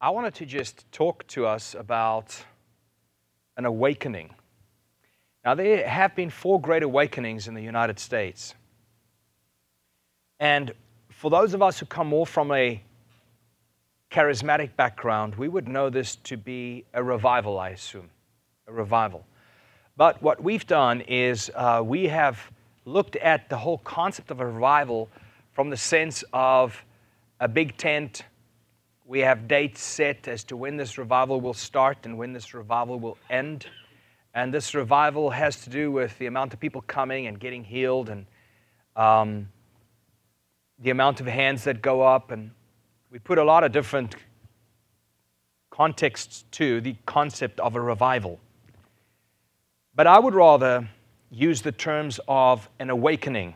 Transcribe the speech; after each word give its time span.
I 0.00 0.10
wanted 0.10 0.34
to 0.36 0.46
just 0.46 0.90
talk 0.92 1.26
to 1.28 1.44
us 1.44 1.74
about 1.74 2.44
an 3.56 3.64
awakening. 3.64 4.32
Now, 5.44 5.56
there 5.56 5.88
have 5.88 6.14
been 6.14 6.30
four 6.30 6.60
great 6.60 6.84
awakenings 6.84 7.48
in 7.48 7.54
the 7.54 7.62
United 7.62 7.98
States. 7.98 8.54
And 10.38 10.72
for 11.10 11.30
those 11.32 11.52
of 11.52 11.62
us 11.62 11.80
who 11.80 11.86
come 11.86 12.06
more 12.06 12.26
from 12.26 12.52
a 12.52 12.80
charismatic 14.12 14.76
background, 14.76 15.34
we 15.34 15.48
would 15.48 15.66
know 15.66 15.90
this 15.90 16.14
to 16.14 16.36
be 16.36 16.84
a 16.94 17.02
revival, 17.02 17.58
I 17.58 17.70
assume. 17.70 18.08
A 18.68 18.72
revival. 18.72 19.26
But 19.96 20.22
what 20.22 20.40
we've 20.40 20.66
done 20.66 21.00
is 21.00 21.50
uh, 21.56 21.82
we 21.84 22.06
have 22.06 22.38
looked 22.84 23.16
at 23.16 23.48
the 23.48 23.56
whole 23.56 23.78
concept 23.78 24.30
of 24.30 24.38
a 24.38 24.46
revival 24.46 25.08
from 25.54 25.70
the 25.70 25.76
sense 25.76 26.22
of 26.32 26.84
a 27.40 27.48
big 27.48 27.76
tent. 27.76 28.22
We 29.08 29.20
have 29.20 29.48
dates 29.48 29.80
set 29.80 30.28
as 30.28 30.44
to 30.44 30.56
when 30.58 30.76
this 30.76 30.98
revival 30.98 31.40
will 31.40 31.54
start 31.54 32.04
and 32.04 32.18
when 32.18 32.34
this 32.34 32.52
revival 32.52 33.00
will 33.00 33.16
end. 33.30 33.64
And 34.34 34.52
this 34.52 34.74
revival 34.74 35.30
has 35.30 35.62
to 35.62 35.70
do 35.70 35.90
with 35.90 36.18
the 36.18 36.26
amount 36.26 36.52
of 36.52 36.60
people 36.60 36.82
coming 36.82 37.26
and 37.26 37.40
getting 37.40 37.64
healed 37.64 38.10
and 38.10 38.26
um, 38.96 39.48
the 40.78 40.90
amount 40.90 41.22
of 41.22 41.26
hands 41.26 41.64
that 41.64 41.80
go 41.80 42.02
up. 42.02 42.30
And 42.30 42.50
we 43.10 43.18
put 43.18 43.38
a 43.38 43.44
lot 43.44 43.64
of 43.64 43.72
different 43.72 44.14
contexts 45.70 46.44
to 46.50 46.82
the 46.82 46.94
concept 47.06 47.60
of 47.60 47.76
a 47.76 47.80
revival. 47.80 48.38
But 49.94 50.06
I 50.06 50.18
would 50.18 50.34
rather 50.34 50.86
use 51.30 51.62
the 51.62 51.72
terms 51.72 52.20
of 52.28 52.68
an 52.78 52.90
awakening 52.90 53.54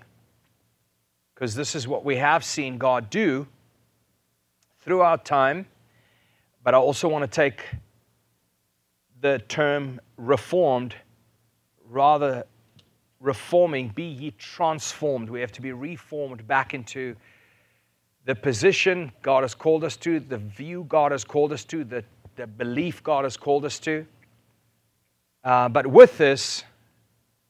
because 1.35 1.55
this 1.55 1.75
is 1.75 1.87
what 1.87 2.07
we 2.07 2.17
have 2.17 2.43
seen 2.43 2.79
God 2.79 3.11
do 3.11 3.47
throughout 4.83 5.25
time. 5.25 5.67
But 6.65 6.75
I 6.75 6.79
also 6.79 7.09
want 7.09 7.23
to 7.23 7.35
take 7.35 7.65
the 9.21 9.41
term 9.49 10.01
reformed, 10.17 10.95
rather 11.89 12.45
reforming, 13.21 13.89
be 13.89 14.05
ye 14.05 14.33
transformed. 14.33 15.31
We 15.31 15.41
have 15.41 15.53
to 15.53 15.63
be 15.63 15.73
reformed 15.73 16.47
back 16.47 16.75
into 16.75 17.17
the 18.25 18.35
position 18.35 19.13
God 19.23 19.43
has 19.43 19.55
called 19.55 19.85
us 19.85 19.97
to, 19.99 20.21
the 20.21 20.39
view 20.39 20.85
God 20.89 21.13
has 21.13 21.25
called 21.25 21.53
us 21.53 21.65
to, 21.67 21.85
the, 21.85 22.05
the 22.37 22.47
belief 22.47 23.03
God 23.03 23.25
has 23.25 23.37
called 23.37 23.65
us 23.65 23.79
to. 23.81 24.07
Uh, 25.45 25.69
but 25.69 25.87
with 25.87 26.19
this, 26.19 26.63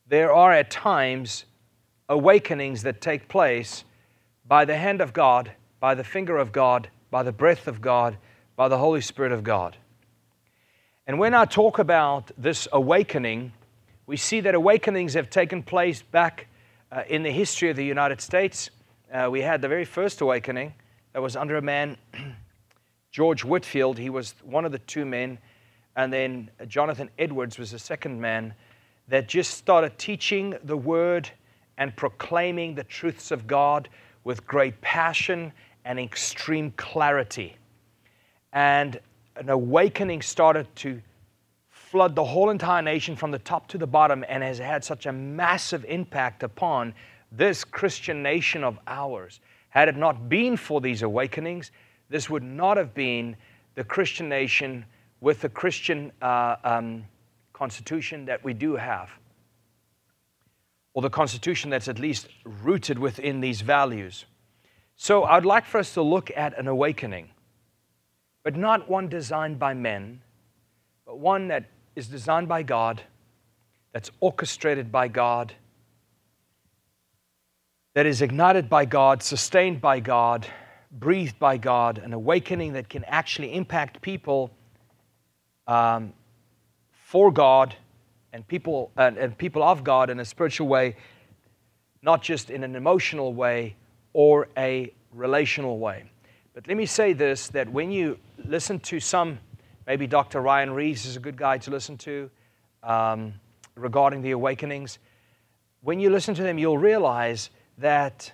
there 0.08 0.32
are 0.32 0.52
at 0.52 0.70
times 0.70 1.44
awakenings 2.08 2.82
that 2.82 3.00
take 3.00 3.28
place 3.28 3.84
by 4.46 4.64
the 4.64 4.76
hand 4.76 5.00
of 5.00 5.12
God, 5.12 5.52
by 5.80 5.94
the 5.94 6.04
finger 6.04 6.38
of 6.38 6.52
God, 6.52 6.88
by 7.12 7.22
the 7.22 7.30
breath 7.30 7.68
of 7.68 7.82
God, 7.82 8.16
by 8.56 8.68
the 8.68 8.78
Holy 8.78 9.02
Spirit 9.02 9.32
of 9.32 9.44
God. 9.44 9.76
And 11.06 11.18
when 11.18 11.34
I 11.34 11.44
talk 11.44 11.78
about 11.78 12.30
this 12.38 12.66
awakening, 12.72 13.52
we 14.06 14.16
see 14.16 14.40
that 14.40 14.54
awakenings 14.54 15.12
have 15.12 15.28
taken 15.28 15.62
place 15.62 16.00
back 16.00 16.48
uh, 16.90 17.02
in 17.08 17.22
the 17.22 17.30
history 17.30 17.68
of 17.68 17.76
the 17.76 17.84
United 17.84 18.22
States. 18.22 18.70
Uh, 19.12 19.28
we 19.30 19.42
had 19.42 19.60
the 19.60 19.68
very 19.68 19.84
first 19.84 20.22
awakening 20.22 20.72
that 21.12 21.20
was 21.20 21.36
under 21.36 21.56
a 21.56 21.62
man, 21.62 21.98
George 23.10 23.44
Whitefield. 23.44 23.98
He 23.98 24.08
was 24.08 24.34
one 24.42 24.64
of 24.64 24.72
the 24.72 24.78
two 24.78 25.04
men 25.04 25.38
and 25.96 26.10
then 26.10 26.50
Jonathan 26.66 27.10
Edwards 27.18 27.58
was 27.58 27.72
the 27.72 27.78
second 27.78 28.18
man 28.18 28.54
that 29.08 29.28
just 29.28 29.52
started 29.52 29.98
teaching 29.98 30.54
the 30.64 30.78
word 30.78 31.28
and 31.76 31.94
proclaiming 31.94 32.74
the 32.74 32.84
truths 32.84 33.30
of 33.30 33.46
God 33.46 33.90
with 34.24 34.46
great 34.46 34.80
passion 34.80 35.52
and 35.84 35.98
extreme 35.98 36.72
clarity. 36.76 37.56
And 38.52 39.00
an 39.36 39.48
awakening 39.48 40.22
started 40.22 40.66
to 40.76 41.00
flood 41.70 42.14
the 42.14 42.24
whole 42.24 42.50
entire 42.50 42.82
nation 42.82 43.16
from 43.16 43.30
the 43.30 43.38
top 43.38 43.68
to 43.68 43.78
the 43.78 43.86
bottom 43.86 44.24
and 44.28 44.42
has 44.42 44.58
had 44.58 44.84
such 44.84 45.06
a 45.06 45.12
massive 45.12 45.84
impact 45.86 46.42
upon 46.42 46.94
this 47.30 47.64
Christian 47.64 48.22
nation 48.22 48.62
of 48.64 48.78
ours. 48.86 49.40
Had 49.70 49.88
it 49.88 49.96
not 49.96 50.28
been 50.28 50.56
for 50.56 50.80
these 50.80 51.02
awakenings, 51.02 51.70
this 52.08 52.28
would 52.28 52.42
not 52.42 52.76
have 52.76 52.94
been 52.94 53.36
the 53.74 53.84
Christian 53.84 54.28
nation 54.28 54.84
with 55.20 55.40
the 55.40 55.48
Christian 55.48 56.12
uh, 56.20 56.56
um, 56.64 57.04
constitution 57.52 58.24
that 58.26 58.42
we 58.44 58.52
do 58.52 58.76
have, 58.76 59.10
or 60.94 61.02
the 61.02 61.10
constitution 61.10 61.70
that's 61.70 61.88
at 61.88 61.98
least 61.98 62.28
rooted 62.62 62.98
within 62.98 63.40
these 63.40 63.60
values. 63.60 64.26
So 65.02 65.24
I'd 65.24 65.44
like 65.44 65.66
for 65.66 65.78
us 65.78 65.94
to 65.94 66.02
look 66.02 66.30
at 66.36 66.56
an 66.56 66.68
awakening, 66.68 67.30
but 68.44 68.54
not 68.54 68.88
one 68.88 69.08
designed 69.08 69.58
by 69.58 69.74
men, 69.74 70.22
but 71.04 71.18
one 71.18 71.48
that 71.48 71.64
is 71.96 72.06
designed 72.06 72.46
by 72.46 72.62
God, 72.62 73.02
that's 73.92 74.12
orchestrated 74.20 74.92
by 74.92 75.08
God, 75.08 75.54
that 77.94 78.06
is 78.06 78.22
ignited 78.22 78.70
by 78.70 78.84
God, 78.84 79.24
sustained 79.24 79.80
by 79.80 79.98
God, 79.98 80.46
breathed 80.92 81.36
by 81.40 81.56
God, 81.56 81.98
an 81.98 82.12
awakening 82.12 82.74
that 82.74 82.88
can 82.88 83.02
actually 83.06 83.54
impact 83.54 84.02
people 84.02 84.52
um, 85.66 86.12
for 86.92 87.32
God 87.32 87.74
and 88.32 88.46
people, 88.46 88.92
and, 88.96 89.18
and 89.18 89.36
people 89.36 89.64
of 89.64 89.82
God 89.82 90.10
in 90.10 90.20
a 90.20 90.24
spiritual 90.24 90.68
way, 90.68 90.94
not 92.02 92.22
just 92.22 92.50
in 92.50 92.62
an 92.62 92.76
emotional 92.76 93.34
way 93.34 93.74
or 94.12 94.48
a 94.56 94.92
relational 95.12 95.78
way. 95.78 96.04
But 96.54 96.66
let 96.68 96.76
me 96.76 96.86
say 96.86 97.12
this 97.12 97.48
that 97.48 97.70
when 97.70 97.90
you 97.90 98.18
listen 98.44 98.78
to 98.80 99.00
some, 99.00 99.38
maybe 99.86 100.06
Dr. 100.06 100.40
Ryan 100.40 100.72
Reeves 100.72 101.06
is 101.06 101.16
a 101.16 101.20
good 101.20 101.36
guy 101.36 101.58
to 101.58 101.70
listen 101.70 101.96
to 101.98 102.30
um, 102.82 103.34
regarding 103.74 104.22
the 104.22 104.32
awakenings. 104.32 104.98
When 105.80 105.98
you 105.98 106.10
listen 106.10 106.34
to 106.34 106.42
them, 106.42 106.58
you'll 106.58 106.78
realize 106.78 107.50
that 107.78 108.32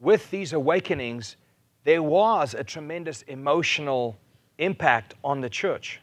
with 0.00 0.30
these 0.30 0.52
awakenings, 0.52 1.36
there 1.84 2.02
was 2.02 2.54
a 2.54 2.62
tremendous 2.62 3.22
emotional 3.22 4.16
impact 4.58 5.14
on 5.24 5.40
the 5.40 5.50
church. 5.50 6.00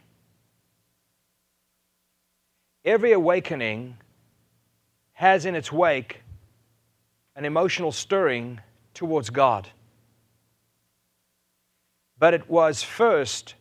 Every 2.84 3.12
awakening 3.12 3.96
has 5.14 5.46
in 5.46 5.54
its 5.54 5.72
wake 5.72 6.22
an 7.36 7.44
emotional 7.44 7.92
stirring 7.92 8.60
towards 8.94 9.30
God. 9.30 9.68
But 12.18 12.34
it 12.34 12.48
was 12.48 12.82
first 12.82 13.54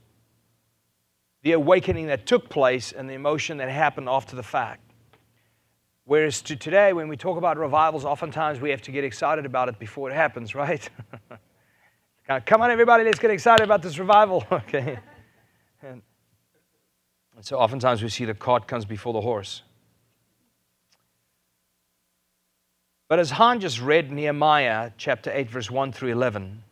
the 1.43 1.51
awakening 1.51 2.07
that 2.07 2.25
took 2.25 2.49
place 2.49 2.91
and 2.91 3.07
the 3.07 3.13
emotion 3.13 3.57
that 3.57 3.69
happened 3.69 4.09
after 4.09 4.35
the 4.35 4.41
fact. 4.41 4.81
Whereas 6.05 6.41
to 6.43 6.55
today, 6.55 6.93
when 6.93 7.07
we 7.07 7.17
talk 7.17 7.37
about 7.37 7.57
revivals, 7.57 8.05
oftentimes 8.05 8.59
we 8.59 8.69
have 8.69 8.81
to 8.83 8.91
get 8.91 9.03
excited 9.03 9.45
about 9.45 9.69
it 9.69 9.77
before 9.77 10.09
it 10.09 10.13
happens, 10.13 10.55
right? 10.55 10.87
Come 12.45 12.61
on, 12.61 12.71
everybody, 12.71 13.03
let's 13.03 13.19
get 13.19 13.29
excited 13.31 13.63
about 13.63 13.81
this 13.81 13.99
revival. 13.99 14.43
okay. 14.51 14.97
And, 15.83 16.01
so 17.41 17.57
oftentimes 17.57 18.01
we 18.01 18.09
see 18.09 18.25
the 18.25 18.33
cart 18.33 18.67
comes 18.67 18.85
before 18.85 19.13
the 19.13 19.21
horse. 19.21 19.61
But 23.07 23.19
as 23.19 23.31
Han 23.31 23.59
just 23.59 23.79
read 23.79 24.11
Nehemiah 24.11 24.91
chapter 24.97 25.31
8, 25.31 25.49
verse 25.49 25.69
1 25.69 25.91
through 25.91 26.11
11, 26.11 26.63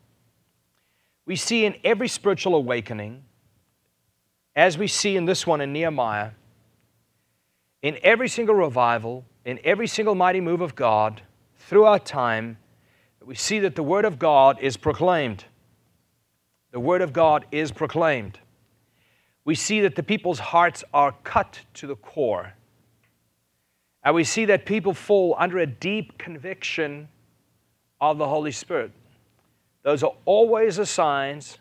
we 1.26 1.36
see 1.36 1.66
in 1.66 1.76
every 1.84 2.08
spiritual 2.08 2.56
awakening, 2.56 3.24
as 4.56 4.78
we 4.78 4.88
see 4.88 5.16
in 5.16 5.26
this 5.26 5.46
one 5.46 5.62
in 5.62 5.72
Nehemiah, 5.72 6.32
in 7.82 7.98
every 8.02 8.28
single 8.28 8.56
revival, 8.56 9.26
in 9.46 9.60
every 9.64 9.88
single 9.88 10.16
mighty 10.16 10.42
move 10.42 10.62
of 10.62 10.76
God 10.76 11.22
throughout 11.58 12.06
time, 12.06 12.58
we 13.24 13.36
see 13.36 13.60
that 13.60 13.76
the 13.76 13.84
Word 13.84 14.06
of 14.06 14.20
God 14.20 14.60
is 14.60 14.76
proclaimed. 14.76 15.46
The 16.72 16.80
Word 16.80 17.02
of 17.02 17.14
God 17.14 17.46
is 17.52 17.72
proclaimed. 17.72 18.40
We 19.46 19.56
see 19.56 19.82
that 19.82 19.96
the 19.96 20.04
people's 20.04 20.40
hearts 20.40 20.84
are 20.94 21.14
cut 21.24 21.60
to 21.76 21.88
the 21.88 21.96
core. 21.96 22.54
And 24.04 24.16
we 24.16 24.24
see 24.24 24.46
that 24.46 24.66
people 24.66 24.94
fall 24.94 25.36
under 25.38 25.60
a 25.60 25.68
deep 25.68 26.18
conviction 26.18 27.08
of 28.02 28.18
the 28.18 28.28
Holy 28.28 28.52
Spirit. 28.52 28.92
Those 29.84 30.04
are 30.04 30.14
always 30.26 30.78
the 30.78 30.86
signs 30.86 31.58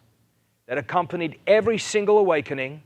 that 0.66 0.78
accompanied 0.78 1.38
every 1.46 1.78
single 1.78 2.18
awakening. 2.18 2.82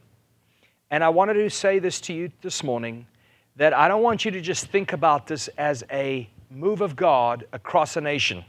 And 0.91 1.03
I 1.03 1.09
wanted 1.09 1.35
to 1.35 1.51
say 1.51 1.79
this 1.79 2.01
to 2.03 2.13
you 2.13 2.31
this 2.43 2.63
morning 2.63 3.07
that 3.57 3.73
I 3.73 3.89
don't 3.89 4.03
want 4.03 4.25
you 4.25 4.31
to 4.33 4.41
just 4.41 4.67
think 4.67 4.93
about 4.93 5.27
this 5.27 5.49
as 5.57 5.85
a 5.91 6.29
move 6.51 6.81
of 6.81 6.97
God 6.97 7.47
across 7.53 7.97
a 7.97 8.01
nation 8.01 8.45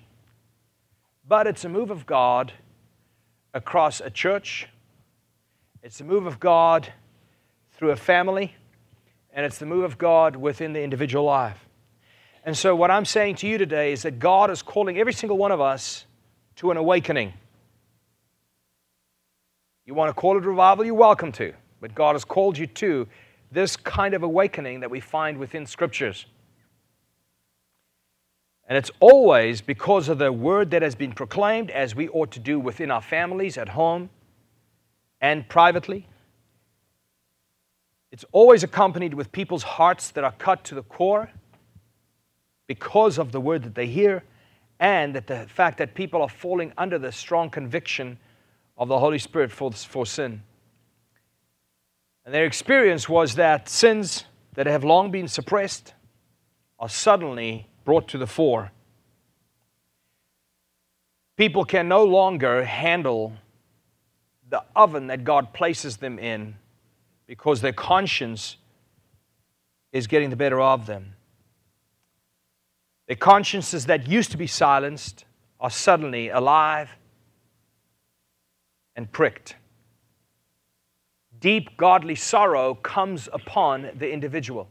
but 1.27 1.47
it's 1.47 1.65
a 1.65 1.69
move 1.69 1.91
of 1.91 2.05
God 2.05 2.53
across 3.53 4.01
a 4.01 4.09
church, 4.09 4.67
it's 5.83 5.99
a 5.99 6.03
move 6.03 6.25
of 6.25 6.39
God 6.39 6.91
through 7.73 7.91
a 7.91 7.95
family, 7.95 8.55
and 9.37 9.45
it's 9.45 9.59
the 9.59 9.67
move 9.67 9.83
of 9.83 9.99
God 9.99 10.35
within 10.35 10.73
the 10.73 10.81
individual 10.81 11.23
life. 11.23 11.63
And 12.43 12.57
so, 12.57 12.75
what 12.75 12.89
I'm 12.89 13.05
saying 13.05 13.35
to 13.35 13.47
you 13.47 13.59
today 13.59 13.91
is 13.93 14.01
that 14.01 14.17
God 14.17 14.49
is 14.49 14.63
calling 14.63 14.97
every 14.97 15.13
single 15.13 15.37
one 15.37 15.51
of 15.51 15.61
us 15.61 16.05
to 16.55 16.71
an 16.71 16.77
awakening. 16.77 17.33
You 19.85 19.93
want 19.93 20.09
to 20.09 20.19
call 20.19 20.37
it 20.37 20.43
revival, 20.43 20.85
you're 20.85 20.95
welcome 20.95 21.31
to. 21.33 21.53
But 21.79 21.93
God 21.93 22.15
has 22.15 22.25
called 22.25 22.57
you 22.57 22.65
to 22.65 23.07
this 23.51 23.77
kind 23.77 24.15
of 24.15 24.23
awakening 24.23 24.79
that 24.79 24.89
we 24.89 24.99
find 24.99 25.37
within 25.37 25.67
scriptures. 25.67 26.25
And 28.67 28.75
it's 28.75 28.91
always 28.99 29.61
because 29.61 30.09
of 30.09 30.17
the 30.17 30.31
word 30.31 30.71
that 30.71 30.81
has 30.81 30.95
been 30.95 31.11
proclaimed, 31.11 31.69
as 31.69 31.93
we 31.93 32.09
ought 32.09 32.31
to 32.31 32.39
do 32.39 32.59
within 32.59 32.89
our 32.89 33.03
families, 33.03 33.55
at 33.55 33.69
home, 33.69 34.09
and 35.21 35.47
privately. 35.47 36.07
It's 38.11 38.25
always 38.31 38.63
accompanied 38.63 39.13
with 39.13 39.31
people's 39.31 39.63
hearts 39.63 40.11
that 40.11 40.23
are 40.23 40.31
cut 40.31 40.63
to 40.65 40.75
the 40.75 40.83
core 40.83 41.29
because 42.67 43.17
of 43.17 43.31
the 43.31 43.41
word 43.41 43.63
that 43.63 43.75
they 43.75 43.87
hear, 43.87 44.23
and 44.79 45.15
that 45.15 45.27
the 45.27 45.45
fact 45.47 45.77
that 45.77 45.95
people 45.95 46.21
are 46.21 46.29
falling 46.29 46.73
under 46.77 46.99
the 46.99 47.11
strong 47.11 47.49
conviction 47.49 48.17
of 48.77 48.87
the 48.87 48.99
Holy 48.99 49.17
Spirit 49.17 49.51
for, 49.51 49.71
for 49.71 50.05
sin. 50.05 50.43
And 52.25 52.33
their 52.33 52.45
experience 52.45 53.07
was 53.07 53.35
that 53.35 53.69
sins 53.69 54.25
that 54.55 54.67
have 54.67 54.83
long 54.83 55.11
been 55.11 55.27
suppressed 55.27 55.93
are 56.79 56.89
suddenly 56.89 57.67
brought 57.85 58.07
to 58.09 58.17
the 58.17 58.27
fore. 58.27 58.71
People 61.37 61.63
can 61.63 61.87
no 61.87 62.03
longer 62.03 62.65
handle 62.65 63.33
the 64.49 64.63
oven 64.75 65.07
that 65.07 65.23
God 65.23 65.53
places 65.53 65.97
them 65.97 66.19
in 66.19 66.55
because 67.27 67.61
their 67.61 67.73
conscience 67.73 68.57
is 69.91 70.07
getting 70.07 70.29
the 70.29 70.35
better 70.35 70.59
of 70.59 70.85
them. 70.85 71.13
Their 73.07 73.15
consciences 73.15 73.85
that 73.85 74.07
used 74.07 74.31
to 74.31 74.37
be 74.37 74.47
silenced 74.47 75.25
are 75.59 75.69
suddenly 75.69 76.29
alive 76.29 76.89
and 78.95 79.11
pricked 79.11 79.55
deep 81.39 81.77
godly 81.77 82.15
sorrow 82.15 82.73
comes 82.73 83.29
upon 83.31 83.89
the 83.95 84.11
individual. 84.11 84.69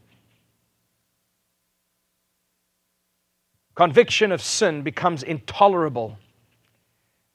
Conviction 3.75 4.31
of 4.31 4.41
sin 4.41 4.81
becomes 4.81 5.23
intolerable. 5.23 6.17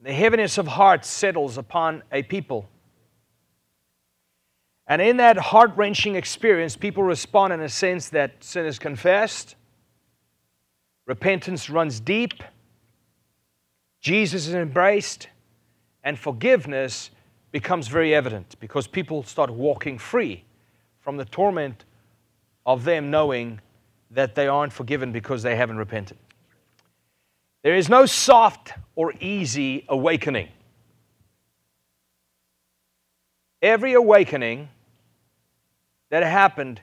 The 0.01 0.13
heaviness 0.13 0.59
of 0.59 0.67
heart 0.67 1.05
settles 1.05 1.57
upon 1.57 2.03
a 2.11 2.23
people. 2.25 2.69
And 4.87 5.01
in 5.01 5.17
that 5.19 5.37
heart 5.37 5.73
wrenching 5.77 6.17
experience, 6.17 6.77
people 6.77 7.03
respond 7.03 7.53
in 7.53 7.61
a 7.61 7.69
sense 7.69 8.09
that 8.11 8.43
sin 8.43 8.67
is 8.67 8.79
confessed, 8.79 9.55
repentance 11.07 11.71
runs 11.71 12.01
deep, 12.01 12.43
Jesus 14.01 14.49
is 14.49 14.55
embraced, 14.55 15.29
and 16.03 16.19
forgiveness 16.19 17.11
becomes 17.53 17.87
very 17.87 18.15
evident 18.15 18.57
because 18.59 18.87
people 18.87 19.23
start 19.23 19.51
walking 19.51 19.99
free 19.99 20.45
from 21.01 21.17
the 21.17 21.25
torment 21.25 21.85
of 22.67 22.85
them 22.85 23.11
knowing 23.11 23.61
that 24.11 24.35
they 24.35 24.49
aren't 24.49 24.73
forgiven 24.73 25.13
because 25.13 25.43
they 25.43 25.55
haven't 25.55 25.77
repented. 25.77 26.19
There 27.63 27.77
is 27.77 27.89
no 27.89 28.07
soft 28.07 28.73
or 28.97 29.15
easy 29.21 29.85
awakening. 29.89 30.49
Every 33.63 33.93
awakening 33.93 34.69
that 36.11 36.25
happened 36.25 36.81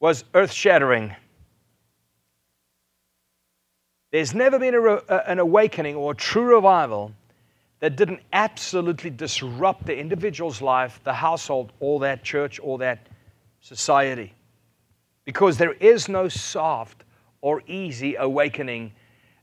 was 0.00 0.24
earth 0.34 0.50
shattering. 0.50 1.14
There's 4.10 4.34
never 4.34 4.58
been 4.58 4.74
a, 4.74 4.96
an 5.30 5.38
awakening 5.38 5.94
or 5.94 6.12
a 6.12 6.14
true 6.16 6.54
revival 6.56 7.12
that 7.78 7.96
didn't 7.96 8.20
absolutely 8.32 9.10
disrupt 9.10 9.86
the 9.86 9.96
individual's 9.96 10.60
life, 10.60 11.00
the 11.04 11.12
household, 11.12 11.72
or 11.78 12.00
that 12.00 12.24
church, 12.24 12.58
or 12.62 12.78
that 12.78 13.06
society. 13.60 14.34
Because 15.24 15.58
there 15.58 15.72
is 15.74 16.08
no 16.08 16.28
soft 16.28 17.04
or 17.40 17.62
easy 17.68 18.16
awakening. 18.16 18.92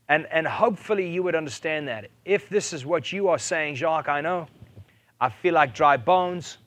And, 0.09 0.27
and 0.31 0.45
hopefully 0.45 1.09
you 1.09 1.23
would 1.23 1.33
understand 1.33 1.87
that. 1.87 2.09
If 2.25 2.49
this 2.49 2.73
is 2.73 2.85
what 2.85 3.11
you 3.11 3.29
are 3.29 3.39
saying, 3.39 3.75
Jacques, 3.75 4.09
I 4.09 4.21
know. 4.21 4.47
I 5.19 5.29
feel 5.29 5.53
like 5.53 5.73
dry 5.73 5.97
bones. 5.97 6.57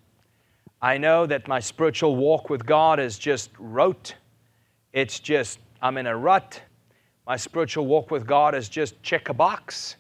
I 0.83 0.99
know 0.99 1.27
that 1.27 1.47
my 1.47 1.61
spiritual 1.61 2.17
walk 2.17 2.51
with 2.51 2.67
God 2.67 2.99
is 2.99 3.19
just 3.19 3.51
rote. 3.59 4.15
It's 4.93 5.21
just, 5.21 5.59
I'm 5.81 5.99
in 5.99 6.07
a 6.07 6.17
rut. 6.17 6.61
My 7.27 7.37
spiritual 7.37 7.87
walk 7.87 8.11
with 8.11 8.27
God 8.27 8.55
is 8.55 8.69
just 8.69 9.01
check 9.03 9.29
a 9.29 9.35
box. 9.35 9.97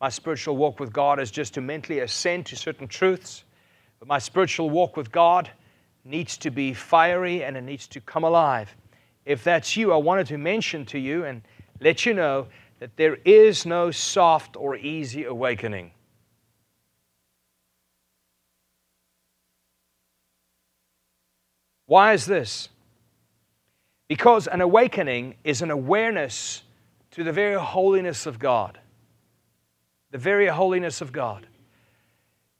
My 0.00 0.08
spiritual 0.08 0.56
walk 0.56 0.80
with 0.80 0.92
God 0.92 1.20
is 1.20 1.30
just 1.30 1.52
to 1.54 1.60
mentally 1.60 1.98
ascend 1.98 2.46
to 2.46 2.56
certain 2.56 2.88
truths. 2.88 3.44
But 3.98 4.08
my 4.08 4.18
spiritual 4.18 4.70
walk 4.70 4.96
with 4.96 5.12
God 5.12 5.50
needs 6.04 6.38
to 6.38 6.50
be 6.50 6.72
fiery 6.72 7.44
and 7.44 7.56
it 7.56 7.62
needs 7.62 7.86
to 7.88 8.00
come 8.00 8.24
alive. 8.24 8.74
If 9.26 9.44
that's 9.44 9.76
you, 9.76 9.92
I 9.92 9.96
wanted 9.96 10.26
to 10.28 10.38
mention 10.38 10.86
to 10.86 10.98
you 10.98 11.24
and 11.24 11.42
let 11.80 12.06
you 12.06 12.14
know 12.14 12.46
that 12.78 12.96
there 12.96 13.16
is 13.26 13.66
no 13.66 13.90
soft 13.90 14.56
or 14.56 14.76
easy 14.76 15.24
awakening. 15.24 15.90
Why 21.90 22.12
is 22.12 22.24
this? 22.24 22.68
Because 24.06 24.46
an 24.46 24.60
awakening 24.60 25.34
is 25.42 25.60
an 25.60 25.72
awareness 25.72 26.62
to 27.10 27.24
the 27.24 27.32
very 27.32 27.58
holiness 27.58 28.26
of 28.26 28.38
God 28.38 28.78
the 30.10 30.18
very 30.18 30.46
holiness 30.46 31.00
of 31.00 31.12
God. 31.12 31.46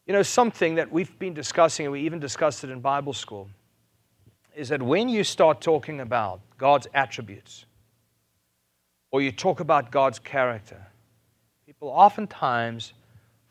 You 0.06 0.12
know, 0.12 0.22
something 0.22 0.76
that 0.76 0.90
we've 0.90 1.16
been 1.18 1.34
discussing, 1.34 1.86
and 1.86 1.92
we 1.92 2.00
even 2.00 2.18
discussed 2.18 2.64
it 2.64 2.70
in 2.70 2.80
Bible 2.80 3.12
school, 3.12 3.48
is 4.56 4.68
that 4.70 4.82
when 4.82 5.08
you 5.08 5.24
start 5.24 5.60
talking 5.60 6.00
about 6.00 6.40
God's 6.58 6.86
attributes, 6.94 7.66
or 9.10 9.22
you 9.22 9.32
talk 9.32 9.60
about 9.60 9.90
God's 9.90 10.18
character, 10.18 10.86
people 11.66 11.88
oftentimes 11.88 12.92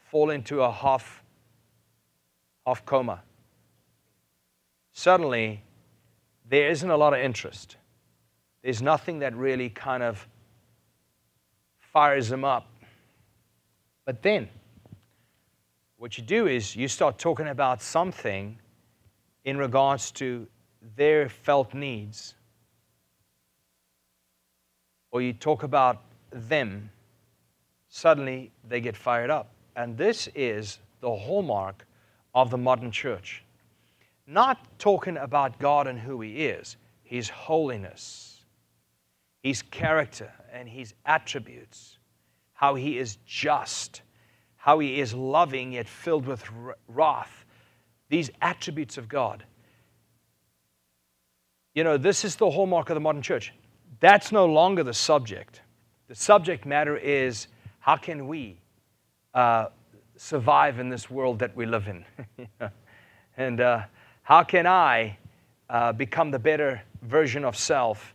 fall 0.09 0.29
into 0.29 0.61
a 0.61 0.71
half, 0.71 1.23
half 2.65 2.85
coma. 2.85 3.21
Suddenly, 4.93 5.61
there 6.49 6.69
isn't 6.69 6.89
a 6.89 6.97
lot 6.97 7.13
of 7.13 7.19
interest. 7.19 7.77
There's 8.61 8.81
nothing 8.81 9.19
that 9.19 9.35
really 9.35 9.69
kind 9.69 10.03
of 10.03 10.27
fires 11.79 12.27
them 12.27 12.43
up 12.43 12.67
but 14.09 14.23
then, 14.23 14.49
what 15.97 16.17
you 16.17 16.23
do 16.23 16.47
is 16.47 16.75
you 16.75 16.87
start 16.87 17.19
talking 17.19 17.47
about 17.47 17.79
something 17.79 18.57
in 19.43 19.55
regards 19.55 20.09
to 20.13 20.47
their 20.95 21.29
felt 21.29 21.75
needs, 21.75 22.33
or 25.11 25.21
you 25.21 25.31
talk 25.31 25.61
about 25.61 26.01
them, 26.31 26.89
suddenly 27.87 28.51
they 28.67 28.81
get 28.81 28.97
fired 28.97 29.29
up. 29.29 29.51
And 29.75 29.95
this 29.95 30.27
is 30.33 30.79
the 31.01 31.15
hallmark 31.15 31.85
of 32.33 32.49
the 32.49 32.57
modern 32.57 32.89
church. 32.89 33.43
Not 34.29 34.79
talking 34.79 35.17
about 35.17 35.59
God 35.59 35.87
and 35.87 35.99
who 35.99 36.21
He 36.21 36.45
is, 36.45 36.77
His 37.03 37.29
holiness, 37.29 38.45
His 39.41 39.61
character, 39.61 40.31
and 40.53 40.69
His 40.69 40.93
attributes 41.05 41.99
how 42.59 42.75
he 42.75 42.97
is 42.97 43.17
just, 43.25 44.01
how 44.57 44.79
he 44.79 44.99
is 44.99 45.13
loving 45.13 45.71
yet 45.71 45.87
filled 45.87 46.25
with 46.25 46.43
wrath. 46.89 47.45
These 48.09 48.31
attributes 48.41 48.97
of 48.97 49.07
God. 49.07 49.45
You 51.73 51.85
know, 51.85 51.95
this 51.95 52.25
is 52.25 52.35
the 52.35 52.49
hallmark 52.49 52.89
of 52.89 52.95
the 52.95 52.99
modern 52.99 53.21
church. 53.21 53.53
That's 54.01 54.33
no 54.33 54.45
longer 54.45 54.83
the 54.83 54.93
subject. 54.93 55.61
The 56.09 56.15
subject 56.15 56.65
matter 56.65 56.97
is 56.97 57.47
how 57.79 57.95
can 57.95 58.27
we 58.27 58.59
uh, 59.33 59.67
survive 60.17 60.79
in 60.79 60.89
this 60.89 61.09
world 61.09 61.39
that 61.39 61.55
we 61.55 61.65
live 61.65 61.87
in? 61.87 62.03
and 63.37 63.61
uh, 63.61 63.83
how 64.29 64.43
can 64.43 64.67
I 64.67 65.17
uh, 65.71 65.91
become 65.91 66.29
the 66.29 66.37
better 66.37 66.83
version 67.01 67.43
of 67.43 67.57
self? 67.57 68.13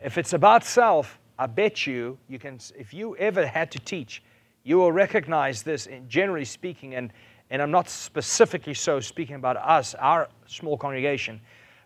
If 0.00 0.16
it's 0.16 0.32
about 0.32 0.62
self, 0.62 1.18
I 1.40 1.46
bet 1.46 1.88
you, 1.88 2.18
you 2.28 2.38
can, 2.38 2.60
if 2.78 2.94
you 2.94 3.16
ever 3.16 3.44
had 3.44 3.72
to 3.72 3.80
teach, 3.80 4.22
you 4.62 4.76
will 4.76 4.92
recognize 4.92 5.64
this, 5.64 5.86
in, 5.86 6.08
generally 6.08 6.44
speaking, 6.44 6.94
and, 6.94 7.12
and 7.50 7.60
I'm 7.60 7.72
not 7.72 7.88
specifically 7.88 8.74
so 8.74 9.00
speaking 9.00 9.34
about 9.34 9.56
us, 9.56 9.96
our 9.96 10.28
small 10.46 10.78
congregation, 10.78 11.40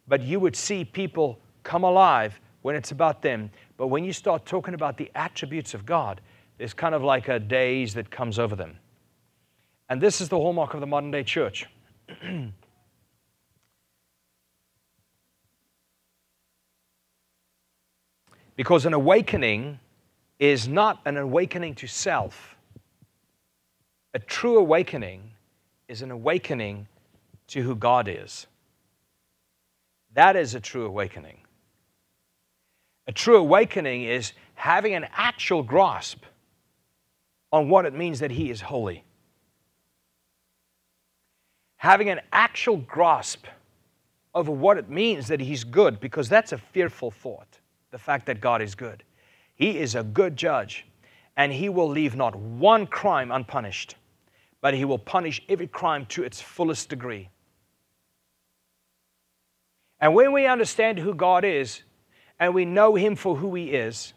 but 0.06 0.20
you 0.20 0.40
would 0.40 0.56
see 0.56 0.84
people 0.84 1.38
come 1.62 1.82
alive 1.82 2.38
when 2.60 2.76
it's 2.76 2.90
about 2.90 3.22
them. 3.22 3.50
But 3.78 3.86
when 3.86 4.04
you 4.04 4.12
start 4.12 4.44
talking 4.44 4.74
about 4.74 4.98
the 4.98 5.10
attributes 5.14 5.72
of 5.72 5.86
God, 5.86 6.20
there's 6.58 6.74
kind 6.74 6.94
of 6.94 7.02
like 7.02 7.28
a 7.28 7.38
daze 7.38 7.94
that 7.94 8.10
comes 8.10 8.38
over 8.38 8.54
them. 8.54 8.76
And 9.88 10.02
this 10.02 10.20
is 10.20 10.28
the 10.28 10.36
hallmark 10.36 10.74
of 10.74 10.80
the 10.80 10.86
modern 10.86 11.10
day 11.10 11.22
church. 11.22 11.64
Because 18.60 18.84
an 18.84 18.92
awakening 18.92 19.80
is 20.38 20.68
not 20.68 21.00
an 21.06 21.16
awakening 21.16 21.76
to 21.76 21.86
self. 21.86 22.56
A 24.12 24.18
true 24.18 24.58
awakening 24.58 25.30
is 25.88 26.02
an 26.02 26.10
awakening 26.10 26.86
to 27.46 27.62
who 27.62 27.74
God 27.74 28.06
is. 28.06 28.46
That 30.12 30.36
is 30.36 30.54
a 30.54 30.60
true 30.60 30.84
awakening. 30.84 31.38
A 33.06 33.12
true 33.12 33.38
awakening 33.38 34.02
is 34.02 34.34
having 34.56 34.92
an 34.92 35.06
actual 35.14 35.62
grasp 35.62 36.22
on 37.52 37.70
what 37.70 37.86
it 37.86 37.94
means 37.94 38.20
that 38.20 38.30
He 38.30 38.50
is 38.50 38.60
holy. 38.60 39.04
Having 41.78 42.10
an 42.10 42.20
actual 42.30 42.76
grasp 42.76 43.46
of 44.34 44.48
what 44.48 44.76
it 44.76 44.90
means 44.90 45.28
that 45.28 45.40
He's 45.40 45.64
good, 45.64 45.98
because 45.98 46.28
that's 46.28 46.52
a 46.52 46.58
fearful 46.58 47.10
thought, 47.10 47.59
the 47.90 47.98
fact 47.98 48.26
that 48.26 48.40
God 48.40 48.62
is 48.62 48.74
good. 48.74 49.02
He 49.54 49.78
is 49.78 49.94
a 49.94 50.02
good 50.02 50.36
judge, 50.36 50.86
and 51.36 51.52
He 51.52 51.68
will 51.68 51.88
leave 51.88 52.16
not 52.16 52.36
one 52.36 52.86
crime 52.86 53.30
unpunished, 53.30 53.96
but 54.60 54.74
He 54.74 54.84
will 54.84 54.98
punish 54.98 55.42
every 55.48 55.66
crime 55.66 56.06
to 56.06 56.22
its 56.22 56.40
fullest 56.40 56.88
degree. 56.88 57.28
And 60.00 60.14
when 60.14 60.32
we 60.32 60.46
understand 60.46 60.98
who 60.98 61.14
God 61.14 61.44
is 61.44 61.82
and 62.38 62.54
we 62.54 62.64
know 62.64 62.94
Him 62.94 63.16
for 63.16 63.36
who 63.36 63.54
He 63.54 63.72
is, 63.72 64.14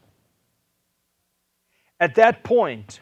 at 1.99 2.15
that 2.15 2.43
point, 2.43 2.99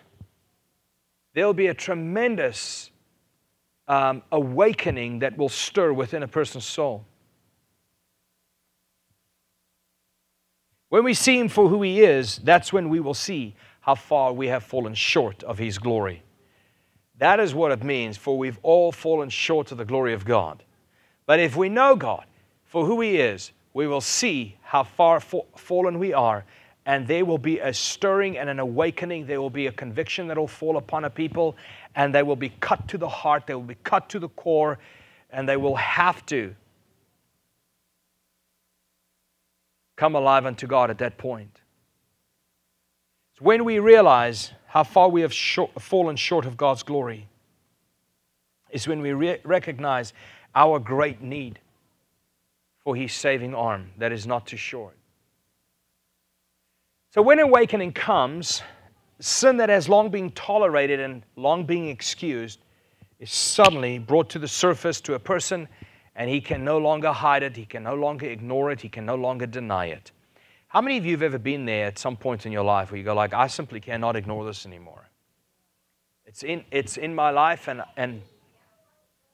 there'll 1.34 1.54
be 1.54 1.68
a 1.68 1.74
tremendous 1.74 2.92
um, 3.88 4.24
awakening 4.32 5.20
that 5.20 5.38
will 5.38 5.50
stir 5.50 5.92
within 5.92 6.24
a 6.24 6.28
person's 6.28 6.66
soul. 6.66 7.06
When 10.92 11.06
we 11.06 11.14
see 11.14 11.40
Him 11.40 11.48
for 11.48 11.70
who 11.70 11.82
He 11.84 12.02
is, 12.02 12.42
that's 12.44 12.74
when 12.74 12.90
we 12.90 13.00
will 13.00 13.14
see 13.14 13.56
how 13.80 13.96
far 13.96 14.34
we 14.34 14.48
have 14.48 14.62
fallen 14.62 14.94
short 14.94 15.42
of 15.42 15.58
His 15.58 15.78
glory. 15.78 16.22
That 17.18 17.40
is 17.40 17.56
what 17.56 17.72
it 17.72 17.82
means, 17.82 18.18
for 18.18 18.38
we've 18.38 18.60
all 18.62 18.92
fallen 18.92 19.30
short 19.30 19.72
of 19.72 19.78
the 19.78 19.86
glory 19.86 20.14
of 20.14 20.26
God. 20.26 20.66
But 21.26 21.40
if 21.40 21.56
we 21.56 21.70
know 21.70 21.96
God 21.96 22.26
for 22.66 22.86
who 22.86 23.00
He 23.00 23.22
is, 23.22 23.54
we 23.74 23.88
will 23.88 24.02
see 24.02 24.58
how 24.64 24.84
far 24.84 25.22
fallen 25.22 25.98
we 25.98 26.12
are, 26.12 26.44
and 26.86 27.08
there 27.08 27.24
will 27.24 27.38
be 27.38 27.60
a 27.60 27.74
stirring 27.74 28.38
and 28.38 28.50
an 28.50 28.60
awakening. 28.60 29.28
There 29.28 29.40
will 29.40 29.50
be 29.50 29.68
a 29.68 29.72
conviction 29.72 30.28
that 30.28 30.38
will 30.38 30.46
fall 30.46 30.76
upon 30.76 31.06
a 31.06 31.10
people, 31.10 31.56
and 31.96 32.14
they 32.14 32.24
will 32.24 32.36
be 32.36 32.50
cut 32.60 32.90
to 32.90 32.98
the 32.98 33.08
heart, 33.08 33.48
they 33.48 33.56
will 33.56 33.62
be 33.62 33.78
cut 33.86 34.10
to 34.10 34.20
the 34.20 34.28
core, 34.28 34.78
and 35.30 35.48
they 35.48 35.56
will 35.56 35.78
have 35.78 36.26
to 36.26 36.54
come 40.02 40.16
alive 40.16 40.48
unto 40.48 40.66
God 40.66 40.90
at 40.90 40.98
that 40.98 41.20
point. 41.20 41.60
It's 43.32 43.40
when 43.40 43.64
we 43.64 43.78
realize 43.78 44.52
how 44.66 44.84
far 44.84 45.10
we 45.10 45.22
have 45.22 45.32
short, 45.32 45.80
fallen 45.80 46.16
short 46.16 46.48
of 46.48 46.58
God's 46.58 46.82
glory, 46.82 47.30
is 48.72 48.88
when 48.88 49.04
we 49.04 49.12
re- 49.14 49.38
recognize 49.44 50.14
our 50.56 50.80
great 50.80 51.22
need 51.22 51.60
for 52.84 52.96
his 52.96 53.14
saving 53.14 53.54
arm 53.54 53.92
that 54.00 54.12
is 54.12 54.26
not 54.26 54.48
too 54.48 54.58
short. 54.58 54.98
So 57.12 57.22
when 57.22 57.38
awakening 57.38 57.94
comes, 57.94 58.64
sin 59.20 59.58
that 59.58 59.70
has 59.70 59.88
long 59.88 60.10
been 60.10 60.32
tolerated 60.32 61.00
and 61.00 61.22
long 61.36 61.64
been 61.64 61.90
excused 61.90 62.58
is 63.20 63.32
suddenly 63.32 64.00
brought 64.00 64.32
to 64.32 64.40
the 64.40 64.48
surface 64.48 65.00
to 65.02 65.14
a 65.14 65.20
person 65.20 65.68
and 66.16 66.30
he 66.30 66.42
can 66.42 66.64
no 66.64 66.78
longer 66.78 67.12
hide 67.12 67.44
it, 67.44 67.56
he 67.56 67.66
can 67.66 67.84
no 67.84 67.96
longer 67.96 68.26
ignore 68.26 68.72
it, 68.72 68.82
he 68.82 68.90
can 68.90 69.06
no 69.06 69.16
longer 69.16 69.46
deny 69.46 69.86
it. 69.86 70.12
How 70.68 70.82
many 70.82 70.98
of 70.98 71.06
you 71.06 71.12
have 71.12 71.24
ever 71.24 71.38
been 71.38 71.66
there 71.66 71.86
at 71.88 72.00
some 72.00 72.16
point 72.16 72.46
in 72.46 72.52
your 72.52 72.64
life 72.64 72.92
where 72.92 72.98
you 72.98 73.04
go 73.04 73.14
like, 73.14 73.34
I 73.34 73.48
simply 73.48 73.80
cannot 73.80 74.16
ignore 74.16 74.46
this 74.46 74.66
anymore? 74.66 75.10
It's 76.26 76.44
in, 76.44 76.64
it's 76.72 76.98
in 76.98 77.14
my 77.14 77.30
life 77.30 77.68
and, 77.68 77.84
and 77.98 78.22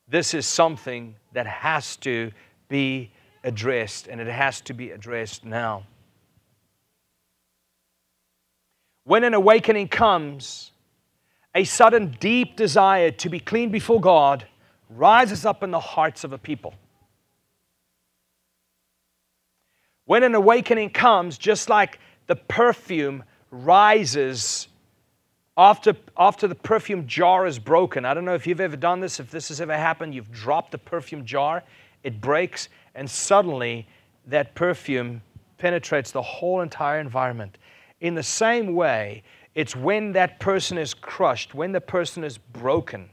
this 0.07 0.33
is 0.33 0.47
something 0.47 1.15
that 1.33 1.45
has 1.45 1.97
to 1.97 2.31
be 2.69 3.11
addressed, 3.43 4.07
and 4.07 4.19
it 4.19 4.27
has 4.27 4.61
to 4.61 4.73
be 4.73 4.91
addressed 4.91 5.45
now. 5.45 5.83
When 9.03 9.23
an 9.23 9.33
awakening 9.33 9.87
comes, 9.89 10.71
a 11.55 11.63
sudden 11.63 12.15
deep 12.19 12.55
desire 12.55 13.11
to 13.11 13.29
be 13.29 13.39
clean 13.39 13.69
before 13.69 14.01
God 14.01 14.45
rises 14.89 15.45
up 15.45 15.63
in 15.63 15.71
the 15.71 15.79
hearts 15.79 16.23
of 16.23 16.33
a 16.33 16.37
people. 16.37 16.73
When 20.05 20.23
an 20.23 20.35
awakening 20.35 20.91
comes, 20.91 21.37
just 21.37 21.69
like 21.69 21.99
the 22.27 22.35
perfume 22.35 23.23
rises 23.51 24.67
after, 25.57 25.95
after 26.17 26.47
the 26.47 26.55
perfume 26.55 27.07
jar 27.07 27.47
is 27.47 27.59
broken. 27.59 28.05
I 28.05 28.13
don't 28.13 28.25
know 28.25 28.35
if 28.35 28.45
you've 28.45 28.61
ever 28.61 28.77
done 28.77 28.99
this, 28.99 29.19
if 29.19 29.31
this 29.31 29.49
has 29.49 29.59
ever 29.59 29.75
happened. 29.75 30.13
You've 30.13 30.31
dropped 30.31 30.71
the 30.71 30.77
perfume 30.77 31.25
jar, 31.25 31.63
it 32.03 32.21
breaks, 32.21 32.69
and 32.95 33.09
suddenly 33.09 33.87
that 34.27 34.53
perfume 34.55 35.21
penetrates 35.57 36.11
the 36.11 36.21
whole 36.21 36.61
entire 36.61 36.99
environment. 36.99 37.57
In 37.99 38.13
the 38.13 38.23
same 38.23 38.75
way, 38.75 39.23
it's 39.55 39.75
when 39.75 40.11
that 40.13 40.39
person 40.39 40.77
is 40.77 40.93
crushed, 40.93 41.55
when 41.55 41.71
the 41.71 41.81
person 41.81 42.23
is 42.23 42.37
broken, 42.37 43.09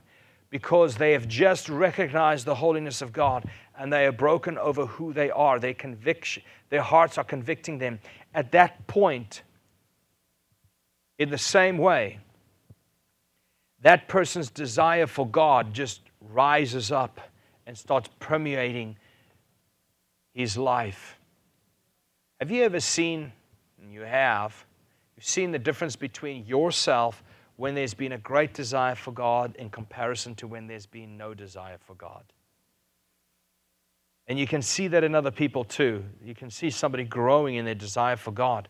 because 0.54 0.98
they 0.98 1.14
have 1.14 1.26
just 1.26 1.68
recognized 1.68 2.44
the 2.44 2.54
holiness 2.54 3.02
of 3.02 3.12
God 3.12 3.44
and 3.76 3.92
they 3.92 4.06
are 4.06 4.12
broken 4.12 4.56
over 4.56 4.86
who 4.86 5.12
they 5.12 5.28
are. 5.32 5.58
Their 5.58 5.74
conviction, 5.74 6.44
their 6.68 6.80
hearts 6.80 7.18
are 7.18 7.24
convicting 7.24 7.78
them. 7.78 7.98
At 8.32 8.52
that 8.52 8.86
point, 8.86 9.42
in 11.18 11.28
the 11.30 11.38
same 11.38 11.76
way, 11.76 12.20
that 13.82 14.06
person's 14.06 14.48
desire 14.48 15.08
for 15.08 15.26
God 15.26 15.74
just 15.74 16.02
rises 16.20 16.92
up 16.92 17.20
and 17.66 17.76
starts 17.76 18.08
permeating 18.20 18.96
his 20.34 20.56
life. 20.56 21.18
Have 22.38 22.52
you 22.52 22.62
ever 22.62 22.78
seen, 22.78 23.32
and 23.82 23.92
you 23.92 24.02
have, 24.02 24.64
you've 25.16 25.26
seen 25.26 25.50
the 25.50 25.58
difference 25.58 25.96
between 25.96 26.46
yourself 26.46 27.24
when 27.56 27.74
there's 27.74 27.94
been 27.94 28.12
a 28.12 28.18
great 28.18 28.52
desire 28.52 28.94
for 28.94 29.12
God 29.12 29.54
in 29.56 29.70
comparison 29.70 30.34
to 30.36 30.46
when 30.46 30.66
there's 30.66 30.86
been 30.86 31.16
no 31.16 31.34
desire 31.34 31.78
for 31.78 31.94
God? 31.94 32.24
And 34.26 34.38
you 34.38 34.46
can 34.46 34.62
see 34.62 34.88
that 34.88 35.04
in 35.04 35.14
other 35.14 35.30
people 35.30 35.64
too. 35.64 36.04
You 36.24 36.34
can 36.34 36.50
see 36.50 36.70
somebody 36.70 37.04
growing 37.04 37.56
in 37.56 37.64
their 37.64 37.74
desire 37.74 38.16
for 38.16 38.30
God, 38.30 38.68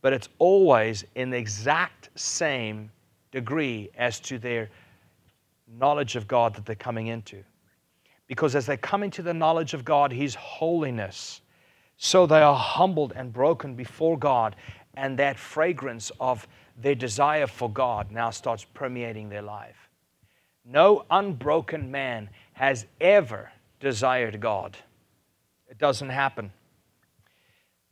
but 0.00 0.12
it's 0.12 0.28
always 0.38 1.04
in 1.14 1.30
the 1.30 1.36
exact 1.36 2.08
same 2.14 2.90
degree 3.30 3.90
as 3.96 4.20
to 4.20 4.38
their 4.38 4.70
knowledge 5.78 6.16
of 6.16 6.26
God 6.26 6.54
that 6.54 6.64
they're 6.64 6.74
coming 6.74 7.08
into. 7.08 7.42
Because 8.26 8.54
as 8.54 8.66
they 8.66 8.76
come 8.76 9.02
into 9.02 9.22
the 9.22 9.34
knowledge 9.34 9.74
of 9.74 9.84
God, 9.84 10.12
His 10.12 10.34
holiness, 10.34 11.42
so 11.96 12.26
they 12.26 12.40
are 12.40 12.54
humbled 12.54 13.12
and 13.14 13.32
broken 13.32 13.74
before 13.74 14.18
God, 14.18 14.56
and 14.94 15.18
that 15.18 15.38
fragrance 15.38 16.10
of 16.20 16.46
their 16.76 16.94
desire 16.94 17.46
for 17.46 17.70
God 17.70 18.10
now 18.10 18.30
starts 18.30 18.64
permeating 18.74 19.28
their 19.28 19.42
life. 19.42 19.88
No 20.64 21.04
unbroken 21.10 21.90
man 21.90 22.30
has 22.54 22.86
ever 23.00 23.52
desired 23.80 24.40
God. 24.40 24.76
It 25.68 25.78
doesn't 25.78 26.10
happen. 26.10 26.52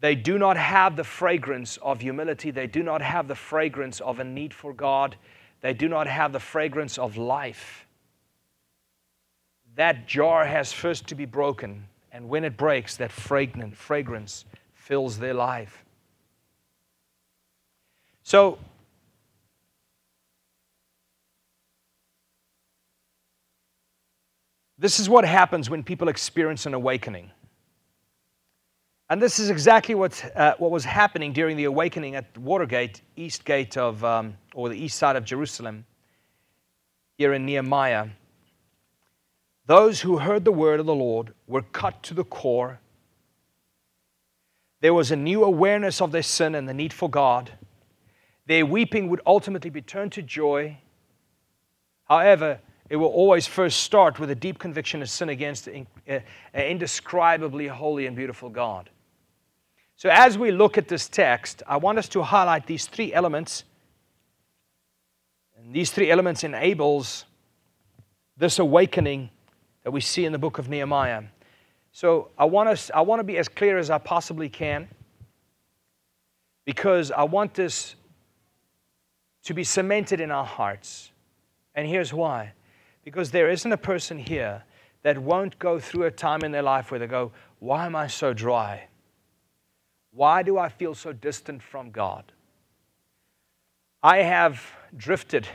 They 0.01 0.15
do 0.15 0.39
not 0.39 0.57
have 0.57 0.97
the 0.97 1.05
fragrance 1.05 1.77
of 1.77 2.01
humility. 2.01 2.51
They 2.51 2.67
do 2.67 2.83
not 2.83 3.03
have 3.03 3.29
the 3.29 3.35
fragrance 3.35 4.01
of 4.01 4.19
a 4.19 4.25
need 4.25 4.53
for 4.53 4.73
God. 4.73 5.17
They 5.61 5.75
do 5.75 5.89
not 5.89 6.07
have 6.07 6.33
the 6.33 6.41
fragrance 6.41 6.99
of 6.99 7.17
life 7.17 7.87
that 9.75 10.07
jar 10.07 10.45
has 10.45 10.73
first 10.73 11.07
to 11.09 11.15
be 11.15 11.25
broken. 11.25 11.87
And 12.11 12.29
when 12.29 12.45
it 12.45 12.57
breaks, 12.57 12.97
that 12.97 13.11
fragrant 13.11 13.77
fragrance 13.77 14.45
fills 14.75 15.19
their 15.19 15.35
life. 15.35 15.85
So, 18.23 18.59
this 24.83 24.99
is 24.99 25.09
what 25.09 25.25
happens 25.25 25.71
when 25.71 25.85
people 25.85 26.09
experience 26.09 26.67
an 26.67 26.75
awakening. 26.75 27.31
And 29.09 29.23
this 29.23 29.39
is 29.39 29.49
exactly 29.49 29.95
what, 29.95 30.25
uh, 30.35 30.55
what 30.59 30.73
was 30.73 30.85
happening 30.85 31.33
during 31.33 31.57
the 31.57 31.65
awakening 31.65 32.17
at 32.17 32.37
Watergate, 32.37 33.01
east 33.15 33.45
gate 33.45 33.77
of, 33.77 34.03
um, 34.03 34.37
or 34.55 34.69
the 34.69 34.75
east 34.75 34.99
side 34.99 35.15
of 35.15 35.25
Jerusalem, 35.25 35.87
here 37.17 37.33
in 37.33 37.47
Nehemiah. 37.47 38.09
Those 39.67 40.01
who 40.01 40.19
heard 40.19 40.45
the 40.45 40.51
word 40.51 40.81
of 40.81 40.87
the 40.87 40.95
Lord 40.97 41.33
were 41.47 41.63
cut 41.63 42.03
to 42.03 42.15
the 42.15 42.25
core. 42.25 42.81
There 44.81 44.95
was 44.95 45.13
a 45.13 45.17
new 45.17 45.45
awareness 45.45 46.01
of 46.01 46.11
their 46.11 46.25
sin 46.25 46.57
and 46.57 46.69
the 46.69 46.75
need 46.75 46.93
for 46.93 47.09
God. 47.09 47.53
Their 48.47 48.67
weeping 48.67 49.09
would 49.11 49.21
ultimately 49.25 49.71
be 49.71 49.81
turned 49.81 50.11
to 50.13 50.23
joy. 50.23 50.79
However, 52.09 52.59
it 52.89 52.97
will 52.97 53.09
always 53.09 53.47
first 53.47 53.83
start 53.83 54.19
with 54.19 54.31
a 54.31 54.35
deep 54.35 54.59
conviction 54.59 55.03
of 55.03 55.09
sin 55.09 55.29
against 55.29 55.69
an 55.69 55.87
indescribably 56.55 57.69
holy 57.69 58.07
and 58.07 58.17
beautiful 58.17 58.51
God. 58.51 58.91
So, 59.97 60.09
as 60.11 60.37
we 60.37 60.51
look 60.51 60.79
at 60.79 60.89
this 60.89 61.09
text, 61.09 61.63
I 61.67 61.77
want 61.77 61.99
us 61.99 62.09
to 62.11 62.23
highlight 62.23 62.67
these 62.67 62.87
three 62.87 63.13
elements. 63.13 63.65
And 65.57 65.73
these 65.73 65.91
three 65.91 66.11
elements 66.11 66.43
enables 66.43 67.25
this 68.37 68.59
awakening 68.59 69.31
that 69.85 69.91
we 69.91 70.01
see 70.01 70.25
in 70.25 70.33
the 70.33 70.39
book 70.39 70.59
of 70.59 70.69
Nehemiah. 70.69 71.23
So 71.93 72.31
I 72.39 72.47
want, 72.47 72.69
us, 72.69 72.91
I 72.95 73.03
want 73.03 73.21
to 73.21 73.25
be 73.25 73.37
as 73.37 73.49
clear 73.49 73.79
as 73.79 73.91
I 73.91 73.99
possibly 73.99 74.49
can 74.49 74.89
because 76.65 77.11
I 77.11 77.25
want 77.25 77.55
this 77.55 77.95
to 79.45 79.55
be 79.55 79.65
cemented 79.65 80.21
in 80.21 80.31
our 80.31 80.45
hearts. 80.45 81.11
And 81.75 81.87
here's 81.87 82.13
why 82.13 82.53
because 83.05 83.31
there 83.31 83.51
isn't 83.51 83.73
a 83.73 83.77
person 83.77 84.19
here 84.19 84.63
that 85.03 85.19
won't 85.19 85.59
go 85.59 85.81
through 85.81 86.05
a 86.05 86.11
time 86.11 86.43
in 86.43 86.53
their 86.53 86.63
life 86.63 86.91
where 86.91 87.01
they 87.01 87.07
go, 87.07 87.33
Why 87.59 87.87
am 87.87 87.97
I 87.97 88.07
so 88.07 88.33
dry? 88.33 88.89
Why 90.13 90.43
do 90.43 90.59
I 90.59 90.69
feel 90.69 90.95
so 90.95 91.13
distant 91.13 91.63
from 91.63 91.91
God? 91.91 92.33
I 94.03 94.19
have 94.19 94.63
drifted 94.97 95.49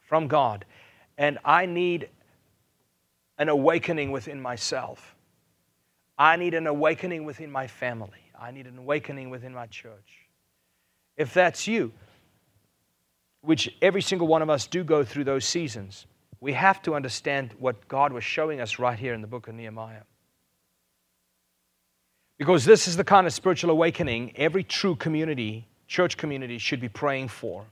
from 0.00 0.28
God, 0.28 0.64
and 1.18 1.38
I 1.44 1.66
need 1.66 2.08
an 3.38 3.48
awakening 3.48 4.12
within 4.12 4.40
myself. 4.40 5.14
I 6.18 6.36
need 6.36 6.54
an 6.54 6.66
awakening 6.66 7.24
within 7.24 7.50
my 7.50 7.66
family. 7.66 8.30
I 8.38 8.50
need 8.50 8.66
an 8.66 8.78
awakening 8.78 9.30
within 9.30 9.52
my 9.52 9.66
church. 9.66 10.28
If 11.16 11.34
that's 11.34 11.66
you, 11.66 11.92
which 13.42 13.74
every 13.82 14.02
single 14.02 14.26
one 14.26 14.42
of 14.42 14.48
us 14.48 14.66
do 14.66 14.84
go 14.84 15.04
through 15.04 15.24
those 15.24 15.44
seasons, 15.44 16.06
we 16.46 16.52
have 16.52 16.80
to 16.80 16.94
understand 16.94 17.52
what 17.58 17.88
God 17.88 18.12
was 18.12 18.22
showing 18.22 18.60
us 18.60 18.78
right 18.78 18.96
here 18.96 19.14
in 19.14 19.20
the 19.20 19.26
book 19.26 19.48
of 19.48 19.56
Nehemiah. 19.56 20.02
Because 22.38 22.64
this 22.64 22.86
is 22.86 22.96
the 22.96 23.02
kind 23.02 23.26
of 23.26 23.32
spiritual 23.32 23.72
awakening 23.72 24.32
every 24.36 24.62
true 24.62 24.94
community, 24.94 25.66
church 25.88 26.16
community, 26.16 26.58
should 26.58 26.80
be 26.80 26.88
praying 26.88 27.26
for. 27.26 27.64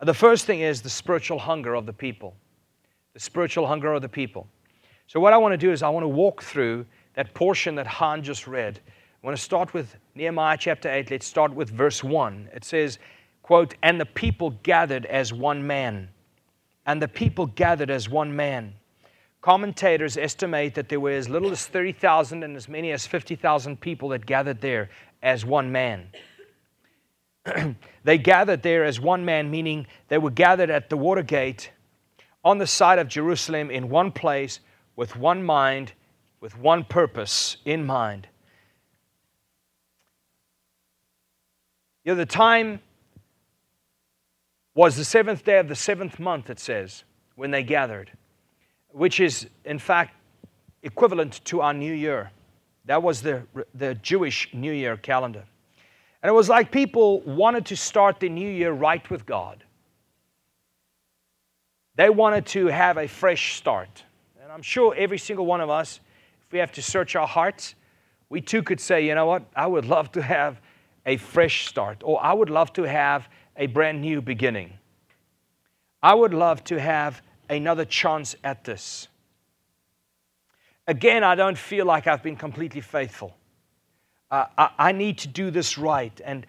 The 0.00 0.14
first 0.14 0.46
thing 0.46 0.60
is 0.60 0.80
the 0.80 0.88
spiritual 0.88 1.38
hunger 1.38 1.74
of 1.74 1.84
the 1.84 1.92
people. 1.92 2.34
The 3.12 3.20
spiritual 3.20 3.66
hunger 3.66 3.92
of 3.92 4.00
the 4.00 4.08
people. 4.08 4.46
So, 5.06 5.20
what 5.20 5.34
I 5.34 5.36
want 5.36 5.52
to 5.52 5.58
do 5.58 5.70
is, 5.70 5.82
I 5.82 5.90
want 5.90 6.04
to 6.04 6.08
walk 6.08 6.42
through 6.42 6.86
that 7.12 7.34
portion 7.34 7.74
that 7.74 7.86
Han 7.86 8.22
just 8.22 8.46
read. 8.46 8.80
I 9.22 9.26
want 9.26 9.36
to 9.36 9.42
start 9.42 9.74
with 9.74 9.96
Nehemiah 10.14 10.56
chapter 10.58 10.90
8. 10.90 11.10
Let's 11.10 11.26
start 11.26 11.52
with 11.52 11.68
verse 11.68 12.02
1. 12.02 12.48
It 12.54 12.64
says, 12.64 12.98
quote, 13.42 13.74
And 13.82 14.00
the 14.00 14.06
people 14.06 14.52
gathered 14.62 15.04
as 15.04 15.30
one 15.30 15.66
man. 15.66 16.08
And 16.86 17.00
the 17.00 17.08
people 17.08 17.46
gathered 17.46 17.90
as 17.90 18.08
one 18.08 18.34
man. 18.34 18.74
Commentators 19.40 20.16
estimate 20.16 20.74
that 20.74 20.88
there 20.88 21.00
were 21.00 21.10
as 21.10 21.28
little 21.28 21.50
as 21.50 21.66
30,000 21.66 22.42
and 22.42 22.56
as 22.56 22.68
many 22.68 22.92
as 22.92 23.06
50,000 23.06 23.80
people 23.80 24.08
that 24.10 24.24
gathered 24.24 24.60
there 24.60 24.90
as 25.22 25.44
one 25.44 25.72
man. 25.72 26.08
they 28.04 28.18
gathered 28.18 28.62
there 28.62 28.84
as 28.84 29.00
one 29.00 29.24
man, 29.24 29.50
meaning 29.50 29.86
they 30.08 30.18
were 30.18 30.30
gathered 30.30 30.70
at 30.70 30.90
the 30.90 30.96
water 30.96 31.22
gate 31.22 31.72
on 32.44 32.58
the 32.58 32.66
side 32.66 32.98
of 32.98 33.08
Jerusalem 33.08 33.70
in 33.70 33.88
one 33.88 34.12
place 34.12 34.60
with 34.96 35.16
one 35.16 35.42
mind, 35.42 35.92
with 36.40 36.56
one 36.58 36.84
purpose 36.84 37.56
in 37.64 37.84
mind. 37.84 38.28
You 42.04 42.12
know, 42.12 42.16
the 42.16 42.26
time 42.26 42.80
was 44.74 44.96
the 44.96 45.04
seventh 45.04 45.44
day 45.44 45.58
of 45.58 45.68
the 45.68 45.74
seventh 45.74 46.18
month, 46.18 46.50
it 46.50 46.58
says, 46.58 47.04
when 47.36 47.50
they 47.50 47.62
gathered, 47.62 48.10
which 48.88 49.20
is, 49.20 49.46
in 49.64 49.78
fact, 49.78 50.14
equivalent 50.82 51.44
to 51.44 51.60
our 51.60 51.74
New 51.74 51.92
Year. 51.92 52.30
That 52.86 53.02
was 53.02 53.22
the, 53.22 53.42
the 53.74 53.94
Jewish 53.96 54.48
New 54.52 54.72
Year 54.72 54.96
calendar. 54.96 55.44
And 56.22 56.28
it 56.28 56.32
was 56.32 56.48
like 56.48 56.70
people 56.70 57.20
wanted 57.20 57.66
to 57.66 57.76
start 57.76 58.20
the 58.20 58.28
new 58.28 58.48
year 58.48 58.72
right 58.72 59.08
with 59.10 59.26
God. 59.26 59.64
They 61.96 62.10
wanted 62.10 62.46
to 62.46 62.66
have 62.66 62.96
a 62.96 63.08
fresh 63.08 63.56
start. 63.56 64.04
And 64.40 64.50
I'm 64.50 64.62
sure 64.62 64.94
every 64.96 65.18
single 65.18 65.46
one 65.46 65.60
of 65.60 65.68
us, 65.68 66.00
if 66.46 66.52
we 66.52 66.60
have 66.60 66.72
to 66.72 66.82
search 66.82 67.16
our 67.16 67.26
hearts, 67.26 67.74
we 68.28 68.40
too 68.40 68.62
could 68.62 68.80
say, 68.80 69.06
you 69.06 69.14
know 69.14 69.26
what, 69.26 69.42
I 69.54 69.66
would 69.66 69.84
love 69.84 70.12
to 70.12 70.22
have 70.22 70.60
a 71.04 71.16
fresh 71.16 71.66
start, 71.66 72.02
or 72.04 72.22
I 72.22 72.32
would 72.32 72.50
love 72.50 72.72
to 72.74 72.84
have 72.84 73.28
a 73.62 73.66
brand 73.68 74.00
new 74.00 74.20
beginning. 74.20 74.72
I 76.02 76.14
would 76.14 76.34
love 76.34 76.64
to 76.64 76.80
have 76.80 77.22
another 77.48 77.84
chance 77.84 78.34
at 78.42 78.64
this. 78.64 79.06
Again, 80.88 81.22
I 81.22 81.36
don't 81.36 81.56
feel 81.56 81.86
like 81.86 82.08
I've 82.08 82.24
been 82.24 82.34
completely 82.34 82.80
faithful. 82.80 83.36
Uh, 84.32 84.46
I, 84.58 84.70
I 84.78 84.92
need 84.92 85.18
to 85.18 85.28
do 85.28 85.52
this 85.52 85.78
right. 85.78 86.20
And 86.24 86.44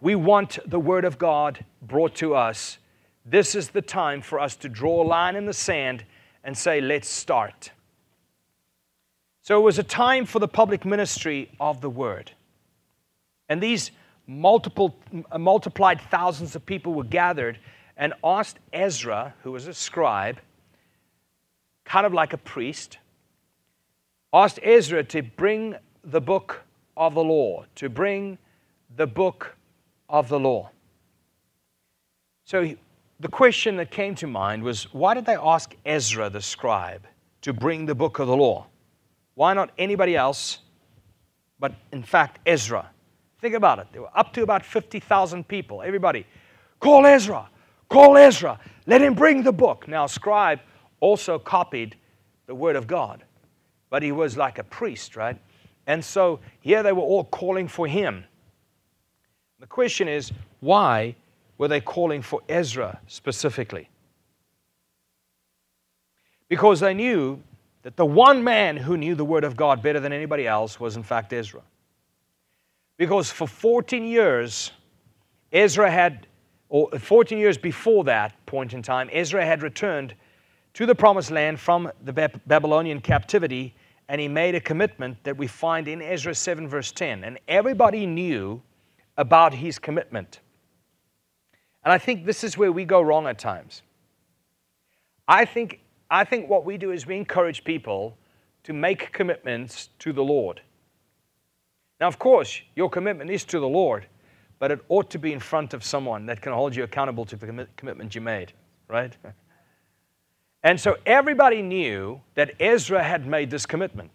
we 0.00 0.16
want 0.16 0.58
the 0.66 0.80
Word 0.80 1.04
of 1.04 1.16
God 1.16 1.64
brought 1.80 2.16
to 2.16 2.34
us. 2.34 2.78
This 3.24 3.54
is 3.54 3.68
the 3.68 3.82
time 3.82 4.20
for 4.20 4.40
us 4.40 4.56
to 4.56 4.68
draw 4.68 5.04
a 5.04 5.06
line 5.06 5.36
in 5.36 5.46
the 5.46 5.52
sand 5.52 6.04
and 6.42 6.58
say, 6.58 6.80
let's 6.80 7.08
start. 7.08 7.70
So 9.42 9.60
it 9.60 9.62
was 9.62 9.78
a 9.78 9.84
time 9.84 10.26
for 10.26 10.40
the 10.40 10.48
public 10.48 10.84
ministry 10.84 11.52
of 11.60 11.80
the 11.80 11.90
Word. 11.90 12.32
And 13.48 13.62
these 13.62 13.92
multiple, 14.28 14.94
multiplied 15.36 16.00
thousands 16.00 16.54
of 16.54 16.64
people 16.64 16.94
were 16.94 17.02
gathered 17.02 17.58
and 17.96 18.12
asked 18.22 18.58
Ezra, 18.72 19.34
who 19.42 19.50
was 19.50 19.66
a 19.66 19.74
scribe, 19.74 20.38
kind 21.84 22.06
of 22.06 22.12
like 22.12 22.32
a 22.32 22.38
priest, 22.38 22.98
asked 24.32 24.60
Ezra 24.62 25.02
to 25.02 25.22
bring 25.22 25.74
the 26.04 26.20
book 26.20 26.62
of 26.96 27.14
the 27.14 27.24
law, 27.24 27.64
to 27.74 27.88
bring 27.88 28.38
the 28.94 29.06
book 29.06 29.56
of 30.08 30.28
the 30.28 30.38
law. 30.38 30.70
So 32.44 32.74
the 33.18 33.28
question 33.28 33.76
that 33.76 33.90
came 33.90 34.14
to 34.16 34.26
mind 34.26 34.62
was 34.62 34.92
why 34.92 35.14
did 35.14 35.26
they 35.26 35.36
ask 35.36 35.74
Ezra 35.84 36.30
the 36.30 36.40
scribe 36.40 37.06
to 37.42 37.52
bring 37.52 37.86
the 37.86 37.94
book 37.94 38.18
of 38.18 38.26
the 38.26 38.36
law? 38.36 38.66
Why 39.34 39.54
not 39.54 39.70
anybody 39.78 40.16
else, 40.16 40.58
but 41.58 41.74
in 41.92 42.02
fact 42.02 42.38
Ezra? 42.46 42.90
Think 43.40 43.54
about 43.54 43.78
it. 43.78 43.86
There 43.92 44.02
were 44.02 44.16
up 44.18 44.32
to 44.34 44.42
about 44.42 44.64
50,000 44.64 45.46
people. 45.46 45.82
Everybody, 45.82 46.26
call 46.80 47.06
Ezra, 47.06 47.48
call 47.88 48.16
Ezra, 48.16 48.58
let 48.86 49.00
him 49.00 49.14
bring 49.14 49.42
the 49.42 49.52
book. 49.52 49.86
Now, 49.86 50.06
scribe 50.06 50.60
also 51.00 51.38
copied 51.38 51.96
the 52.46 52.54
word 52.54 52.76
of 52.76 52.86
God, 52.86 53.22
but 53.90 54.02
he 54.02 54.10
was 54.10 54.36
like 54.36 54.58
a 54.58 54.64
priest, 54.64 55.14
right? 55.14 55.38
And 55.86 56.04
so 56.04 56.40
here 56.60 56.82
they 56.82 56.92
were 56.92 57.02
all 57.02 57.24
calling 57.24 57.68
for 57.68 57.86
him. 57.86 58.24
The 59.60 59.66
question 59.66 60.08
is, 60.08 60.32
why 60.60 61.14
were 61.56 61.68
they 61.68 61.80
calling 61.80 62.22
for 62.22 62.40
Ezra 62.48 63.00
specifically? 63.06 63.88
Because 66.48 66.80
they 66.80 66.94
knew 66.94 67.42
that 67.82 67.96
the 67.96 68.06
one 68.06 68.42
man 68.42 68.76
who 68.76 68.96
knew 68.96 69.14
the 69.14 69.24
Word 69.24 69.44
of 69.44 69.56
God 69.56 69.82
better 69.82 70.00
than 70.00 70.12
anybody 70.12 70.46
else 70.46 70.80
was, 70.80 70.96
in 70.96 71.02
fact, 71.02 71.32
Ezra. 71.32 71.62
Because 72.98 73.30
for 73.30 73.46
14 73.46 74.04
years, 74.04 74.72
Ezra 75.52 75.90
had, 75.90 76.26
or 76.68 76.90
14 76.90 77.38
years 77.38 77.56
before 77.56 78.04
that 78.04 78.44
point 78.44 78.74
in 78.74 78.82
time, 78.82 79.08
Ezra 79.12 79.44
had 79.46 79.62
returned 79.62 80.14
to 80.74 80.84
the 80.84 80.94
promised 80.94 81.30
land 81.30 81.58
from 81.58 81.90
the 82.04 82.12
Babylonian 82.46 83.00
captivity, 83.00 83.74
and 84.08 84.20
he 84.20 84.28
made 84.28 84.54
a 84.54 84.60
commitment 84.60 85.16
that 85.24 85.36
we 85.36 85.46
find 85.46 85.88
in 85.88 86.02
Ezra 86.02 86.34
7, 86.34 86.68
verse 86.68 86.92
10. 86.92 87.24
And 87.24 87.38
everybody 87.48 88.04
knew 88.04 88.60
about 89.16 89.54
his 89.54 89.78
commitment. 89.78 90.40
And 91.84 91.92
I 91.92 91.98
think 91.98 92.26
this 92.26 92.44
is 92.44 92.58
where 92.58 92.72
we 92.72 92.84
go 92.84 93.00
wrong 93.00 93.26
at 93.26 93.38
times. 93.38 93.82
I 95.26 95.44
think, 95.44 95.80
I 96.10 96.24
think 96.24 96.48
what 96.48 96.64
we 96.64 96.78
do 96.78 96.90
is 96.90 97.06
we 97.06 97.16
encourage 97.16 97.64
people 97.64 98.16
to 98.64 98.72
make 98.72 99.12
commitments 99.12 99.90
to 100.00 100.12
the 100.12 100.22
Lord. 100.22 100.62
Now, 102.00 102.06
of 102.06 102.18
course, 102.18 102.60
your 102.76 102.88
commitment 102.88 103.30
is 103.30 103.44
to 103.46 103.58
the 103.58 103.68
Lord, 103.68 104.06
but 104.58 104.70
it 104.70 104.80
ought 104.88 105.10
to 105.10 105.18
be 105.18 105.32
in 105.32 105.40
front 105.40 105.74
of 105.74 105.84
someone 105.84 106.26
that 106.26 106.40
can 106.40 106.52
hold 106.52 106.74
you 106.74 106.84
accountable 106.84 107.24
to 107.26 107.36
the 107.36 107.66
commitment 107.76 108.14
you 108.14 108.20
made, 108.20 108.52
right? 108.88 109.16
And 110.64 110.80
so 110.80 110.96
everybody 111.06 111.62
knew 111.62 112.20
that 112.34 112.52
Ezra 112.58 113.00
had 113.02 113.26
made 113.28 113.48
this 113.48 113.64
commitment. 113.64 114.10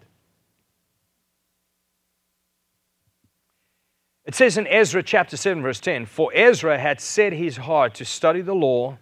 It 4.26 4.36
says 4.36 4.58
in 4.58 4.68
Ezra 4.68 5.04
chapter 5.04 5.38
7, 5.38 5.62
verse 5.62 5.80
10 5.80 6.06
For 6.06 6.32
Ezra 6.34 6.78
had 6.78 7.02
set 7.02 7.34
his 7.34 7.58
heart 7.58 7.96
to 7.96 8.06
study 8.06 8.42
the 8.42 8.56
law, 8.56 8.98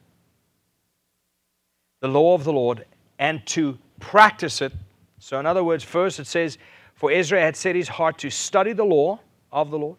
the 2.00 2.08
law 2.08 2.36
of 2.36 2.44
the 2.44 2.54
Lord, 2.54 2.86
and 3.20 3.46
to 3.48 3.78
practice 4.00 4.62
it. 4.62 4.74
So, 5.20 5.40
in 5.40 5.46
other 5.46 5.64
words, 5.64 5.84
first 5.84 6.20
it 6.20 6.28
says 6.28 6.58
for 7.02 7.12
Ezra 7.12 7.42
had 7.42 7.56
set 7.56 7.76
his 7.76 7.88
heart 7.88 8.20
to 8.20 8.30
study 8.30 8.74
the 8.74 8.84
law 8.84 9.20
of 9.52 9.72
the 9.72 9.80
Lord, 9.80 9.98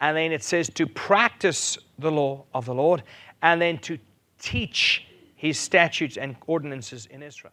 and 0.00 0.16
then 0.16 0.30
it 0.30 0.44
says 0.44 0.70
to 0.74 0.86
practice 0.86 1.76
the 1.98 2.12
law 2.12 2.44
of 2.54 2.66
the 2.66 2.72
Lord, 2.72 3.02
and 3.42 3.60
then 3.60 3.78
to 3.78 3.98
teach 4.38 5.08
his 5.34 5.58
statutes 5.58 6.16
and 6.16 6.36
ordinances 6.46 7.06
in 7.06 7.20
Israel. 7.20 7.52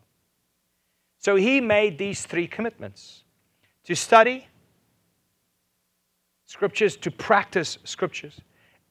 So 1.18 1.36
he 1.36 1.60
made 1.60 1.98
these 1.98 2.28
three 2.28 2.46
commitments 2.46 3.24
to 3.86 3.96
study 3.96 4.48
scriptures, 6.46 6.96
to 6.98 7.10
practice 7.10 7.80
scriptures, 7.86 8.42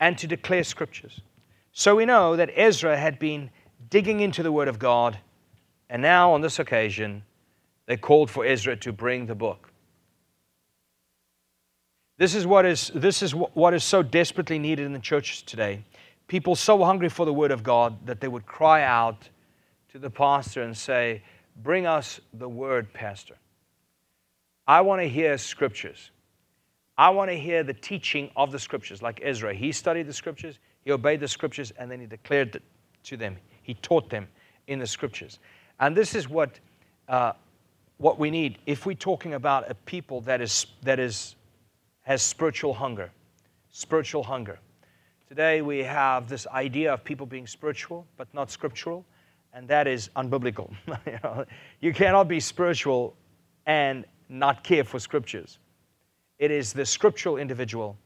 and 0.00 0.18
to 0.18 0.26
declare 0.26 0.64
scriptures. 0.64 1.20
So 1.72 1.94
we 1.94 2.06
know 2.06 2.34
that 2.34 2.50
Ezra 2.56 2.98
had 2.98 3.20
been 3.20 3.50
digging 3.88 4.18
into 4.18 4.42
the 4.42 4.50
Word 4.50 4.66
of 4.66 4.80
God 4.80 5.16
And 5.92 6.00
now, 6.00 6.32
on 6.32 6.40
this 6.40 6.58
occasion, 6.58 7.22
they 7.84 7.98
called 7.98 8.30
for 8.30 8.46
Ezra 8.46 8.76
to 8.76 8.92
bring 8.92 9.26
the 9.26 9.34
book. 9.34 9.71
This 12.22 12.36
is 12.36 12.46
what 12.46 12.64
is, 12.64 12.92
this 12.94 13.20
is 13.20 13.34
what 13.34 13.74
is 13.74 13.82
so 13.82 14.00
desperately 14.00 14.56
needed 14.56 14.86
in 14.86 14.92
the 14.92 15.00
churches 15.00 15.42
today. 15.42 15.82
People 16.28 16.54
so 16.54 16.84
hungry 16.84 17.08
for 17.08 17.26
the 17.26 17.32
Word 17.32 17.50
of 17.50 17.64
God 17.64 18.06
that 18.06 18.20
they 18.20 18.28
would 18.28 18.46
cry 18.46 18.84
out 18.84 19.28
to 19.90 19.98
the 19.98 20.08
pastor 20.08 20.62
and 20.62 20.76
say, 20.76 21.24
Bring 21.64 21.84
us 21.84 22.20
the 22.32 22.48
Word, 22.48 22.92
Pastor. 22.92 23.34
I 24.68 24.82
want 24.82 25.02
to 25.02 25.08
hear 25.08 25.36
scriptures. 25.36 26.12
I 26.96 27.10
want 27.10 27.28
to 27.28 27.36
hear 27.36 27.64
the 27.64 27.74
teaching 27.74 28.30
of 28.36 28.52
the 28.52 28.58
scriptures, 28.60 29.02
like 29.02 29.18
Ezra. 29.20 29.52
He 29.52 29.72
studied 29.72 30.06
the 30.06 30.12
scriptures, 30.12 30.60
he 30.84 30.92
obeyed 30.92 31.18
the 31.18 31.26
scriptures, 31.26 31.72
and 31.76 31.90
then 31.90 31.98
he 31.98 32.06
declared 32.06 32.54
it 32.54 32.62
to 33.02 33.16
them. 33.16 33.36
He 33.64 33.74
taught 33.74 34.10
them 34.10 34.28
in 34.68 34.78
the 34.78 34.86
scriptures. 34.86 35.40
And 35.80 35.96
this 35.96 36.14
is 36.14 36.28
what, 36.28 36.60
uh, 37.08 37.32
what 37.98 38.20
we 38.20 38.30
need 38.30 38.58
if 38.66 38.86
we're 38.86 38.94
talking 38.94 39.34
about 39.34 39.68
a 39.68 39.74
people 39.74 40.20
that, 40.20 40.40
is, 40.40 40.66
that 40.84 41.00
is, 41.00 41.34
has 42.02 42.22
spiritual 42.22 42.74
hunger. 42.74 43.10
Spiritual 43.70 44.22
hunger. 44.22 44.58
Today 45.28 45.62
we 45.62 45.78
have 45.78 46.28
this 46.28 46.46
idea 46.48 46.92
of 46.92 47.04
people 47.04 47.26
being 47.26 47.46
spiritual 47.46 48.06
but 48.16 48.32
not 48.34 48.50
scriptural, 48.50 49.04
and 49.54 49.66
that 49.68 49.86
is 49.86 50.10
unbiblical. 50.16 50.70
you, 51.06 51.18
know, 51.24 51.44
you 51.80 51.94
cannot 51.94 52.28
be 52.28 52.40
spiritual 52.40 53.16
and 53.66 54.04
not 54.28 54.64
care 54.64 54.84
for 54.84 54.98
scriptures. 54.98 55.58
It 56.38 56.50
is 56.50 56.72
the 56.72 56.84
scriptural 56.84 57.36
individual 57.36 57.96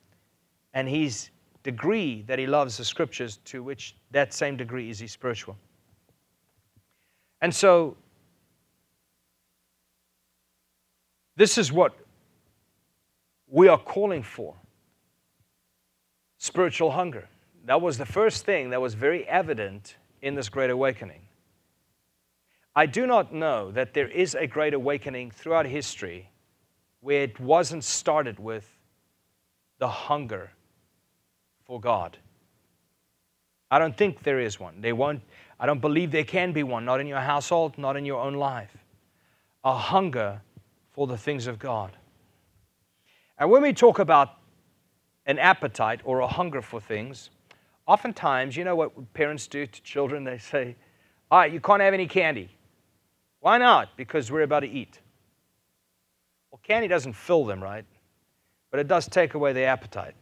and 0.75 0.89
his 0.89 1.31
degree 1.63 2.23
that 2.29 2.39
he 2.39 2.47
loves 2.47 2.77
the 2.77 2.85
scriptures 2.85 3.39
to 3.47 3.63
which 3.63 3.97
that 4.13 4.33
same 4.33 4.57
degree 4.57 4.91
is 4.91 4.99
he 4.99 5.07
spiritual. 5.07 5.57
And 7.41 7.55
so, 7.55 7.97
this 11.35 11.59
is 11.59 11.73
what 11.73 12.06
we 13.49 13.69
are 13.69 13.79
calling 13.79 14.23
for 14.23 14.55
spiritual 16.39 16.93
hunger. 16.93 17.29
That 17.65 17.81
was 17.81 17.99
the 17.99 18.07
first 18.07 18.45
thing 18.45 18.71
that 18.71 18.81
was 18.81 18.95
very 18.95 19.27
evident 19.27 19.97
in 20.23 20.35
this 20.35 20.49
Great 20.49 20.71
Awakening. 20.71 21.23
I 22.75 22.87
do 22.87 23.07
not 23.07 23.33
know 23.33 23.71
that 23.71 23.95
there 23.95 24.09
is 24.09 24.35
a 24.35 24.47
Great 24.47 24.75
Awakening 24.75 25.31
throughout 25.31 25.67
history 25.67 26.31
where 27.01 27.23
it 27.23 27.41
wasn't 27.41 27.85
started 27.85 28.39
with 28.39 28.69
the 29.79 29.89
hunger 29.89 30.51
for 31.65 31.81
God. 31.81 32.17
I 33.71 33.79
don't 33.79 33.97
think 33.97 34.23
there 34.23 34.41
is 34.41 34.61
one. 34.61 34.81
They 34.81 34.93
won't, 34.93 35.23
I 35.59 35.67
don't 35.67 35.81
believe 35.81 36.11
there 36.11 36.25
can 36.25 36.53
be 36.53 36.63
one, 36.63 36.85
not 36.85 37.01
in 37.01 37.07
your 37.07 37.21
household, 37.21 37.79
not 37.79 37.97
in 37.97 38.05
your 38.05 38.21
own 38.21 38.35
life. 38.35 38.77
A 39.65 39.77
hunger 39.77 40.41
for 40.93 41.07
the 41.07 41.19
things 41.19 41.47
of 41.47 41.59
God. 41.59 41.97
And 43.39 43.51
when 43.51 43.63
we 43.63 43.73
talk 43.73 43.99
about 43.99 44.31
an 45.27 45.39
appetite 45.39 46.01
or 46.05 46.21
a 46.21 46.27
hunger 46.27 46.63
for 46.63 46.81
things, 46.81 47.31
oftentimes, 47.87 48.57
you 48.57 48.65
know 48.65 48.77
what 48.77 49.13
parents 49.13 49.47
do 49.47 49.67
to 49.67 49.83
children? 49.83 50.25
They 50.25 50.39
say, 50.39 50.77
All 51.31 51.41
right, 51.41 51.53
you 51.53 51.61
can't 51.61 51.83
have 51.83 51.95
any 51.95 52.07
candy. 52.07 52.49
Why 53.41 53.59
not? 53.59 53.97
Because 53.97 54.31
we're 54.31 54.43
about 54.43 54.61
to 54.61 54.69
eat. 54.69 55.01
Well, 56.51 56.61
candy 56.63 56.89
doesn't 56.89 57.13
fill 57.13 57.45
them, 57.45 57.63
right? 57.63 57.85
But 58.71 58.81
it 58.81 58.89
does 58.89 59.09
take 59.09 59.35
away 59.35 59.53
the 59.53 59.65
appetite. 59.65 60.15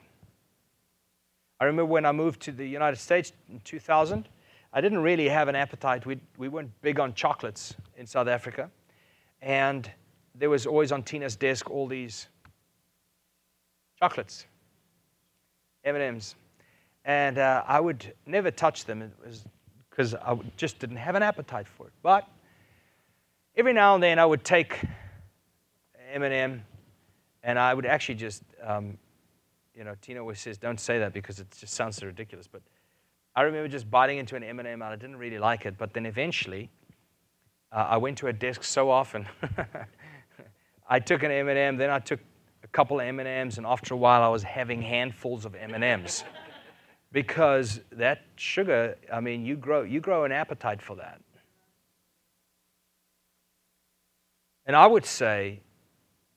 I 1.61 1.65
remember 1.65 1.87
when 1.87 2.05
I 2.05 2.13
moved 2.13 2.43
to 2.43 2.53
the 2.53 2.67
United 2.67 2.97
States 2.97 3.33
in 3.51 3.61
2000, 3.61 4.29
I 4.73 4.81
didn't 4.81 4.99
really 4.99 5.29
have 5.29 5.47
an 5.47 5.55
appetite. 5.55 6.05
We, 6.05 6.19
we 6.37 6.49
weren't 6.49 6.71
big 6.83 6.99
on 6.99 7.15
chocolates 7.15 7.75
in 7.97 8.07
South 8.07 8.27
Africa. 8.27 8.71
And 9.41 9.89
there 10.35 10.51
was 10.51 10.67
always 10.67 10.91
on 10.91 11.05
Tina's 11.05 11.37
desk 11.37 11.71
all 11.71 11.87
these 11.87 12.27
chocolates, 14.05 14.45
M&Ms. 15.85 16.35
And 17.07 17.39
uh, 17.39 17.65
I 17.67 17.81
would 17.81 18.13
never 18.27 18.51
touch 18.51 18.85
them 18.85 19.11
because 19.89 20.15
I 20.15 20.37
just 20.59 20.79
didn't 20.79 20.99
have 20.99 21.15
an 21.15 21.23
appetite 21.23 21.67
for 21.67 21.87
it. 21.87 21.93
But 22.03 22.29
every 23.57 23.73
now 23.73 23.95
and 23.95 24.03
then 24.03 24.19
I 24.19 24.27
would 24.27 24.45
take 24.45 24.79
M&M 26.13 26.63
and 27.43 27.59
I 27.59 27.73
would 27.73 27.87
actually 27.87 28.17
just 28.17 28.43
um, 28.63 28.99
you 29.75 29.85
know, 29.85 29.95
Tina 30.03 30.21
always 30.21 30.39
says, 30.39 30.59
don't 30.59 30.79
say 30.79 30.99
that 30.99 31.15
because 31.15 31.41
it 31.41 31.47
just 31.59 31.73
sounds 31.73 31.97
so 31.97 32.07
ridiculous. 32.07 32.47
But 32.47 32.61
I 33.35 33.43
remember 33.43 33.69
just 33.69 33.91
biting 33.91 34.19
into 34.19 34.37
an 34.37 34.45
M&M 34.45 34.67
and 34.67 34.85
I 34.85 34.97
didn't 34.97 35.17
really 35.17 35.39
like 35.39 35.65
it. 35.65 35.79
But 35.79 35.95
then 35.95 36.05
eventually, 36.05 36.69
uh, 37.73 37.87
I 37.89 37.97
went 37.97 38.19
to 38.19 38.27
a 38.27 38.33
desk 38.35 38.65
so 38.65 38.91
often. 38.91 39.27
I 40.89 41.01
took 41.01 41.23
an 41.23 41.31
M&M, 41.31 41.79
then 41.79 41.89
I 41.89 41.99
took 41.99 42.21
couple 42.75 42.99
of 42.99 43.07
M&Ms, 43.07 43.57
and 43.57 43.67
after 43.67 43.95
a 43.95 43.97
while, 43.97 44.23
I 44.23 44.29
was 44.29 44.43
having 44.43 44.83
handfuls 44.83 45.45
of 45.45 45.55
M&Ms. 45.55 46.25
because 47.13 47.81
that 47.93 48.23
sugar, 48.35 48.97
I 49.11 49.21
mean, 49.21 49.47
you 49.47 49.55
grow, 49.55 49.83
you 49.83 50.01
grow 50.01 50.25
an 50.25 50.33
appetite 50.33 50.83
for 50.83 50.97
that. 50.97 51.21
And 54.67 54.75
I 54.75 54.89
would 54.89 55.07
say 55.07 55.61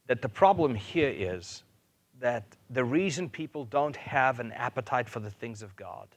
that 0.05 0.21
the 0.21 0.29
problem 0.29 0.75
here 0.75 1.09
is 1.09 1.63
that 2.19 2.45
the 2.69 2.83
reason 2.83 3.29
people 3.29 3.65
don't 3.65 3.95
have 3.95 4.39
an 4.39 4.51
appetite 4.51 5.09
for 5.09 5.19
the 5.19 5.31
things 5.31 5.63
of 5.63 5.75
God 5.75 6.07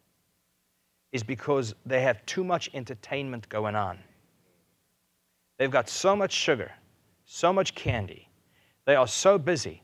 is 1.13 1.23
because 1.23 1.75
they 1.87 2.03
have 2.03 2.25
too 2.27 2.45
much 2.45 2.69
entertainment 2.75 3.49
going 3.49 3.75
on. 3.75 3.99
They've 5.57 5.71
got 5.71 5.89
so 5.89 6.15
much 6.15 6.33
sugar, 6.33 6.73
so 7.25 7.53
much 7.53 7.75
candy, 7.75 8.29
they 8.85 8.97
are 8.97 9.09
so 9.09 9.39
busy, 9.39 9.83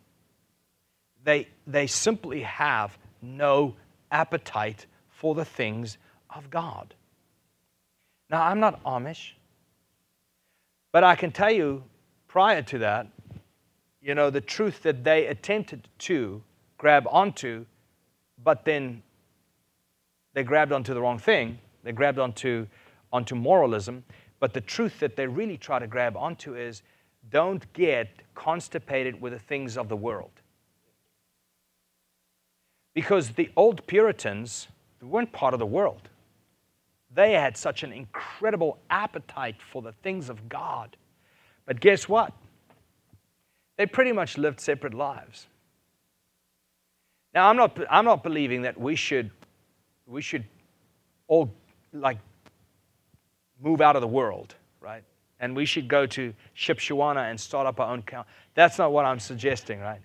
they, 1.26 1.48
they 1.66 1.88
simply 1.88 2.42
have 2.42 2.96
no 3.20 3.74
appetite 4.12 4.86
for 5.08 5.34
the 5.34 5.44
things 5.44 5.98
of 6.30 6.50
God. 6.50 6.94
Now, 8.30 8.44
I'm 8.44 8.60
not 8.60 8.82
Amish, 8.84 9.32
but 10.92 11.02
I 11.02 11.16
can 11.16 11.32
tell 11.32 11.50
you 11.50 11.82
prior 12.28 12.62
to 12.62 12.78
that, 12.78 13.08
you 14.00 14.14
know, 14.14 14.30
the 14.30 14.40
truth 14.40 14.84
that 14.84 15.02
they 15.02 15.26
attempted 15.26 15.88
to 15.98 16.44
grab 16.78 17.08
onto, 17.10 17.66
but 18.44 18.64
then 18.64 19.02
they 20.32 20.44
grabbed 20.44 20.70
onto 20.70 20.94
the 20.94 21.00
wrong 21.00 21.18
thing. 21.18 21.58
They 21.82 21.90
grabbed 21.90 22.20
onto, 22.20 22.68
onto 23.12 23.34
moralism. 23.34 24.04
But 24.38 24.54
the 24.54 24.60
truth 24.60 25.00
that 25.00 25.16
they 25.16 25.26
really 25.26 25.56
try 25.56 25.80
to 25.80 25.88
grab 25.88 26.16
onto 26.16 26.54
is 26.54 26.82
don't 27.30 27.72
get 27.72 28.10
constipated 28.36 29.20
with 29.20 29.32
the 29.32 29.40
things 29.40 29.76
of 29.76 29.88
the 29.88 29.96
world. 29.96 30.30
Because 32.96 33.28
the 33.32 33.50
old 33.58 33.86
Puritans 33.86 34.68
weren't 35.02 35.30
part 35.30 35.52
of 35.52 35.60
the 35.60 35.66
world. 35.66 36.08
They 37.14 37.32
had 37.34 37.54
such 37.54 37.82
an 37.82 37.92
incredible 37.92 38.78
appetite 38.88 39.56
for 39.60 39.82
the 39.82 39.92
things 40.02 40.30
of 40.30 40.48
God. 40.48 40.96
But 41.66 41.78
guess 41.78 42.08
what? 42.08 42.32
They 43.76 43.84
pretty 43.84 44.12
much 44.12 44.38
lived 44.38 44.60
separate 44.60 44.94
lives. 44.94 45.46
Now, 47.34 47.50
I'm 47.50 47.56
not, 47.58 47.78
I'm 47.90 48.06
not 48.06 48.22
believing 48.22 48.62
that 48.62 48.80
we 48.80 48.96
should, 48.96 49.30
we 50.06 50.22
should 50.22 50.44
all 51.28 51.52
like 51.92 52.16
move 53.62 53.82
out 53.82 53.96
of 53.96 54.00
the 54.00 54.08
world, 54.08 54.54
right? 54.80 55.04
And 55.38 55.54
we 55.54 55.66
should 55.66 55.86
go 55.86 56.06
to 56.06 56.32
Shipshewana 56.56 57.28
and 57.30 57.38
start 57.38 57.66
up 57.66 57.78
our 57.78 57.92
own 57.92 58.00
count. 58.00 58.26
That's 58.54 58.78
not 58.78 58.90
what 58.90 59.04
I'm 59.04 59.18
suggesting, 59.18 59.80
right? 59.80 60.00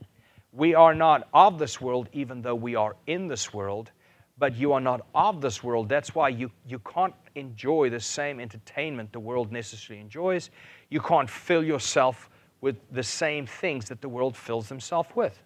We 0.51 0.75
are 0.75 0.93
not 0.93 1.27
of 1.33 1.59
this 1.59 1.79
world, 1.79 2.09
even 2.11 2.41
though 2.41 2.55
we 2.55 2.75
are 2.75 2.95
in 3.07 3.27
this 3.27 3.53
world, 3.53 3.91
but 4.37 4.55
you 4.55 4.73
are 4.73 4.81
not 4.81 5.05
of 5.15 5.39
this 5.39 5.63
world. 5.63 5.87
That's 5.87 6.13
why 6.13 6.29
you, 6.29 6.51
you 6.67 6.79
can't 6.79 7.13
enjoy 7.35 7.89
the 7.89 7.99
same 7.99 8.39
entertainment 8.39 9.13
the 9.13 9.19
world 9.19 9.51
necessarily 9.51 10.01
enjoys. 10.01 10.49
You 10.89 10.99
can't 10.99 11.29
fill 11.29 11.63
yourself 11.63 12.29
with 12.59 12.75
the 12.91 13.03
same 13.03 13.45
things 13.45 13.85
that 13.89 14.01
the 14.01 14.09
world 14.09 14.35
fills 14.35 14.67
themselves 14.67 15.09
with. 15.15 15.39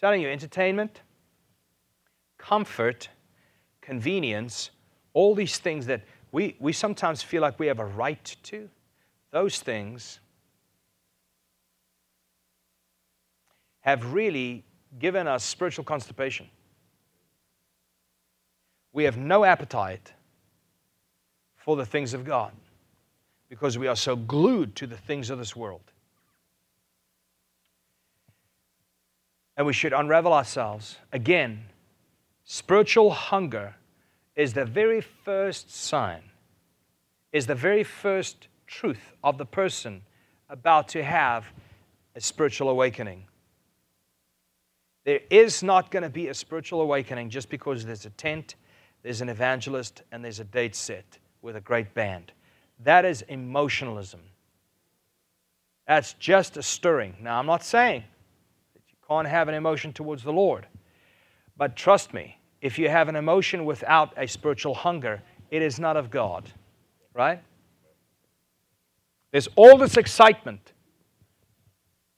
Telling 0.00 0.20
you, 0.20 0.28
entertainment, 0.28 1.00
comfort, 2.38 3.08
convenience, 3.80 4.70
all 5.14 5.34
these 5.34 5.58
things 5.58 5.86
that 5.86 6.04
we, 6.32 6.56
we 6.60 6.72
sometimes 6.72 7.22
feel 7.22 7.42
like 7.42 7.58
we 7.58 7.66
have 7.66 7.78
a 7.78 7.84
right 7.84 8.36
to, 8.44 8.68
those 9.30 9.58
things 9.60 10.20
have 13.86 14.12
really 14.12 14.64
given 14.98 15.26
us 15.26 15.42
spiritual 15.42 15.84
constipation. 15.84 16.46
We 18.92 19.04
have 19.04 19.16
no 19.16 19.44
appetite 19.44 20.12
for 21.56 21.76
the 21.76 21.86
things 21.86 22.12
of 22.12 22.24
God 22.24 22.52
because 23.48 23.78
we 23.78 23.86
are 23.86 23.96
so 23.96 24.16
glued 24.16 24.74
to 24.76 24.86
the 24.86 24.96
things 24.96 25.30
of 25.30 25.38
this 25.38 25.56
world. 25.56 25.92
and 29.56 29.66
we 29.66 29.72
should 29.72 29.92
unravel 29.92 30.32
ourselves. 30.32 30.98
Again, 31.12 31.64
spiritual 32.44 33.10
hunger 33.10 33.74
is 34.34 34.52
the 34.52 34.64
very 34.64 35.00
first 35.00 35.74
sign, 35.74 36.22
is 37.32 37.46
the 37.46 37.54
very 37.54 37.82
first 37.82 38.48
truth 38.66 39.12
of 39.24 39.38
the 39.38 39.46
person 39.46 40.02
about 40.50 40.88
to 40.88 41.02
have 41.02 41.46
a 42.14 42.20
spiritual 42.20 42.68
awakening. 42.68 43.24
There 45.06 45.20
is 45.30 45.62
not 45.62 45.92
going 45.92 46.02
to 46.02 46.10
be 46.10 46.26
a 46.28 46.34
spiritual 46.34 46.80
awakening 46.80 47.30
just 47.30 47.48
because 47.48 47.84
there's 47.84 48.06
a 48.06 48.10
tent, 48.10 48.56
there's 49.04 49.20
an 49.20 49.28
evangelist, 49.28 50.02
and 50.10 50.22
there's 50.22 50.40
a 50.40 50.44
date 50.44 50.74
set 50.74 51.18
with 51.42 51.54
a 51.54 51.60
great 51.60 51.94
band. 51.94 52.32
That 52.82 53.04
is 53.04 53.22
emotionalism. 53.22 54.20
That's 55.86 56.14
just 56.14 56.56
a 56.56 56.62
stirring. 56.62 57.14
Now, 57.22 57.38
I'm 57.38 57.46
not 57.46 57.62
saying 57.62 58.02
that 58.74 58.82
you 58.88 58.96
can't 59.06 59.28
have 59.28 59.46
an 59.46 59.54
emotion 59.54 59.92
towards 59.92 60.24
the 60.24 60.32
Lord, 60.32 60.66
but 61.56 61.76
trust 61.76 62.12
me, 62.12 62.40
if 62.60 62.76
you 62.76 62.88
have 62.88 63.08
an 63.08 63.14
emotion 63.14 63.64
without 63.64 64.12
a 64.16 64.26
spiritual 64.26 64.74
hunger, 64.74 65.22
it 65.52 65.62
is 65.62 65.78
not 65.78 65.96
of 65.96 66.10
God, 66.10 66.50
right? 67.14 67.40
There's 69.30 69.48
all 69.54 69.78
this 69.78 69.96
excitement, 69.96 70.72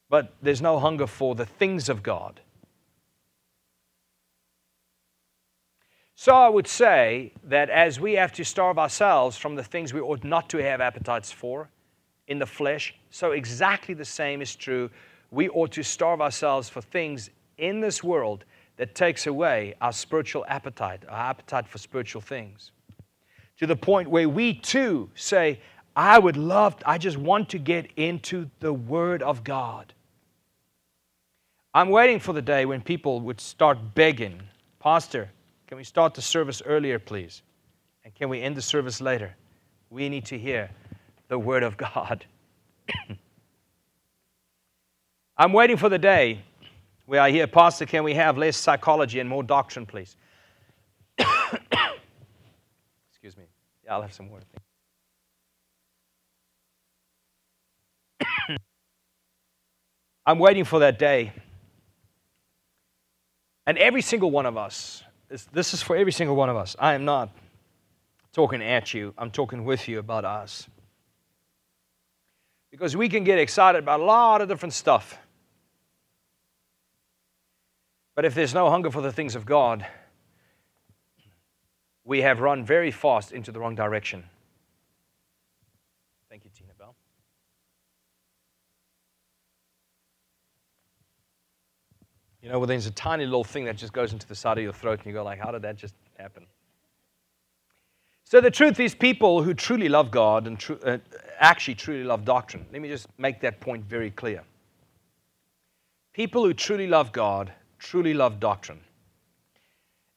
but 0.09 0.33
there's 0.41 0.63
no 0.63 0.79
hunger 0.79 1.07
for 1.07 1.35
the 1.35 1.45
things 1.45 1.91
of 1.91 2.03
God. 2.03 2.41
So 6.21 6.35
I 6.35 6.49
would 6.49 6.67
say 6.67 7.31
that 7.45 7.71
as 7.71 8.01
we 8.01 8.15
have 8.15 8.33
to 8.33 8.45
starve 8.45 8.77
ourselves 8.77 9.37
from 9.37 9.55
the 9.55 9.63
things 9.63 9.95
we 9.95 10.01
ought 10.01 10.25
not 10.25 10.49
to 10.49 10.59
have 10.59 10.81
appetites 10.81 11.31
for 11.31 11.71
in 12.27 12.41
the 12.41 12.45
flesh, 12.45 12.93
so 13.09 13.31
exactly 13.31 13.95
the 13.95 14.05
same 14.05 14.43
is 14.43 14.57
true. 14.57 14.91
We 15.31 15.49
ought 15.51 15.71
to 15.75 15.85
starve 15.85 16.21
ourselves 16.21 16.69
for 16.69 16.81
things 16.83 17.31
in 17.57 17.79
this 17.79 18.03
world 18.03 18.45
that 18.79 18.97
takes 18.97 19.29
away 19.29 19.77
our 19.81 19.93
spiritual 19.93 20.45
appetite, 20.49 21.05
our 21.09 21.31
appetite 21.31 21.69
for 21.69 21.79
spiritual 21.79 22.21
things. 22.21 22.73
To 23.59 23.69
the 23.69 23.77
point 23.77 24.11
where 24.11 24.29
we 24.29 24.55
too 24.55 25.11
say, 25.15 25.61
I 25.95 26.19
would 26.19 26.37
love, 26.37 26.75
I 26.85 26.99
just 26.99 27.17
want 27.17 27.49
to 27.51 27.61
get 27.61 27.93
into 27.95 28.51
the 28.59 28.73
Word 28.73 29.23
of 29.23 29.45
God. 29.45 29.95
I'm 31.73 31.91
waiting 31.91 32.19
for 32.19 32.33
the 32.33 32.43
day 32.43 32.67
when 32.67 32.81
people 32.81 33.21
would 33.21 33.41
start 33.41 33.95
begging, 33.95 34.43
Pastor, 34.81 35.31
can 35.69 35.77
we 35.77 35.85
start 35.85 36.15
the 36.15 36.23
service 36.23 36.63
earlier, 36.65 36.99
please? 36.99 37.43
And 38.03 38.15
can 38.15 38.31
we 38.31 38.41
end 38.41 38.57
the 38.57 38.63
service 38.63 39.03
later? 39.03 39.37
We 39.91 40.09
need 40.09 40.25
to 40.27 40.39
hear 40.39 40.71
the 41.29 41.39
Word 41.39 41.63
of 41.63 41.77
God. 41.77 42.25
I'm 45.37 45.53
waiting 45.53 45.77
for 45.77 45.91
the 45.91 45.99
day 45.99 46.41
where 47.05 47.21
I 47.21 47.31
hear, 47.31 47.47
Pastor, 47.47 47.85
can 47.85 48.03
we 48.03 48.15
have 48.15 48.39
less 48.39 48.57
psychology 48.57 49.21
and 49.21 49.29
more 49.29 49.43
doctrine, 49.43 49.85
please? 49.85 50.17
Excuse 53.11 53.37
me. 53.37 53.45
Yeah, 53.85 53.95
I'll 53.95 54.01
have 54.03 54.15
some 54.15 54.29
more. 54.29 54.41
I'm 60.25 60.39
waiting 60.39 60.65
for 60.65 60.79
that 60.79 60.99
day. 60.99 61.35
And 63.67 63.77
every 63.77 64.01
single 64.01 64.31
one 64.31 64.47
of 64.47 64.57
us 64.57 65.03
this, 65.29 65.45
this 65.53 65.75
is 65.75 65.83
for 65.83 65.97
every 65.97 66.13
single 66.13 66.37
one 66.37 66.49
of 66.49 66.57
us. 66.57 66.75
I 66.79 66.95
am 66.95 67.05
not 67.05 67.31
talking 68.33 68.63
at 68.63 68.95
you, 68.95 69.15
I'm 69.19 69.31
talking 69.31 69.65
with 69.65 69.89
you 69.89 69.99
about 69.99 70.25
us. 70.25 70.69
Because 72.71 72.97
we 72.97 73.09
can 73.09 73.25
get 73.25 73.39
excited 73.39 73.79
about 73.79 74.01
a 74.01 74.05
lot 74.05 74.41
of 74.41 74.49
different 74.49 74.75
stuff. 74.75 75.19
But 78.15 78.25
if 78.25 78.35
there's 78.35 78.53
no 78.53 78.69
hunger 78.69 78.91
for 78.91 79.01
the 79.01 79.13
things 79.13 79.35
of 79.35 79.47
God, 79.47 79.87
we 82.05 82.23
have 82.23 82.41
run 82.41 82.65
very 82.65 82.91
fast 82.91 83.33
into 83.33 83.53
the 83.53 83.61
wrong 83.61 83.75
direction. 83.75 84.25
Thank 86.29 86.45
you, 86.45 86.51
Tina 86.57 86.73
Bell. 86.79 86.95
You 92.43 92.51
know, 92.51 92.59
well, 92.59 92.67
there's 92.67 92.87
a 92.87 92.93
tiny 92.93 93.25
little 93.25 93.45
thing 93.45 93.65
that 93.65 93.77
just 93.77 93.93
goes 93.93 94.13
into 94.13 94.27
the 94.27 94.35
side 94.35 94.59
of 94.59 94.65
your 94.65 94.73
throat, 94.73 94.99
and 94.99 95.07
you 95.07 95.13
go 95.13 95.25
like, 95.25 95.41
"How 95.41 95.51
did 95.51 95.63
that 95.63 95.77
just 95.77 95.95
happen?" 96.19 96.47
So 98.25 98.41
the 98.41 98.51
truth 98.51 98.79
is, 98.79 98.95
people 98.95 99.43
who 99.43 99.55
truly 99.55 99.89
love 99.89 100.11
God 100.11 100.47
and 100.47 100.59
tr- 100.59 100.75
uh, 100.85 100.99
actually 101.39 101.75
truly 101.77 102.05
love 102.05 102.25
doctrine. 102.25 102.67
Let 102.73 102.83
me 102.83 102.89
just 102.89 103.09
make 103.19 103.41
that 103.41 103.59
point 103.59 103.85
very 103.87 104.11
clear. 104.11 104.45
People 106.13 106.45
who 106.45 106.53
truly 106.53 106.87
love 106.87 107.11
God 107.11 107.53
truly 107.79 108.13
love 108.13 108.39
doctrine. 108.39 108.81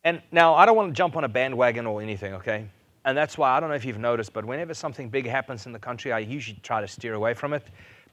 And 0.03 0.21
now, 0.31 0.55
I 0.55 0.65
don't 0.65 0.75
want 0.75 0.89
to 0.89 0.93
jump 0.93 1.15
on 1.15 1.23
a 1.23 1.29
bandwagon 1.29 1.86
or 1.86 2.01
anything, 2.01 2.34
okay? 2.34 2.67
And 3.05 3.17
that's 3.17 3.38
why 3.38 3.51
I 3.51 3.60
don't 3.60 3.69
know 3.69 3.75
if 3.75 3.86
you've 3.86 3.99
noticed, 3.99 4.34
but 4.34 4.45
whenever 4.45 4.73
something 4.73 5.10
big 5.10 5.27
happens 5.27 5.65
in 5.65 5.71
the 5.71 5.79
country, 5.79 6.12
I 6.12 6.19
usually 6.19 6.60
try 6.63 6.81
to 6.81 6.88
steer 6.88 7.13
away 7.13 7.34
from 7.34 7.53
it 7.53 7.63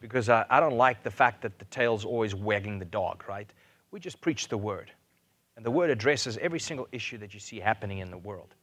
because 0.01 0.29
I, 0.29 0.45
I 0.49 0.61
don't 0.61 0.77
like 0.77 1.03
the 1.03 1.11
fact 1.11 1.43
that 1.43 1.59
the 1.59 1.65
tail's 1.67 2.05
always 2.05 2.35
wagging 2.35 2.79
the 2.79 2.85
dog, 2.85 3.25
right? 3.29 3.51
We 3.91 4.01
just 4.01 4.21
preach 4.21 4.49
the 4.49 4.59
word. 4.59 4.91
And 5.57 5.65
the 5.65 5.71
word 5.71 5.91
addresses 5.91 6.39
every 6.39 6.61
single 6.61 6.87
issue 6.93 7.19
that 7.19 7.35
you 7.35 7.41
see 7.41 7.59
happening 7.59 7.99
in 7.99 8.11
the 8.11 8.19
world. 8.19 8.55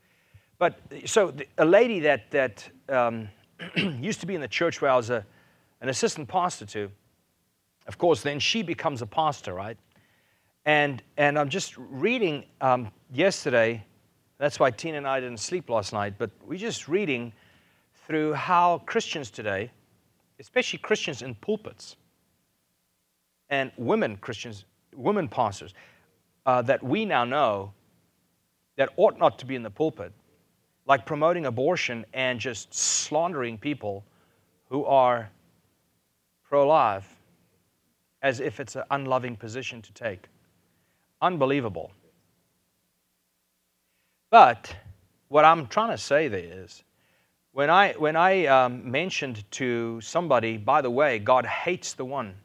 But 0.57 0.79
so 1.05 1.31
the, 1.31 1.45
a 1.57 1.65
lady 1.65 1.99
that, 2.01 2.31
that 2.31 2.69
um, 2.87 3.29
used 3.75 4.21
to 4.21 4.25
be 4.25 4.35
in 4.35 4.41
the 4.41 4.47
church 4.47 4.81
where 4.81 4.91
I 4.91 4.95
was 4.95 5.09
a, 5.09 5.25
an 5.81 5.89
assistant 5.89 6.27
pastor 6.27 6.65
to, 6.67 6.89
of 7.87 7.97
course, 7.97 8.21
then 8.21 8.39
she 8.39 8.63
becomes 8.63 9.01
a 9.01 9.05
pastor, 9.05 9.53
right? 9.53 9.77
And, 10.65 11.03
and 11.17 11.37
I'm 11.37 11.49
just 11.49 11.75
reading 11.77 12.45
um, 12.61 12.91
yesterday, 13.11 13.83
that's 14.37 14.59
why 14.59 14.71
Tina 14.71 14.97
and 14.97 15.07
I 15.07 15.19
didn't 15.19 15.39
sleep 15.39 15.69
last 15.69 15.93
night, 15.93 16.15
but 16.17 16.31
we're 16.45 16.57
just 16.57 16.87
reading 16.87 17.33
through 18.07 18.33
how 18.33 18.81
Christians 18.85 19.29
today, 19.29 19.71
especially 20.39 20.79
Christians 20.79 21.21
in 21.21 21.35
pulpits, 21.35 21.97
and 23.49 23.71
women 23.77 24.17
Christians 24.17 24.65
women 24.95 25.27
pastors 25.27 25.73
uh, 26.45 26.61
that 26.63 26.83
we 26.83 27.05
now 27.05 27.25
know 27.25 27.73
that 28.77 28.89
ought 28.97 29.17
not 29.17 29.39
to 29.39 29.45
be 29.45 29.55
in 29.55 29.63
the 29.63 29.69
pulpit, 29.69 30.11
like 30.85 31.05
promoting 31.05 31.45
abortion 31.45 32.05
and 32.13 32.39
just 32.39 32.73
slandering 32.73 33.57
people 33.57 34.03
who 34.69 34.85
are 34.85 35.29
pro 36.43 36.67
life 36.67 37.15
as 38.21 38.39
if 38.39 38.59
it's 38.59 38.75
an 38.75 38.83
unloving 38.91 39.35
position 39.35 39.81
to 39.81 39.93
take. 39.93 40.27
Unbelievable. 41.21 41.91
But 44.29 44.75
what 45.29 45.45
I'm 45.45 45.67
trying 45.67 45.91
to 45.91 45.97
say 45.97 46.27
there 46.27 46.63
is 46.63 46.83
when 47.51 47.69
I, 47.69 47.93
when 47.93 48.15
I 48.15 48.47
um, 48.47 48.89
mentioned 48.89 49.49
to 49.51 50.01
somebody, 50.01 50.57
by 50.57 50.81
the 50.81 50.91
way, 50.91 51.19
God 51.19 51.45
hates 51.45 51.93
the 51.93 52.03
one 52.03 52.35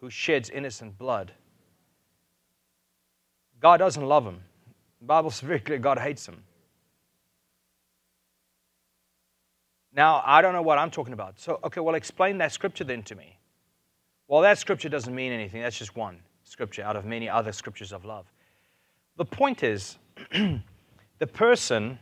who 0.00 0.08
sheds 0.08 0.50
innocent 0.50 0.96
blood. 0.96 1.32
God 3.60 3.78
doesn't 3.78 4.04
love 4.04 4.24
him. 4.24 4.40
The 5.00 5.06
Bible's 5.06 5.40
very 5.40 5.60
clear 5.60 5.78
God 5.78 5.98
hates 5.98 6.26
him. 6.26 6.42
Now, 9.94 10.22
I 10.26 10.42
don't 10.42 10.52
know 10.52 10.62
what 10.62 10.78
I'm 10.78 10.90
talking 10.90 11.12
about. 11.12 11.38
So, 11.38 11.60
okay, 11.62 11.80
well, 11.80 11.94
explain 11.94 12.38
that 12.38 12.52
scripture 12.52 12.84
then 12.84 13.02
to 13.04 13.14
me. 13.14 13.38
Well, 14.26 14.42
that 14.42 14.58
scripture 14.58 14.88
doesn't 14.88 15.14
mean 15.14 15.32
anything. 15.32 15.62
That's 15.62 15.78
just 15.78 15.94
one 15.94 16.18
scripture 16.42 16.82
out 16.82 16.96
of 16.96 17.04
many 17.04 17.28
other 17.28 17.52
scriptures 17.52 17.92
of 17.92 18.04
love. 18.04 18.26
The 19.16 19.24
point 19.24 19.62
is, 19.62 19.98
the 21.18 21.26
person 21.26 21.98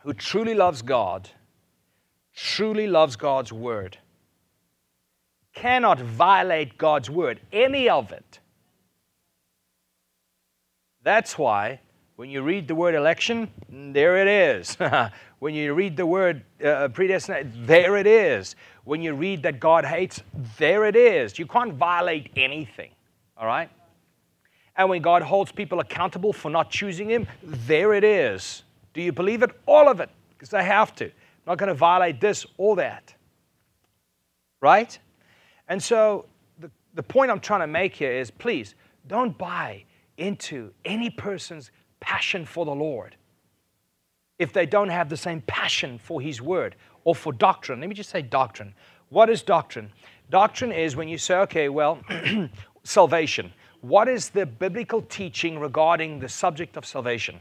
who 0.00 0.14
truly 0.14 0.54
loves 0.54 0.82
God, 0.82 1.28
truly 2.34 2.86
loves 2.86 3.16
God's 3.16 3.52
word, 3.52 3.98
cannot 5.54 6.00
violate 6.00 6.78
God's 6.78 7.10
word, 7.10 7.40
any 7.52 7.88
of 7.88 8.12
it. 8.12 8.40
That's 11.06 11.38
why 11.38 11.78
when 12.16 12.30
you 12.30 12.42
read 12.42 12.66
the 12.66 12.74
word 12.74 12.96
election, 12.96 13.48
there 13.68 14.16
it 14.16 14.26
is. 14.26 14.76
when 15.38 15.54
you 15.54 15.72
read 15.72 15.96
the 15.96 16.04
word 16.04 16.42
uh, 16.64 16.88
predestinate, 16.88 17.46
there 17.64 17.96
it 17.96 18.08
is. 18.08 18.56
When 18.82 19.00
you 19.00 19.14
read 19.14 19.44
that 19.44 19.60
God 19.60 19.84
hates, 19.84 20.20
there 20.58 20.84
it 20.84 20.96
is. 20.96 21.38
You 21.38 21.46
can't 21.46 21.74
violate 21.74 22.30
anything, 22.34 22.90
all 23.36 23.46
right? 23.46 23.70
And 24.76 24.88
when 24.88 25.00
God 25.00 25.22
holds 25.22 25.52
people 25.52 25.78
accountable 25.78 26.32
for 26.32 26.50
not 26.50 26.70
choosing 26.70 27.08
Him, 27.08 27.28
there 27.44 27.94
it 27.94 28.02
is. 28.02 28.64
Do 28.92 29.00
you 29.00 29.12
believe 29.12 29.44
it? 29.44 29.52
All 29.64 29.88
of 29.88 30.00
it, 30.00 30.10
because 30.30 30.48
they 30.48 30.64
have 30.64 30.92
to. 30.96 31.04
I'm 31.04 31.12
not 31.46 31.58
going 31.58 31.68
to 31.68 31.74
violate 31.74 32.20
this 32.20 32.44
or 32.56 32.74
that. 32.76 33.14
Right? 34.60 34.98
And 35.68 35.80
so 35.80 36.24
the, 36.58 36.68
the 36.94 37.02
point 37.04 37.30
I'm 37.30 37.38
trying 37.38 37.60
to 37.60 37.68
make 37.68 37.94
here 37.94 38.10
is 38.10 38.28
please 38.32 38.74
don't 39.06 39.38
buy 39.38 39.84
into 40.18 40.72
any 40.84 41.10
person's 41.10 41.70
passion 42.00 42.44
for 42.44 42.64
the 42.64 42.74
Lord 42.74 43.16
if 44.38 44.52
they 44.52 44.66
don't 44.66 44.88
have 44.88 45.08
the 45.08 45.16
same 45.16 45.40
passion 45.42 45.98
for 45.98 46.20
His 46.20 46.42
Word 46.42 46.76
or 47.04 47.14
for 47.14 47.32
doctrine. 47.32 47.80
Let 47.80 47.88
me 47.88 47.94
just 47.94 48.10
say 48.10 48.22
doctrine. 48.22 48.74
What 49.08 49.30
is 49.30 49.42
doctrine? 49.42 49.90
Doctrine 50.30 50.72
is 50.72 50.96
when 50.96 51.08
you 51.08 51.18
say, 51.18 51.36
okay, 51.36 51.68
well, 51.68 52.00
salvation. 52.82 53.52
What 53.80 54.08
is 54.08 54.30
the 54.30 54.46
biblical 54.46 55.02
teaching 55.02 55.58
regarding 55.58 56.18
the 56.18 56.28
subject 56.28 56.76
of 56.76 56.84
salvation? 56.84 57.40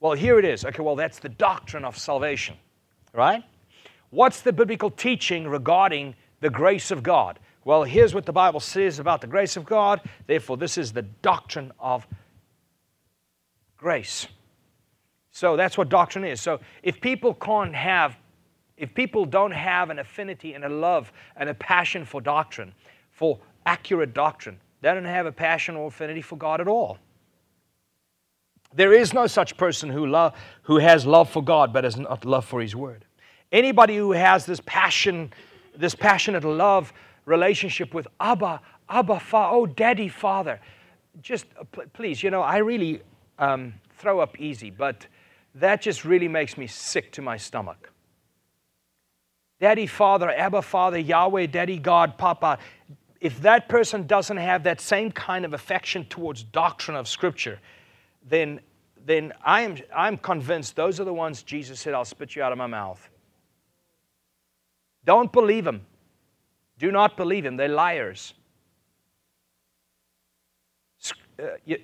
Well, 0.00 0.12
here 0.12 0.38
it 0.38 0.44
is. 0.44 0.64
Okay, 0.64 0.82
well, 0.82 0.96
that's 0.96 1.18
the 1.18 1.28
doctrine 1.28 1.84
of 1.84 1.98
salvation, 1.98 2.56
right? 3.12 3.42
What's 4.10 4.40
the 4.40 4.52
biblical 4.52 4.90
teaching 4.90 5.46
regarding 5.46 6.14
the 6.40 6.50
grace 6.50 6.90
of 6.90 7.02
God? 7.02 7.38
Well, 7.68 7.84
here's 7.84 8.14
what 8.14 8.24
the 8.24 8.32
Bible 8.32 8.60
says 8.60 8.98
about 8.98 9.20
the 9.20 9.26
grace 9.26 9.58
of 9.58 9.66
God. 9.66 10.00
Therefore, 10.26 10.56
this 10.56 10.78
is 10.78 10.90
the 10.90 11.02
doctrine 11.02 11.70
of 11.78 12.06
grace. 13.76 14.26
So 15.32 15.54
that's 15.54 15.76
what 15.76 15.90
doctrine 15.90 16.24
is. 16.24 16.40
So 16.40 16.60
if 16.82 16.98
people 16.98 17.34
can't 17.34 17.74
have, 17.74 18.16
if 18.78 18.94
people 18.94 19.26
don't 19.26 19.50
have 19.50 19.90
an 19.90 19.98
affinity 19.98 20.54
and 20.54 20.64
a 20.64 20.68
love 20.70 21.12
and 21.36 21.50
a 21.50 21.52
passion 21.52 22.06
for 22.06 22.22
doctrine, 22.22 22.72
for 23.10 23.38
accurate 23.66 24.14
doctrine, 24.14 24.58
they 24.80 24.90
don't 24.94 25.04
have 25.04 25.26
a 25.26 25.32
passion 25.32 25.76
or 25.76 25.88
affinity 25.88 26.22
for 26.22 26.36
God 26.36 26.62
at 26.62 26.68
all. 26.68 26.96
There 28.72 28.94
is 28.94 29.12
no 29.12 29.26
such 29.26 29.58
person 29.58 29.90
who, 29.90 30.06
love, 30.06 30.32
who 30.62 30.78
has 30.78 31.04
love 31.04 31.28
for 31.28 31.44
God 31.44 31.74
but 31.74 31.84
has 31.84 31.98
not 31.98 32.24
love 32.24 32.46
for 32.46 32.62
His 32.62 32.74
Word. 32.74 33.04
Anybody 33.52 33.98
who 33.98 34.12
has 34.12 34.46
this 34.46 34.62
passion, 34.64 35.34
this 35.76 35.94
passionate 35.94 36.44
love 36.44 36.94
relationship 37.28 37.94
with 37.94 38.08
Abba, 38.18 38.60
Abba, 38.88 39.20
Father, 39.20 39.54
oh, 39.54 39.66
Daddy, 39.66 40.08
Father, 40.08 40.60
just 41.20 41.46
uh, 41.60 41.64
please, 41.92 42.22
you 42.22 42.30
know, 42.30 42.40
I 42.40 42.58
really 42.58 43.02
um, 43.38 43.74
throw 43.98 44.20
up 44.20 44.40
easy, 44.40 44.70
but 44.70 45.06
that 45.54 45.82
just 45.82 46.04
really 46.04 46.28
makes 46.28 46.56
me 46.56 46.66
sick 46.66 47.12
to 47.12 47.22
my 47.22 47.36
stomach. 47.36 47.92
Daddy, 49.60 49.86
Father, 49.86 50.30
Abba, 50.30 50.62
Father, 50.62 50.98
Yahweh, 50.98 51.46
Daddy, 51.46 51.78
God, 51.78 52.16
Papa. 52.16 52.58
If 53.20 53.42
that 53.42 53.68
person 53.68 54.06
doesn't 54.06 54.36
have 54.36 54.62
that 54.62 54.80
same 54.80 55.10
kind 55.10 55.44
of 55.44 55.52
affection 55.52 56.04
towards 56.04 56.44
doctrine 56.44 56.96
of 56.96 57.08
Scripture, 57.08 57.58
then, 58.24 58.60
then 59.04 59.32
I 59.44 59.62
am, 59.62 59.76
I'm 59.94 60.16
convinced 60.16 60.76
those 60.76 61.00
are 61.00 61.04
the 61.04 61.12
ones 61.12 61.42
Jesus 61.42 61.80
said, 61.80 61.92
I'll 61.92 62.04
spit 62.04 62.36
you 62.36 62.42
out 62.42 62.52
of 62.52 62.58
my 62.58 62.68
mouth. 62.68 63.10
Don't 65.04 65.32
believe 65.32 65.64
them. 65.64 65.84
Do 66.78 66.92
not 66.92 67.16
believe 67.16 67.44
him. 67.44 67.56
They're 67.56 67.68
liars. 67.68 68.34
Uh, 71.40 71.74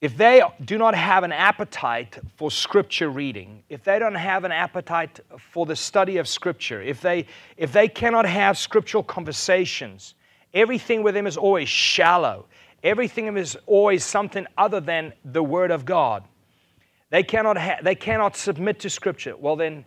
if 0.00 0.16
they 0.16 0.42
do 0.64 0.78
not 0.78 0.96
have 0.96 1.22
an 1.22 1.30
appetite 1.30 2.18
for 2.36 2.50
scripture 2.50 3.08
reading, 3.08 3.62
if 3.68 3.84
they 3.84 4.00
don't 4.00 4.16
have 4.16 4.42
an 4.42 4.50
appetite 4.50 5.20
for 5.38 5.64
the 5.64 5.76
study 5.76 6.16
of 6.16 6.26
scripture, 6.26 6.82
if 6.82 7.00
they, 7.00 7.26
if 7.56 7.72
they 7.72 7.86
cannot 7.86 8.26
have 8.26 8.58
scriptural 8.58 9.04
conversations, 9.04 10.14
everything 10.52 11.04
with 11.04 11.14
them 11.14 11.28
is 11.28 11.36
always 11.36 11.68
shallow, 11.68 12.46
everything 12.82 13.36
is 13.36 13.56
always 13.66 14.04
something 14.04 14.44
other 14.58 14.80
than 14.80 15.12
the 15.24 15.42
word 15.42 15.70
of 15.70 15.84
God. 15.84 16.24
They 17.10 17.22
cannot, 17.22 17.56
ha- 17.56 17.78
they 17.80 17.94
cannot 17.94 18.36
submit 18.36 18.80
to 18.80 18.90
scripture. 18.90 19.36
Well, 19.36 19.54
then, 19.54 19.84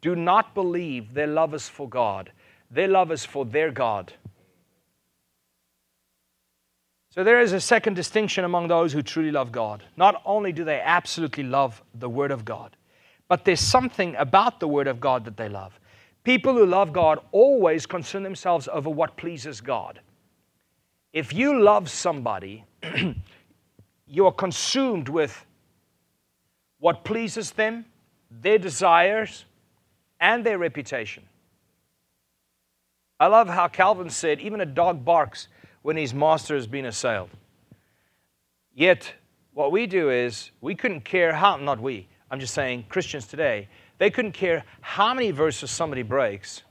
do 0.00 0.16
not 0.16 0.54
believe 0.54 1.12
their 1.12 1.26
love 1.26 1.52
is 1.52 1.68
for 1.68 1.86
God. 1.86 2.32
Their 2.70 2.88
love 2.88 3.10
is 3.10 3.24
for 3.24 3.44
their 3.44 3.70
God. 3.70 4.12
So 7.10 7.24
there 7.24 7.40
is 7.40 7.52
a 7.52 7.60
second 7.60 7.94
distinction 7.94 8.44
among 8.44 8.68
those 8.68 8.92
who 8.92 9.02
truly 9.02 9.32
love 9.32 9.50
God. 9.50 9.82
Not 9.96 10.22
only 10.24 10.52
do 10.52 10.62
they 10.62 10.80
absolutely 10.80 11.42
love 11.42 11.82
the 11.94 12.08
Word 12.08 12.30
of 12.30 12.44
God, 12.44 12.76
but 13.26 13.44
there's 13.44 13.60
something 13.60 14.14
about 14.16 14.60
the 14.60 14.68
Word 14.68 14.86
of 14.86 15.00
God 15.00 15.24
that 15.24 15.36
they 15.36 15.48
love. 15.48 15.78
People 16.22 16.52
who 16.52 16.66
love 16.66 16.92
God 16.92 17.18
always 17.32 17.86
concern 17.86 18.22
themselves 18.22 18.68
over 18.72 18.88
what 18.88 19.16
pleases 19.16 19.60
God. 19.60 20.00
If 21.12 21.32
you 21.32 21.60
love 21.60 21.90
somebody, 21.90 22.64
you 24.06 24.26
are 24.26 24.32
consumed 24.32 25.08
with 25.08 25.44
what 26.78 27.02
pleases 27.02 27.50
them, 27.52 27.86
their 28.30 28.58
desires, 28.58 29.46
and 30.20 30.44
their 30.44 30.58
reputation. 30.58 31.24
I 33.20 33.26
love 33.26 33.48
how 33.48 33.68
Calvin 33.68 34.08
said, 34.08 34.40
even 34.40 34.62
a 34.62 34.66
dog 34.66 35.04
barks 35.04 35.48
when 35.82 35.98
his 35.98 36.14
master 36.14 36.54
has 36.54 36.66
been 36.66 36.86
assailed. 36.86 37.28
Yet, 38.74 39.12
what 39.52 39.72
we 39.72 39.86
do 39.86 40.08
is, 40.08 40.52
we 40.62 40.74
couldn't 40.74 41.02
care 41.02 41.34
how, 41.34 41.56
not 41.56 41.78
we, 41.80 42.08
I'm 42.30 42.40
just 42.40 42.54
saying 42.54 42.86
Christians 42.88 43.26
today, 43.26 43.68
they 43.98 44.10
couldn't 44.10 44.32
care 44.32 44.64
how 44.80 45.12
many 45.12 45.32
verses 45.32 45.70
somebody 45.70 46.02
breaks. 46.02 46.62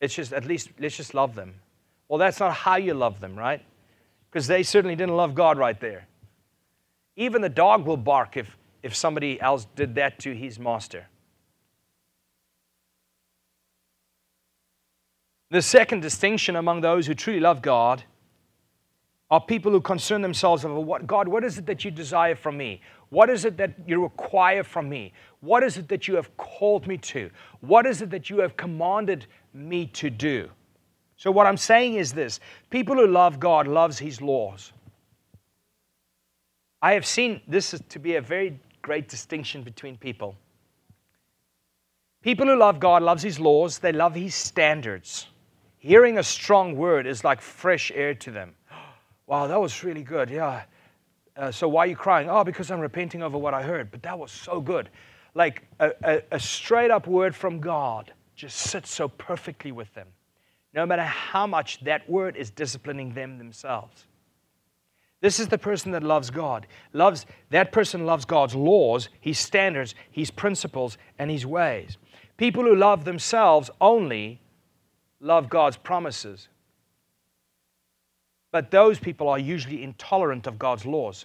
It's 0.00 0.14
just, 0.14 0.32
at 0.32 0.44
least, 0.44 0.70
let's 0.78 0.96
just 0.96 1.12
love 1.12 1.34
them. 1.34 1.54
Well, 2.08 2.20
that's 2.20 2.38
not 2.38 2.54
how 2.54 2.76
you 2.76 2.94
love 2.94 3.18
them, 3.18 3.36
right? 3.36 3.62
Because 4.30 4.46
they 4.46 4.62
certainly 4.62 4.94
didn't 4.94 5.16
love 5.16 5.34
God 5.34 5.58
right 5.58 5.80
there. 5.80 6.06
Even 7.16 7.42
the 7.42 7.48
dog 7.48 7.84
will 7.84 7.96
bark 7.96 8.36
if, 8.36 8.56
if 8.84 8.94
somebody 8.94 9.40
else 9.40 9.66
did 9.74 9.96
that 9.96 10.20
to 10.20 10.34
his 10.34 10.60
master. 10.60 11.08
The 15.52 15.60
second 15.60 16.00
distinction 16.00 16.56
among 16.56 16.80
those 16.80 17.06
who 17.06 17.12
truly 17.12 17.38
love 17.38 17.60
God 17.60 18.02
are 19.30 19.38
people 19.38 19.70
who 19.70 19.82
concern 19.82 20.22
themselves 20.22 20.64
over 20.64 20.80
what 20.80 21.06
God, 21.06 21.28
what 21.28 21.44
is 21.44 21.58
it 21.58 21.66
that 21.66 21.84
you 21.84 21.90
desire 21.90 22.34
from 22.34 22.56
me? 22.56 22.80
What 23.10 23.28
is 23.28 23.44
it 23.44 23.58
that 23.58 23.74
you 23.86 24.02
require 24.02 24.64
from 24.64 24.88
me? 24.88 25.12
What 25.40 25.62
is 25.62 25.76
it 25.76 25.88
that 25.88 26.08
you 26.08 26.14
have 26.14 26.34
called 26.38 26.86
me 26.86 26.96
to? 26.96 27.30
What 27.60 27.84
is 27.84 28.00
it 28.00 28.08
that 28.12 28.30
you 28.30 28.38
have 28.38 28.56
commanded 28.56 29.26
me 29.52 29.88
to 29.88 30.08
do? 30.08 30.48
So 31.18 31.30
what 31.30 31.46
I'm 31.46 31.58
saying 31.58 31.96
is 31.96 32.14
this, 32.14 32.40
people 32.70 32.94
who 32.94 33.06
love 33.06 33.38
God 33.38 33.66
loves 33.66 33.98
his 33.98 34.22
laws. 34.22 34.72
I 36.80 36.94
have 36.94 37.04
seen 37.04 37.42
this 37.46 37.78
to 37.90 37.98
be 37.98 38.14
a 38.14 38.22
very 38.22 38.58
great 38.80 39.06
distinction 39.06 39.62
between 39.62 39.98
people. 39.98 40.34
People 42.22 42.46
who 42.46 42.56
love 42.56 42.80
God 42.80 43.02
loves 43.02 43.22
his 43.22 43.38
laws, 43.38 43.80
they 43.80 43.92
love 43.92 44.14
his 44.14 44.34
standards. 44.34 45.26
Hearing 45.82 46.18
a 46.18 46.22
strong 46.22 46.76
word 46.76 47.08
is 47.08 47.24
like 47.24 47.40
fresh 47.40 47.90
air 47.92 48.14
to 48.14 48.30
them. 48.30 48.54
Wow, 49.26 49.46
that 49.46 49.60
was 49.60 49.82
really 49.82 50.02
good. 50.02 50.28
Yeah. 50.28 50.64
Uh, 51.36 51.50
so 51.50 51.66
why 51.66 51.84
are 51.84 51.86
you 51.86 51.96
crying? 51.96 52.28
Oh, 52.28 52.44
because 52.44 52.70
I'm 52.70 52.80
repenting 52.80 53.22
over 53.22 53.38
what 53.38 53.54
I 53.54 53.62
heard. 53.62 53.90
But 53.90 54.02
that 54.02 54.18
was 54.18 54.30
so 54.30 54.60
good. 54.60 54.90
Like 55.34 55.62
a, 55.80 55.92
a, 56.04 56.22
a 56.32 56.40
straight 56.40 56.90
up 56.90 57.06
word 57.06 57.34
from 57.34 57.58
God 57.58 58.12
just 58.36 58.58
sits 58.58 58.92
so 58.92 59.08
perfectly 59.08 59.72
with 59.72 59.92
them, 59.94 60.08
no 60.74 60.84
matter 60.84 61.04
how 61.04 61.46
much 61.46 61.82
that 61.84 62.08
word 62.10 62.36
is 62.36 62.50
disciplining 62.50 63.14
them 63.14 63.38
themselves. 63.38 64.06
This 65.20 65.40
is 65.40 65.48
the 65.48 65.56
person 65.56 65.92
that 65.92 66.02
loves 66.02 66.28
God. 66.28 66.66
Loves 66.92 67.24
that 67.50 67.72
person 67.72 68.04
loves 68.04 68.24
God's 68.24 68.54
laws, 68.54 69.08
his 69.20 69.38
standards, 69.38 69.94
his 70.10 70.30
principles, 70.30 70.98
and 71.18 71.30
his 71.30 71.46
ways. 71.46 71.96
People 72.36 72.64
who 72.64 72.76
love 72.76 73.04
themselves 73.04 73.70
only 73.80 74.41
love 75.22 75.48
God's 75.48 75.76
promises. 75.76 76.48
But 78.50 78.70
those 78.70 78.98
people 78.98 79.28
are 79.30 79.38
usually 79.38 79.82
intolerant 79.82 80.46
of 80.46 80.58
God's 80.58 80.84
laws. 80.84 81.24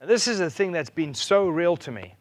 And 0.00 0.10
this 0.10 0.26
is 0.26 0.40
a 0.40 0.50
thing 0.50 0.72
that's 0.72 0.90
been 0.90 1.14
so 1.14 1.46
real 1.48 1.76
to 1.76 1.92
me. 1.92 2.14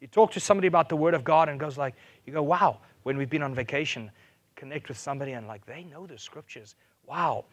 You 0.00 0.08
talk 0.08 0.32
to 0.32 0.40
somebody 0.40 0.66
about 0.66 0.88
the 0.88 0.96
Word 0.96 1.14
of 1.14 1.22
God 1.22 1.48
and 1.48 1.60
goes 1.60 1.76
like, 1.76 1.94
you 2.24 2.32
go, 2.32 2.42
wow, 2.42 2.78
when 3.02 3.16
we've 3.16 3.30
been 3.30 3.42
on 3.42 3.54
vacation, 3.54 4.10
connect 4.56 4.88
with 4.88 4.98
somebody 4.98 5.32
and 5.32 5.46
like, 5.46 5.64
they 5.66 5.84
know 5.84 6.06
the 6.06 6.18
scriptures. 6.18 6.74
Wow, 7.06 7.44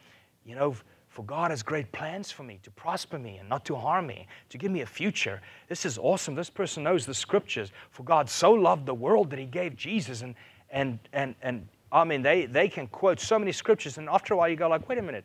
you 0.45 0.55
know, 0.55 0.75
for 1.09 1.23
God 1.23 1.51
has 1.51 1.63
great 1.63 1.91
plans 1.91 2.31
for 2.31 2.43
me 2.43 2.59
to 2.63 2.71
prosper 2.71 3.19
me 3.19 3.37
and 3.37 3.47
not 3.47 3.65
to 3.65 3.75
harm 3.75 4.07
me, 4.07 4.27
to 4.49 4.57
give 4.57 4.71
me 4.71 4.81
a 4.81 4.85
future. 4.85 5.41
This 5.69 5.85
is 5.85 5.97
awesome. 5.97 6.35
This 6.35 6.49
person 6.49 6.83
knows 6.83 7.05
the 7.05 7.13
scriptures. 7.13 7.71
For 7.91 8.03
God 8.03 8.29
so 8.29 8.51
loved 8.51 8.85
the 8.85 8.93
world 8.93 9.29
that 9.29 9.39
he 9.39 9.45
gave 9.45 9.75
Jesus 9.75 10.21
and 10.21 10.35
and 10.71 10.99
and 11.13 11.35
and 11.41 11.67
I 11.95 12.03
mean, 12.03 12.21
they, 12.21 12.45
they 12.45 12.67
can 12.67 12.87
quote 12.87 13.21
so 13.21 13.39
many 13.39 13.53
scriptures, 13.53 13.97
and 13.97 14.09
after 14.09 14.33
a 14.33 14.37
while 14.37 14.49
you 14.49 14.57
go 14.57 14.67
like, 14.67 14.89
wait 14.89 14.97
a 14.97 15.01
minute. 15.01 15.23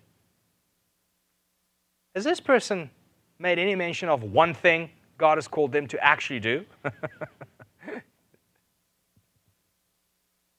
Has 2.14 2.22
this 2.22 2.38
person 2.38 2.88
made 3.40 3.58
any 3.58 3.74
mention 3.74 4.08
of 4.08 4.22
one 4.22 4.54
thing 4.54 4.88
God 5.18 5.36
has 5.36 5.48
called 5.48 5.72
them 5.72 5.88
to 5.88 5.98
actually 6.02 6.38
do? 6.38 6.64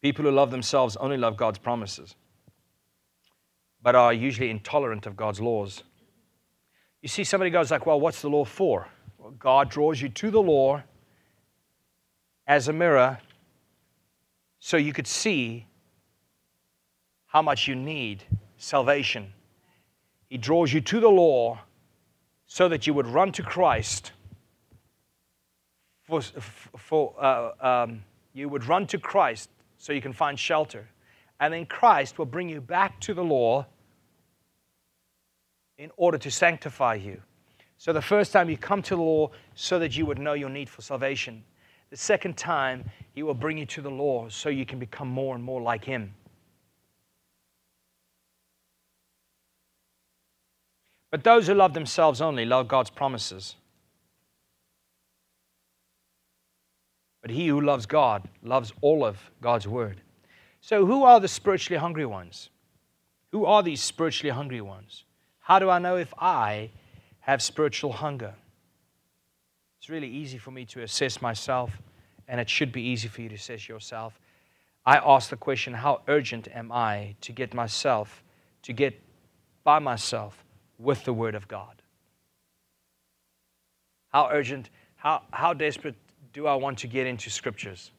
People 0.01 0.25
who 0.25 0.31
love 0.31 0.51
themselves 0.51 0.97
only 0.97 1.15
love 1.15 1.37
God's 1.37 1.59
promises, 1.59 2.15
but 3.81 3.95
are 3.95 4.11
usually 4.11 4.49
intolerant 4.49 5.05
of 5.05 5.15
God's 5.15 5.39
laws. 5.39 5.83
You 7.01 7.07
see, 7.07 7.23
somebody 7.23 7.51
goes 7.51 7.71
like, 7.71 7.85
well, 7.85 8.01
what's 8.01 8.21
the 8.21 8.29
law 8.29 8.43
for? 8.43 8.89
Well, 9.17 9.31
God 9.31 9.69
draws 9.69 10.01
you 10.01 10.09
to 10.09 10.29
the 10.29 10.41
law 10.41 10.83
as 12.47 12.67
a 12.67 12.73
mirror 12.73 13.19
so 14.59 14.75
you 14.75 14.91
could 14.91 15.07
see 15.07 15.67
how 17.31 17.41
much 17.41 17.65
you 17.65 17.75
need 17.75 18.23
salvation. 18.57 19.31
He 20.27 20.37
draws 20.37 20.73
you 20.73 20.81
to 20.81 20.99
the 20.99 21.07
law 21.07 21.61
so 22.45 22.67
that 22.67 22.85
you 22.85 22.93
would 22.93 23.07
run 23.07 23.31
to 23.31 23.41
Christ. 23.41 24.11
For, 26.03 26.21
for 26.21 27.15
uh, 27.17 27.51
um, 27.61 28.03
you 28.33 28.49
would 28.49 28.65
run 28.65 28.85
to 28.87 28.97
Christ 28.97 29.49
so 29.77 29.93
you 29.93 30.01
can 30.01 30.11
find 30.11 30.37
shelter. 30.37 30.89
And 31.39 31.53
then 31.53 31.65
Christ 31.65 32.19
will 32.19 32.25
bring 32.25 32.49
you 32.49 32.59
back 32.59 32.99
to 33.01 33.13
the 33.13 33.23
law 33.23 33.65
in 35.77 35.89
order 35.95 36.17
to 36.17 36.29
sanctify 36.29 36.95
you. 36.95 37.21
So 37.77 37.93
the 37.93 38.01
first 38.01 38.33
time 38.33 38.49
you 38.49 38.57
come 38.57 38.81
to 38.81 38.95
the 38.97 39.01
law 39.01 39.31
so 39.55 39.79
that 39.79 39.95
you 39.95 40.05
would 40.05 40.19
know 40.19 40.33
your 40.33 40.49
need 40.49 40.69
for 40.69 40.81
salvation. 40.81 41.45
the 41.89 41.95
second 41.95 42.35
time, 42.35 42.83
He 43.15 43.23
will 43.23 43.33
bring 43.33 43.57
you 43.57 43.65
to 43.67 43.81
the 43.81 43.89
law 43.89 44.27
so 44.27 44.49
you 44.49 44.65
can 44.65 44.79
become 44.79 45.07
more 45.07 45.33
and 45.33 45.43
more 45.43 45.61
like 45.61 45.85
Him. 45.85 46.13
But 51.11 51.25
those 51.25 51.47
who 51.47 51.53
love 51.53 51.73
themselves 51.73 52.21
only 52.21 52.45
love 52.45 52.69
God's 52.69 52.89
promises. 52.89 53.55
But 57.21 57.31
he 57.31 57.47
who 57.47 57.61
loves 57.61 57.85
God 57.85 58.27
loves 58.41 58.73
all 58.81 59.05
of 59.05 59.19
God's 59.41 59.67
word. 59.67 60.01
So, 60.61 60.85
who 60.85 61.03
are 61.03 61.19
the 61.19 61.27
spiritually 61.27 61.79
hungry 61.79 62.05
ones? 62.05 62.49
Who 63.31 63.45
are 63.45 63.61
these 63.61 63.81
spiritually 63.81 64.33
hungry 64.33 64.61
ones? 64.61 65.03
How 65.39 65.59
do 65.59 65.69
I 65.69 65.79
know 65.79 65.97
if 65.97 66.13
I 66.17 66.69
have 67.19 67.41
spiritual 67.41 67.91
hunger? 67.91 68.33
It's 69.79 69.89
really 69.89 70.09
easy 70.09 70.37
for 70.37 70.51
me 70.51 70.65
to 70.65 70.81
assess 70.81 71.21
myself, 71.21 71.71
and 72.27 72.39
it 72.39 72.49
should 72.49 72.71
be 72.71 72.81
easy 72.81 73.07
for 73.07 73.21
you 73.21 73.29
to 73.29 73.35
assess 73.35 73.67
yourself. 73.67 74.19
I 74.85 74.97
ask 74.97 75.29
the 75.29 75.37
question 75.37 75.73
how 75.73 76.01
urgent 76.07 76.47
am 76.53 76.71
I 76.71 77.15
to 77.21 77.31
get 77.31 77.53
myself, 77.53 78.23
to 78.63 78.73
get 78.73 78.99
by 79.63 79.79
myself 79.79 80.43
with 80.81 81.03
the 81.05 81.13
Word 81.13 81.35
of 81.35 81.47
God? 81.47 81.81
How 84.09 84.29
urgent, 84.31 84.69
how, 84.95 85.21
how 85.31 85.53
desperate 85.53 85.95
do 86.33 86.47
I 86.47 86.55
want 86.55 86.79
to 86.79 86.87
get 86.87 87.07
into 87.07 87.29
Scriptures? 87.29 87.91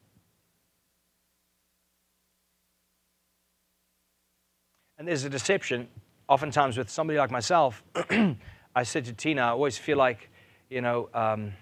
And 4.99 5.09
there's 5.09 5.25
a 5.25 5.31
deception, 5.31 5.89
oftentimes 6.29 6.77
with 6.77 6.91
somebody 6.91 7.19
like 7.19 7.31
myself. 7.31 7.83
I 8.75 8.83
said 8.85 9.05
to 9.07 9.13
Tina, 9.13 9.43
I 9.43 9.49
always 9.49 9.77
feel 9.77 9.97
like, 9.97 10.31
you 10.71 10.81
know, 10.81 11.09
um, 11.13 11.53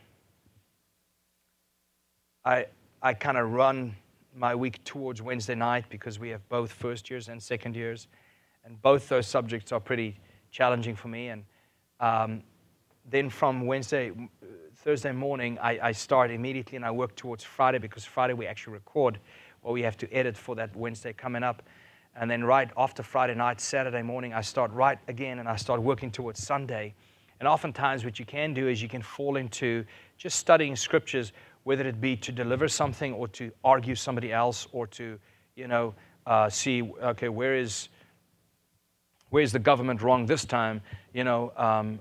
I, 2.44 2.66
I 3.00 3.14
kind 3.14 3.38
of 3.38 3.50
run 3.52 3.96
my 4.34 4.54
week 4.54 4.82
towards 4.84 5.22
Wednesday 5.22 5.54
night 5.54 5.86
because 5.88 6.18
we 6.18 6.30
have 6.30 6.46
both 6.48 6.72
first 6.72 7.10
years 7.10 7.28
and 7.28 7.42
second 7.42 7.76
years. 7.76 8.08
And 8.64 8.80
both 8.80 9.08
those 9.08 9.26
subjects 9.26 9.72
are 9.72 9.80
pretty 9.80 10.18
challenging 10.50 10.96
for 10.96 11.08
me. 11.08 11.28
And 11.28 11.44
um, 12.00 12.42
then 13.08 13.30
from 13.30 13.66
Wednesday, 13.66 14.12
Thursday 14.76 15.12
morning, 15.12 15.58
I, 15.60 15.78
I 15.82 15.92
start 15.92 16.30
immediately 16.30 16.76
and 16.76 16.84
I 16.84 16.90
work 16.90 17.14
towards 17.16 17.44
Friday 17.44 17.78
because 17.78 18.04
Friday 18.04 18.34
we 18.34 18.46
actually 18.46 18.74
record 18.74 19.18
or 19.62 19.72
we 19.72 19.82
have 19.82 19.96
to 19.98 20.12
edit 20.12 20.36
for 20.36 20.54
that 20.56 20.74
Wednesday 20.74 21.12
coming 21.12 21.42
up. 21.42 21.62
And 22.16 22.30
then 22.30 22.42
right 22.44 22.70
after 22.76 23.02
Friday 23.02 23.34
night, 23.34 23.60
Saturday 23.60 24.02
morning, 24.02 24.32
I 24.32 24.40
start 24.40 24.72
right 24.72 24.98
again 25.08 25.38
and 25.38 25.48
I 25.48 25.56
start 25.56 25.80
working 25.80 26.10
towards 26.10 26.42
Sunday. 26.42 26.94
And 27.38 27.48
oftentimes, 27.48 28.04
what 28.04 28.18
you 28.18 28.26
can 28.26 28.52
do 28.52 28.68
is 28.68 28.82
you 28.82 28.88
can 28.88 29.02
fall 29.02 29.36
into 29.36 29.84
just 30.18 30.38
studying 30.38 30.76
scriptures, 30.76 31.32
whether 31.62 31.86
it 31.86 32.00
be 32.00 32.16
to 32.16 32.32
deliver 32.32 32.68
something 32.68 33.14
or 33.14 33.28
to 33.28 33.50
argue 33.64 33.94
somebody 33.94 34.32
else 34.32 34.66
or 34.72 34.86
to, 34.88 35.18
you 35.56 35.68
know, 35.68 35.94
uh, 36.26 36.50
see, 36.50 36.82
okay, 37.02 37.28
where 37.28 37.56
is 37.56 37.88
where's 39.30 39.52
the 39.52 39.58
government 39.58 40.02
wrong 40.02 40.26
this 40.26 40.44
time? 40.44 40.80
You 41.14 41.24
know, 41.24 41.52
um, 41.56 42.00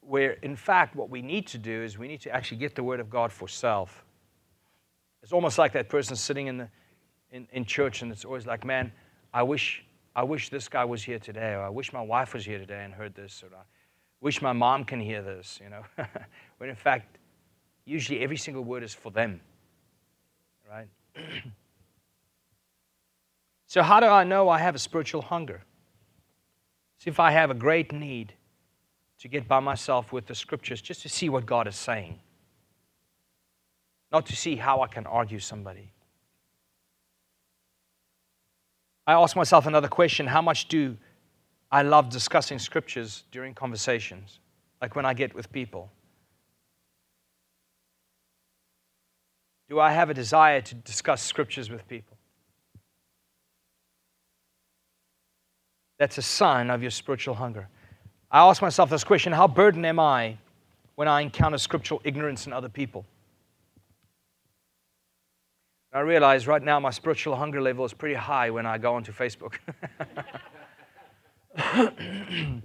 where 0.00 0.32
in 0.42 0.56
fact 0.56 0.96
what 0.96 1.10
we 1.10 1.20
need 1.20 1.46
to 1.48 1.58
do 1.58 1.82
is 1.82 1.98
we 1.98 2.08
need 2.08 2.20
to 2.22 2.34
actually 2.34 2.58
get 2.58 2.74
the 2.74 2.82
word 2.82 3.00
of 3.00 3.10
God 3.10 3.30
for 3.32 3.48
self. 3.48 4.04
It's 5.22 5.32
almost 5.32 5.58
like 5.58 5.72
that 5.72 5.88
person 5.88 6.16
sitting 6.16 6.46
in, 6.46 6.58
the, 6.58 6.68
in, 7.30 7.46
in 7.52 7.64
church 7.64 8.02
and 8.02 8.10
it's 8.10 8.24
always 8.24 8.46
like, 8.46 8.64
man, 8.64 8.92
I 9.34 9.42
wish, 9.42 9.84
I 10.16 10.22
wish 10.22 10.48
this 10.48 10.68
guy 10.68 10.84
was 10.84 11.02
here 11.02 11.18
today, 11.18 11.52
or 11.52 11.60
I 11.60 11.68
wish 11.68 11.92
my 11.92 12.00
wife 12.00 12.32
was 12.32 12.44
here 12.44 12.58
today 12.58 12.84
and 12.84 12.94
heard 12.94 13.14
this, 13.14 13.42
or 13.42 13.54
I 13.54 13.62
wish 14.20 14.40
my 14.40 14.52
mom 14.52 14.84
can 14.84 15.00
hear 15.00 15.20
this, 15.22 15.60
you 15.62 15.68
know. 15.68 15.82
when 16.58 16.70
in 16.70 16.76
fact, 16.76 17.18
usually 17.84 18.20
every 18.20 18.36
single 18.36 18.64
word 18.64 18.82
is 18.82 18.94
for 18.94 19.10
them, 19.10 19.40
right? 20.68 20.88
so, 23.66 23.82
how 23.82 24.00
do 24.00 24.06
I 24.06 24.24
know 24.24 24.48
I 24.48 24.58
have 24.58 24.74
a 24.74 24.78
spiritual 24.78 25.22
hunger? 25.22 25.62
See 26.98 27.10
if 27.10 27.20
I 27.20 27.30
have 27.30 27.50
a 27.50 27.54
great 27.54 27.92
need 27.92 28.34
to 29.20 29.28
get 29.28 29.48
by 29.48 29.60
myself 29.60 30.12
with 30.12 30.26
the 30.26 30.34
scriptures 30.34 30.80
just 30.80 31.02
to 31.02 31.08
see 31.08 31.28
what 31.28 31.46
God 31.46 31.66
is 31.66 31.76
saying, 31.76 32.18
not 34.12 34.26
to 34.26 34.36
see 34.36 34.56
how 34.56 34.82
I 34.82 34.88
can 34.88 35.06
argue 35.06 35.38
somebody. 35.38 35.92
I 39.06 39.14
ask 39.14 39.34
myself 39.36 39.66
another 39.66 39.88
question 39.88 40.26
how 40.26 40.42
much 40.42 40.68
do 40.68 40.98
I 41.72 41.82
love 41.82 42.10
discussing 42.10 42.58
scriptures 42.58 43.24
during 43.30 43.54
conversations, 43.54 44.38
like 44.82 44.94
when 44.94 45.06
I 45.06 45.14
get 45.14 45.34
with 45.34 45.50
people? 45.50 45.90
Do 49.70 49.80
I 49.80 49.92
have 49.92 50.10
a 50.10 50.14
desire 50.14 50.60
to 50.60 50.74
discuss 50.74 51.22
scriptures 51.22 51.70
with 51.70 51.88
people? 51.88 52.17
That's 55.98 56.16
a 56.18 56.22
sign 56.22 56.70
of 56.70 56.82
your 56.82 56.90
spiritual 56.90 57.34
hunger. 57.34 57.68
I 58.30 58.40
ask 58.48 58.62
myself 58.62 58.90
this 58.90 59.04
question 59.04 59.32
How 59.32 59.48
burdened 59.48 59.86
am 59.86 59.98
I 59.98 60.36
when 60.94 61.08
I 61.08 61.20
encounter 61.20 61.58
scriptural 61.58 62.00
ignorance 62.04 62.46
in 62.46 62.52
other 62.52 62.68
people? 62.68 63.04
I 65.92 66.00
realize 66.00 66.46
right 66.46 66.62
now 66.62 66.78
my 66.78 66.90
spiritual 66.90 67.34
hunger 67.34 67.62
level 67.62 67.84
is 67.84 67.94
pretty 67.94 68.14
high 68.14 68.50
when 68.50 68.66
I 68.66 68.76
go 68.78 68.94
onto 68.94 69.10
Facebook. 69.10 69.54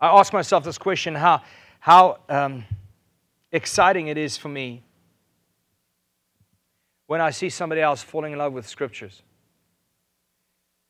I 0.00 0.18
ask 0.18 0.32
myself 0.32 0.64
this 0.64 0.78
question 0.78 1.14
how, 1.14 1.42
how 1.78 2.18
um, 2.28 2.64
exciting 3.52 4.08
it 4.08 4.18
is 4.18 4.36
for 4.36 4.48
me 4.48 4.82
when 7.14 7.20
I 7.20 7.30
see 7.30 7.48
somebody 7.48 7.80
else 7.80 8.02
falling 8.02 8.32
in 8.32 8.38
love 8.40 8.52
with 8.54 8.66
scriptures. 8.68 9.22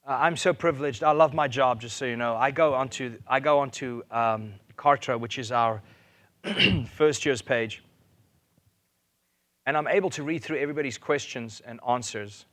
Uh, 0.09 0.16
I'm 0.22 0.39
so 0.39 0.55
privileged. 0.55 1.05
I 1.05 1.11
love 1.11 1.35
my 1.35 1.49
job, 1.49 1.83
just 1.83 1.99
so 1.99 2.07
you 2.07 2.16
know. 2.16 2.35
I 2.35 2.51
go 2.51 2.72
onto, 2.72 3.18
I 3.27 3.41
go 3.41 3.59
onto 3.59 4.03
um, 4.11 4.55
Kartra, 4.75 5.20
which 5.20 5.39
is 5.39 5.53
our 5.53 5.83
first 6.95 7.27
year's 7.27 7.43
page, 7.43 7.85
and 9.66 9.77
I'm 9.77 9.87
able 9.87 10.09
to 10.16 10.22
read 10.22 10.43
through 10.43 10.61
everybody's 10.61 10.97
questions 10.97 11.61
and 11.66 11.79
answers. 11.87 12.47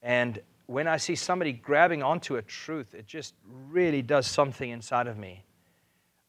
And 0.00 0.40
when 0.66 0.86
I 0.86 0.98
see 0.98 1.16
somebody 1.16 1.54
grabbing 1.54 2.04
onto 2.04 2.36
a 2.36 2.42
truth, 2.42 2.94
it 2.94 3.08
just 3.08 3.34
really 3.72 4.02
does 4.02 4.28
something 4.28 4.70
inside 4.70 5.08
of 5.08 5.18
me. 5.18 5.44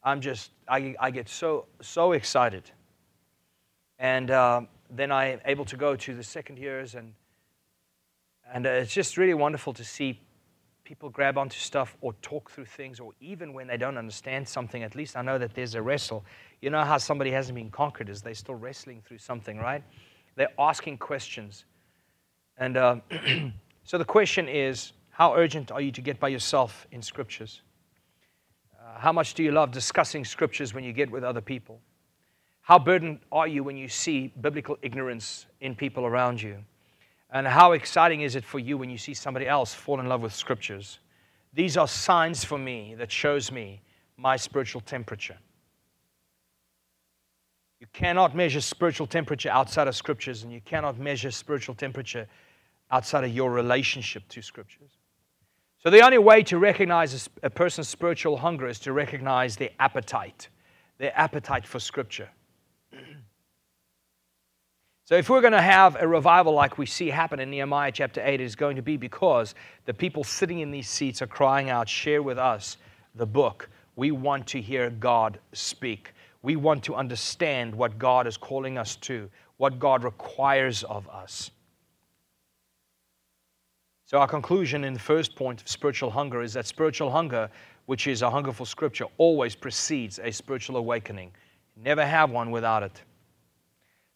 I'm 0.02 0.20
just, 0.20 0.50
I, 0.66 0.96
I 0.98 1.12
get 1.12 1.28
so, 1.28 1.66
so 1.80 2.10
excited. 2.10 2.68
And 4.00 4.32
uh, 4.32 4.62
then 4.90 5.12
I'm 5.12 5.40
able 5.44 5.64
to 5.66 5.76
go 5.76 5.96
to 5.96 6.14
the 6.14 6.22
second 6.22 6.58
years, 6.58 6.94
and, 6.94 7.14
and 8.52 8.66
uh, 8.66 8.70
it's 8.70 8.92
just 8.92 9.16
really 9.16 9.34
wonderful 9.34 9.72
to 9.74 9.84
see 9.84 10.20
people 10.84 11.08
grab 11.08 11.38
onto 11.38 11.58
stuff 11.58 11.96
or 12.00 12.12
talk 12.14 12.50
through 12.50 12.64
things, 12.64 12.98
or 12.98 13.12
even 13.20 13.52
when 13.52 13.68
they 13.68 13.76
don't 13.76 13.96
understand 13.96 14.48
something, 14.48 14.82
at 14.82 14.96
least 14.96 15.16
I 15.16 15.22
know 15.22 15.38
that 15.38 15.54
there's 15.54 15.76
a 15.76 15.82
wrestle. 15.82 16.24
You 16.60 16.70
know 16.70 16.82
how 16.82 16.98
somebody 16.98 17.30
hasn't 17.30 17.54
been 17.54 17.70
conquered 17.70 18.08
is 18.08 18.22
they're 18.22 18.34
still 18.34 18.56
wrestling 18.56 19.02
through 19.06 19.18
something, 19.18 19.58
right? 19.58 19.84
They're 20.34 20.52
asking 20.58 20.98
questions. 20.98 21.64
And 22.58 22.76
uh, 22.76 22.96
so 23.84 23.98
the 23.98 24.04
question 24.04 24.48
is 24.48 24.92
how 25.10 25.34
urgent 25.34 25.70
are 25.70 25.80
you 25.80 25.92
to 25.92 26.00
get 26.00 26.18
by 26.18 26.28
yourself 26.28 26.86
in 26.90 27.02
scriptures? 27.02 27.62
Uh, 28.74 28.98
how 28.98 29.12
much 29.12 29.34
do 29.34 29.42
you 29.42 29.52
love 29.52 29.70
discussing 29.70 30.24
scriptures 30.24 30.74
when 30.74 30.82
you 30.82 30.92
get 30.92 31.10
with 31.10 31.22
other 31.22 31.40
people? 31.40 31.80
How 32.62 32.78
burdened 32.78 33.20
are 33.32 33.48
you 33.48 33.64
when 33.64 33.76
you 33.76 33.88
see 33.88 34.32
biblical 34.40 34.78
ignorance 34.82 35.46
in 35.60 35.74
people 35.74 36.06
around 36.06 36.40
you? 36.40 36.56
And 37.32 37.46
how 37.46 37.72
exciting 37.72 38.22
is 38.22 38.36
it 38.36 38.44
for 38.44 38.58
you 38.58 38.76
when 38.76 38.90
you 38.90 38.98
see 38.98 39.14
somebody 39.14 39.46
else 39.46 39.72
fall 39.72 40.00
in 40.00 40.06
love 40.06 40.20
with 40.20 40.34
scriptures? 40.34 40.98
These 41.52 41.76
are 41.76 41.88
signs 41.88 42.44
for 42.44 42.58
me 42.58 42.94
that 42.96 43.10
shows 43.10 43.50
me 43.50 43.80
my 44.16 44.36
spiritual 44.36 44.80
temperature. 44.80 45.38
You 47.80 47.86
cannot 47.92 48.36
measure 48.36 48.60
spiritual 48.60 49.06
temperature 49.06 49.48
outside 49.48 49.88
of 49.88 49.96
scriptures, 49.96 50.42
and 50.42 50.52
you 50.52 50.60
cannot 50.60 50.98
measure 50.98 51.30
spiritual 51.30 51.74
temperature 51.74 52.26
outside 52.90 53.24
of 53.24 53.30
your 53.30 53.50
relationship 53.50 54.28
to 54.28 54.42
scriptures. 54.42 54.90
So, 55.78 55.88
the 55.88 56.04
only 56.04 56.18
way 56.18 56.42
to 56.42 56.58
recognize 56.58 57.28
a 57.42 57.48
person's 57.48 57.88
spiritual 57.88 58.36
hunger 58.36 58.68
is 58.68 58.78
to 58.80 58.92
recognize 58.92 59.56
their 59.56 59.70
appetite, 59.78 60.48
their 60.98 61.18
appetite 61.18 61.66
for 61.66 61.78
scripture. 61.78 62.28
So, 65.10 65.16
if 65.16 65.28
we're 65.28 65.40
going 65.40 65.54
to 65.54 65.60
have 65.60 65.96
a 66.00 66.06
revival 66.06 66.52
like 66.52 66.78
we 66.78 66.86
see 66.86 67.08
happen 67.08 67.40
in 67.40 67.50
Nehemiah 67.50 67.90
chapter 67.90 68.22
8, 68.24 68.34
it 68.34 68.40
is 68.40 68.54
going 68.54 68.76
to 68.76 68.82
be 68.82 68.96
because 68.96 69.56
the 69.84 69.92
people 69.92 70.22
sitting 70.22 70.60
in 70.60 70.70
these 70.70 70.88
seats 70.88 71.20
are 71.20 71.26
crying 71.26 71.68
out, 71.68 71.88
Share 71.88 72.22
with 72.22 72.38
us 72.38 72.76
the 73.16 73.26
book. 73.26 73.68
We 73.96 74.12
want 74.12 74.46
to 74.46 74.60
hear 74.60 74.88
God 74.88 75.40
speak. 75.52 76.12
We 76.42 76.54
want 76.54 76.84
to 76.84 76.94
understand 76.94 77.74
what 77.74 77.98
God 77.98 78.28
is 78.28 78.36
calling 78.36 78.78
us 78.78 78.94
to, 78.96 79.28
what 79.56 79.80
God 79.80 80.04
requires 80.04 80.84
of 80.84 81.08
us. 81.08 81.50
So, 84.06 84.18
our 84.18 84.28
conclusion 84.28 84.84
in 84.84 84.92
the 84.92 85.00
first 85.00 85.34
point 85.34 85.60
of 85.60 85.68
spiritual 85.68 86.12
hunger 86.12 86.40
is 86.40 86.52
that 86.52 86.66
spiritual 86.66 87.10
hunger, 87.10 87.50
which 87.86 88.06
is 88.06 88.22
a 88.22 88.30
hunger 88.30 88.52
for 88.52 88.64
Scripture, 88.64 89.06
always 89.18 89.56
precedes 89.56 90.20
a 90.20 90.30
spiritual 90.30 90.76
awakening 90.76 91.32
Never 91.76 92.04
have 92.04 92.30
one 92.30 92.50
without 92.50 92.82
it. 92.82 93.02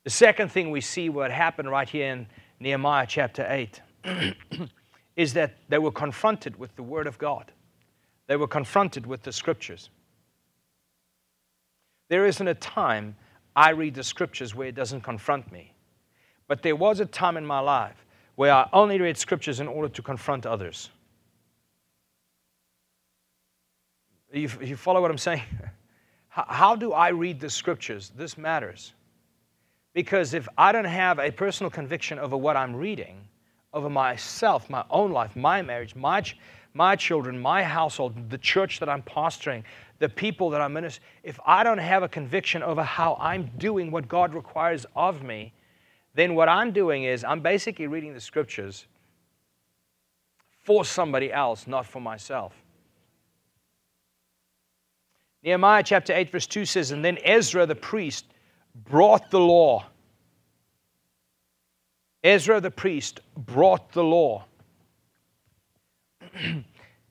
The 0.04 0.10
second 0.10 0.50
thing 0.52 0.70
we 0.70 0.80
see 0.80 1.08
what 1.08 1.30
happened 1.30 1.70
right 1.70 1.88
here 1.88 2.12
in 2.12 2.26
Nehemiah 2.60 3.06
chapter 3.08 3.46
8 3.48 3.80
is 5.16 5.32
that 5.32 5.56
they 5.68 5.78
were 5.78 5.92
confronted 5.92 6.58
with 6.58 6.76
the 6.76 6.82
Word 6.82 7.06
of 7.06 7.18
God. 7.18 7.52
They 8.26 8.36
were 8.36 8.46
confronted 8.46 9.06
with 9.06 9.22
the 9.22 9.32
Scriptures. 9.32 9.88
There 12.08 12.26
isn't 12.26 12.46
a 12.46 12.54
time 12.54 13.16
I 13.56 13.70
read 13.70 13.94
the 13.94 14.04
Scriptures 14.04 14.54
where 14.54 14.68
it 14.68 14.74
doesn't 14.74 15.02
confront 15.02 15.50
me. 15.50 15.72
But 16.48 16.62
there 16.62 16.76
was 16.76 17.00
a 17.00 17.06
time 17.06 17.36
in 17.36 17.46
my 17.46 17.60
life 17.60 18.04
where 18.34 18.52
I 18.52 18.68
only 18.72 19.00
read 19.00 19.16
Scriptures 19.16 19.60
in 19.60 19.68
order 19.68 19.88
to 19.88 20.02
confront 20.02 20.44
others. 20.44 20.90
You, 24.32 24.50
you 24.60 24.76
follow 24.76 25.00
what 25.00 25.10
I'm 25.10 25.18
saying? 25.18 25.42
How 26.34 26.74
do 26.74 26.92
I 26.92 27.10
read 27.10 27.38
the 27.38 27.48
Scriptures? 27.48 28.10
This 28.16 28.36
matters. 28.36 28.92
Because 29.92 30.34
if 30.34 30.48
I 30.58 30.72
don't 30.72 30.84
have 30.84 31.20
a 31.20 31.30
personal 31.30 31.70
conviction 31.70 32.18
over 32.18 32.36
what 32.36 32.56
I'm 32.56 32.74
reading, 32.74 33.20
over 33.72 33.88
myself, 33.88 34.68
my 34.68 34.84
own 34.90 35.12
life, 35.12 35.36
my 35.36 35.62
marriage, 35.62 35.94
my, 35.94 36.24
my 36.72 36.96
children, 36.96 37.40
my 37.40 37.62
household, 37.62 38.30
the 38.30 38.38
church 38.38 38.80
that 38.80 38.88
I'm 38.88 39.02
pastoring, 39.02 39.62
the 40.00 40.08
people 40.08 40.50
that 40.50 40.60
I'm 40.60 40.72
ministering, 40.72 41.06
if 41.22 41.38
I 41.46 41.62
don't 41.62 41.78
have 41.78 42.02
a 42.02 42.08
conviction 42.08 42.64
over 42.64 42.82
how 42.82 43.16
I'm 43.20 43.52
doing 43.58 43.92
what 43.92 44.08
God 44.08 44.34
requires 44.34 44.86
of 44.96 45.22
me, 45.22 45.52
then 46.14 46.34
what 46.34 46.48
I'm 46.48 46.72
doing 46.72 47.04
is 47.04 47.22
I'm 47.22 47.42
basically 47.42 47.86
reading 47.86 48.12
the 48.12 48.20
scriptures 48.20 48.86
for 50.64 50.84
somebody 50.84 51.32
else, 51.32 51.68
not 51.68 51.86
for 51.86 52.00
myself. 52.00 52.63
Nehemiah 55.44 55.82
chapter 55.82 56.14
8, 56.14 56.30
verse 56.30 56.46
2 56.46 56.64
says, 56.64 56.90
And 56.90 57.04
then 57.04 57.18
Ezra 57.22 57.66
the 57.66 57.74
priest 57.74 58.24
brought 58.74 59.30
the 59.30 59.40
law. 59.40 59.84
Ezra 62.22 62.62
the 62.62 62.70
priest 62.70 63.20
brought 63.36 63.92
the 63.92 64.02
law. 64.02 64.46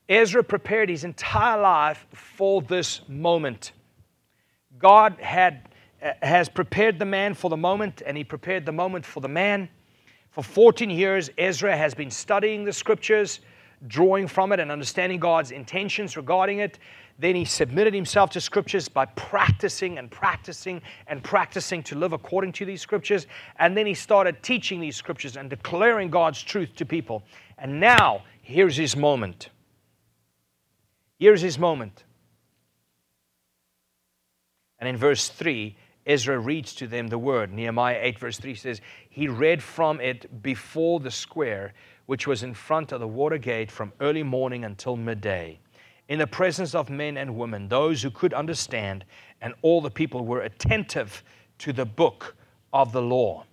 Ezra 0.09 0.43
prepared 0.43 0.89
his 0.89 1.03
entire 1.03 1.61
life 1.61 2.07
for 2.11 2.63
this 2.63 3.01
moment. 3.07 3.71
God 4.79 5.15
had, 5.19 5.69
uh, 6.01 6.13
has 6.23 6.49
prepared 6.49 6.97
the 6.97 7.05
man 7.05 7.36
for 7.36 7.51
the 7.51 7.57
moment, 7.57 8.01
and 8.03 8.17
he 8.17 8.23
prepared 8.23 8.65
the 8.65 8.71
moment 8.71 9.05
for 9.05 9.19
the 9.19 9.29
man. 9.29 9.69
For 10.31 10.43
14 10.43 10.89
years, 10.89 11.29
Ezra 11.38 11.77
has 11.77 11.93
been 11.93 12.09
studying 12.09 12.65
the 12.65 12.73
scriptures, 12.73 13.41
drawing 13.86 14.27
from 14.27 14.51
it, 14.51 14.59
and 14.59 14.71
understanding 14.71 15.19
God's 15.19 15.51
intentions 15.51 16.17
regarding 16.17 16.59
it. 16.59 16.79
Then 17.20 17.36
he 17.36 17.45
submitted 17.45 17.93
himself 17.93 18.32
to 18.32 18.41
scriptures 18.41 18.89
by 18.89 19.05
practicing 19.05 19.97
and 19.99 20.09
practicing 20.09 20.82
and 21.07 21.24
practicing 21.24 21.84
to 21.84 21.95
live 21.95 22.11
according 22.11 22.53
to 22.53 22.66
these 22.66 22.82
scriptures. 22.82 23.28
And 23.59 23.78
then 23.78 23.86
he 23.86 23.93
started 23.93 24.41
teaching 24.41 24.80
these 24.80 24.95
scriptures 24.95 25.38
and 25.38 25.49
declaring 25.49 26.09
God's 26.09 26.41
truth 26.41 26.76
to 26.78 26.86
people. 26.86 27.24
And 27.57 27.80
now, 27.80 28.24
here's 28.41 28.76
his 28.76 28.95
moment. 28.97 29.49
Here's 31.20 31.41
his 31.41 31.59
moment. 31.59 32.03
And 34.80 34.89
in 34.89 34.97
verse 34.97 35.30
3, 35.30 35.78
Ezra 36.05 36.39
reads 36.39 36.74
to 36.76 36.88
them 36.88 37.07
the 37.07 37.20
word. 37.20 37.53
Nehemiah 37.53 37.99
8, 38.01 38.20
verse 38.20 38.39
3 38.39 38.55
says, 38.55 38.82
He 39.09 39.28
read 39.28 39.61
from 39.61 40.01
it 40.01 40.41
before 40.41 40.99
the 40.99 41.11
square, 41.11 41.74
which 42.07 42.28
was 42.28 42.41
in 42.43 42.55
front 42.55 42.91
of 42.91 42.99
the 42.99 43.07
water 43.07 43.38
gate 43.38 43.72
from 43.72 43.93
early 44.01 44.24
morning 44.24 44.66
until 44.66 44.97
midday 44.97 45.59
in 46.08 46.20
the 46.20 46.28
presence 46.28 46.76
of 46.76 46.89
men 46.89 47.18
and 47.18 47.38
women, 47.38 47.70
those 47.70 48.01
who 48.01 48.12
could 48.12 48.34
understand, 48.34 49.06
and 49.41 49.54
all 49.62 49.82
the 49.82 49.89
people 49.89 50.26
were 50.26 50.41
attentive 50.41 51.24
to 51.60 51.74
the 51.74 51.86
book 51.86 52.36
of 52.72 52.91
the 52.91 53.01
law. 53.01 53.45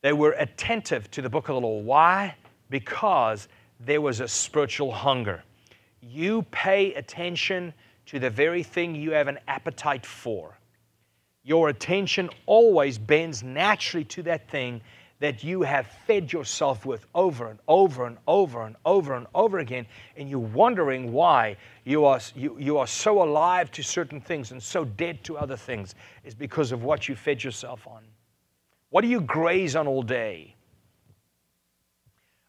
They 0.00 0.12
were 0.12 0.32
attentive 0.38 1.10
to 1.12 1.22
the 1.22 1.28
book 1.28 1.48
of 1.48 1.54
the 1.56 1.60
law. 1.60 1.80
Why? 1.80 2.34
Because 2.70 3.48
there 3.80 4.00
was 4.00 4.20
a 4.20 4.28
spiritual 4.28 4.92
hunger. 4.92 5.42
You 6.00 6.42
pay 6.50 6.94
attention 6.94 7.74
to 8.06 8.18
the 8.18 8.30
very 8.30 8.62
thing 8.62 8.94
you 8.94 9.10
have 9.10 9.28
an 9.28 9.38
appetite 9.48 10.06
for. 10.06 10.58
Your 11.42 11.68
attention 11.68 12.30
always 12.46 12.98
bends 12.98 13.42
naturally 13.42 14.04
to 14.04 14.22
that 14.24 14.48
thing 14.48 14.80
that 15.20 15.42
you 15.42 15.62
have 15.62 15.86
fed 16.06 16.32
yourself 16.32 16.86
with 16.86 17.06
over 17.14 17.48
and 17.48 17.58
over 17.66 18.06
and 18.06 18.16
over 18.26 18.62
and 18.62 18.76
over 18.84 19.14
and 19.14 19.26
over 19.34 19.58
again, 19.58 19.86
and 20.16 20.30
you're 20.30 20.38
wondering 20.38 21.12
why 21.12 21.56
you 21.84 22.04
are, 22.04 22.20
you, 22.36 22.56
you 22.58 22.78
are 22.78 22.86
so 22.86 23.22
alive 23.22 23.70
to 23.72 23.82
certain 23.82 24.20
things 24.20 24.52
and 24.52 24.62
so 24.62 24.84
dead 24.84 25.22
to 25.24 25.36
other 25.36 25.56
things, 25.56 25.94
is 26.24 26.34
because 26.34 26.70
of 26.70 26.84
what 26.84 27.08
you 27.08 27.16
fed 27.16 27.42
yourself 27.42 27.86
on. 27.86 28.04
What 28.90 29.02
do 29.02 29.08
you 29.08 29.20
graze 29.20 29.74
on 29.74 29.86
all 29.88 30.02
day? 30.02 30.54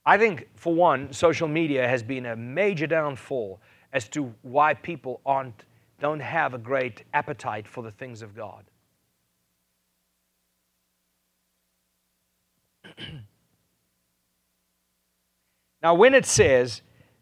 I 0.05 0.17
think, 0.17 0.47
for 0.55 0.73
one, 0.73 1.11
social 1.11 1.47
media 1.47 1.87
has 1.87 2.01
been 2.01 2.27
a 2.27 2.35
major 2.35 2.87
downfall 2.87 3.59
as 3.93 4.07
to 4.09 4.33
why 4.43 4.73
people 4.73 5.21
aren't, 5.25 5.65
don't 5.99 6.19
have 6.19 6.53
a 6.53 6.57
great 6.57 7.03
appetite 7.13 7.67
for 7.67 7.83
the 7.83 7.91
things 7.91 8.21
of 8.21 8.35
God. 8.35 8.63
now, 15.83 15.93
when 15.93 16.13
it 16.13 16.25
says 16.25 16.81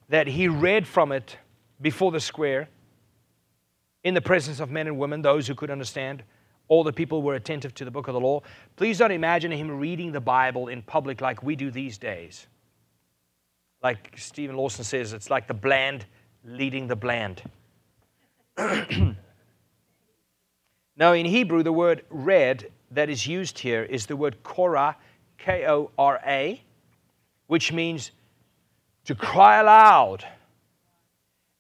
that 0.10 0.28
he 0.28 0.48
read 0.48 0.88
from 0.88 1.12
it 1.12 1.38
before 1.82 2.12
the 2.12 2.20
square, 2.20 2.70
in 4.04 4.14
the 4.14 4.22
presence 4.22 4.60
of 4.60 4.72
men 4.72 4.88
and 4.88 4.98
women, 4.98 5.22
those 5.22 5.48
who 5.48 5.56
could 5.56 5.70
understand, 5.70 6.24
all 6.68 6.84
the 6.84 6.94
people 6.94 7.22
were 7.22 7.36
attentive 7.36 7.74
to 7.76 7.86
the 7.86 7.92
book 7.92 8.08
of 8.08 8.14
the 8.14 8.20
law. 8.20 8.42
Please 8.76 8.98
don't 8.98 9.12
imagine 9.12 9.52
him 9.52 9.70
reading 9.72 10.12
the 10.12 10.22
Bible 10.22 10.68
in 10.68 10.82
public 10.82 11.22
like 11.22 11.44
we 11.44 11.56
do 11.56 11.72
these 11.72 11.98
days. 11.98 12.48
Like 13.82 14.18
Steven 14.18 14.56
Lawson 14.56 14.84
says, 14.84 15.14
it's 15.14 15.30
like 15.30 15.48
the 15.48 15.54
bland 15.54 16.06
leading 16.44 16.88
the 16.88 16.96
bland. 16.96 17.42
now, 20.98 21.14
in 21.14 21.26
Hebrew, 21.26 21.64
the 21.64 21.74
word 21.74 22.04
read 22.10 22.72
that 22.92 23.10
is 23.10 23.28
used 23.28 23.60
here 23.60 23.84
is 23.84 24.06
the 24.06 24.16
word 24.16 24.42
korah, 24.44 24.96
K 25.38 25.66
O 25.68 25.92
R 25.98 26.20
A, 26.26 26.62
which 27.48 27.72
means 27.72 28.12
to 29.06 29.16
cry 29.16 29.60
aloud. 29.60 30.26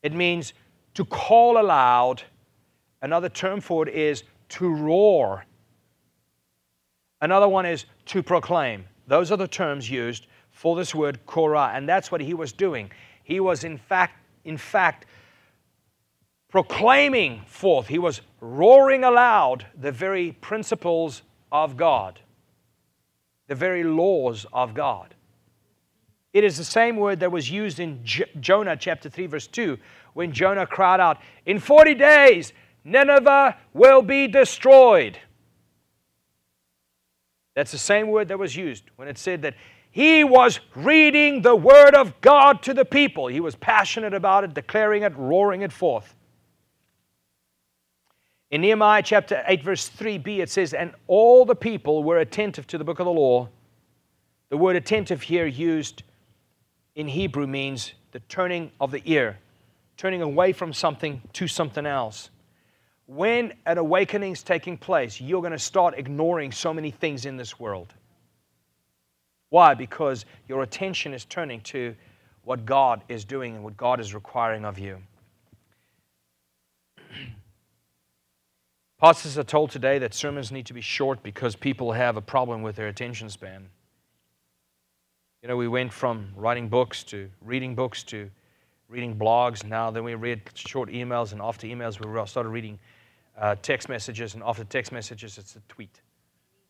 It 0.03 0.13
means 0.13 0.53
to 0.95 1.05
call 1.05 1.59
aloud. 1.59 2.23
Another 3.01 3.30
term 3.30 3.61
for 3.61 3.88
it 3.88 3.93
is 3.93 4.23
to 4.49 4.73
roar. 4.73 5.45
Another 7.21 7.47
one 7.47 7.65
is 7.65 7.86
to 8.07 8.21
proclaim. 8.21 8.86
Those 9.07 9.32
are 9.32 9.38
the 9.38 9.47
terms 9.47 9.89
used 9.89 10.28
for 10.51 10.75
this 10.75 10.93
word 10.93 11.25
korah, 11.25 11.71
and 11.73 11.88
that's 11.88 12.11
what 12.11 12.21
he 12.21 12.34
was 12.34 12.51
doing. 12.51 12.91
He 13.23 13.39
was 13.39 13.63
in 13.63 13.78
fact, 13.78 14.15
in 14.43 14.57
fact, 14.57 15.05
proclaiming 16.49 17.41
forth. 17.45 17.88
He 17.88 17.99
was 17.99 18.21
roaring 18.41 19.03
aloud 19.03 19.65
the 19.80 19.91
very 19.91 20.32
principles 20.34 21.21
of 21.51 21.78
God 21.78 22.19
the 23.48 23.56
very 23.56 23.84
laws 23.84 24.45
of 24.54 24.74
God. 24.74 25.16
It 26.34 26.43
is 26.43 26.58
the 26.58 26.64
same 26.64 26.98
word 26.98 27.22
that 27.22 27.32
was 27.32 27.50
used 27.50 27.80
in 27.80 28.04
J- 28.04 28.30
Jonah 28.39 28.76
chapter 28.78 29.10
3, 29.10 29.26
verse 29.28 29.48
2, 29.48 29.78
when 30.14 30.32
Jonah 30.32 30.68
cried 30.68 31.00
out, 31.00 31.18
In 31.45 31.60
40 31.60 31.95
days, 31.95 32.54
Nineveh 32.84 33.58
will 33.74 34.02
be 34.02 34.28
destroyed. 34.28 35.18
That's 37.56 37.72
the 37.72 37.78
same 37.78 38.10
word 38.10 38.28
that 38.28 38.38
was 38.38 38.56
used 38.56 38.84
when 38.98 39.08
it 39.08 39.18
said 39.18 39.41
that 39.41 39.56
he 39.89 40.24
was 40.24 40.60
reading 40.76 41.41
the 41.41 41.56
word 41.56 41.95
of 41.95 42.22
God 42.22 42.62
to 42.64 42.74
the 42.74 42.86
people. 42.86 43.28
He 43.28 43.39
was 43.39 43.56
passionate 43.56 44.14
about 44.14 44.43
it, 44.43 44.54
declaring 44.54 45.02
it, 45.04 45.14
roaring 45.18 45.64
it 45.64 45.74
forth. 45.74 46.14
In 48.50 48.62
Nehemiah 48.62 49.04
chapter 49.04 49.43
8, 49.45 49.62
verse 49.62 49.89
3b, 49.89 50.39
it 50.39 50.50
says, 50.50 50.74
And 50.74 50.93
all 51.08 51.43
the 51.43 51.56
people 51.56 52.04
were 52.04 52.20
attentive 52.20 52.66
to 52.68 52.78
the 52.78 52.86
book 52.86 53.00
of 53.00 53.06
the 53.06 53.12
law. 53.12 53.50
The 54.50 54.58
word 54.58 54.78
attentive 54.78 55.22
here 55.22 55.45
used 55.45 56.04
in 56.95 57.10
Hebrew 57.10 57.45
means 57.45 57.93
the 58.14 58.22
turning 58.22 58.72
of 58.80 58.91
the 58.91 59.02
ear, 59.06 59.38
turning 59.98 60.22
away 60.22 60.54
from 60.54 60.72
something 60.72 61.22
to 61.34 61.48
something 61.48 61.86
else. 61.86 62.30
When 63.06 63.54
an 63.66 63.78
awakening 63.78 64.34
is 64.34 64.43
taking 64.43 64.78
place, 64.78 65.20
you're 65.20 65.41
going 65.41 65.52
to 65.52 65.60
start 65.60 65.95
ignoring 65.98 66.54
so 66.54 66.74
many 66.74 66.91
things 66.91 67.26
in 67.26 67.36
this 67.36 67.60
world. 67.60 67.93
Why? 69.50 69.74
Because 69.74 70.26
your 70.48 70.64
attention 70.64 71.14
is 71.14 71.26
turning 71.26 71.62
to 71.62 71.95
what 72.43 72.66
God 72.66 73.02
is 73.10 73.26
doing 73.26 73.56
and 73.56 73.64
what 73.64 73.76
God 73.76 74.00
is 74.00 74.14
requiring 74.14 74.64
of 74.64 74.80
you. 74.80 75.00
Pastors 79.00 79.38
are 79.38 79.43
told 79.43 79.70
today 79.70 80.00
that 80.00 80.16
sermons 80.16 80.52
need 80.52 80.66
to 80.66 80.74
be 80.74 80.82
short 80.82 81.22
because 81.22 81.56
people 81.56 81.91
have 81.91 82.18
a 82.18 82.22
problem 82.22 82.64
with 82.64 82.76
their 82.76 82.88
attention 82.88 83.30
span. 83.30 83.70
You 85.43 85.50
know, 85.50 85.56
we 85.56 85.68
went 85.68 85.93
from 85.93 86.30
writing 86.36 86.68
books 86.68 87.04
to 87.06 87.30
reading 87.45 87.76
books 87.76 88.02
to 88.06 88.32
reading 88.89 89.16
blogs. 89.16 89.64
Now, 89.64 89.91
then 89.91 90.04
we 90.04 90.16
read 90.16 90.41
short 90.56 90.89
emails, 90.89 91.32
and 91.32 91.41
after 91.41 91.68
emails, 91.68 92.04
we 92.04 92.28
started 92.28 92.50
reading 92.50 92.80
uh, 93.38 93.56
text 93.62 93.88
messages, 93.88 94.34
and 94.34 94.41
after 94.43 94.64
text 94.64 94.91
messages, 94.91 95.38
it's 95.38 95.56
a 95.56 95.62
tweet. 95.70 96.02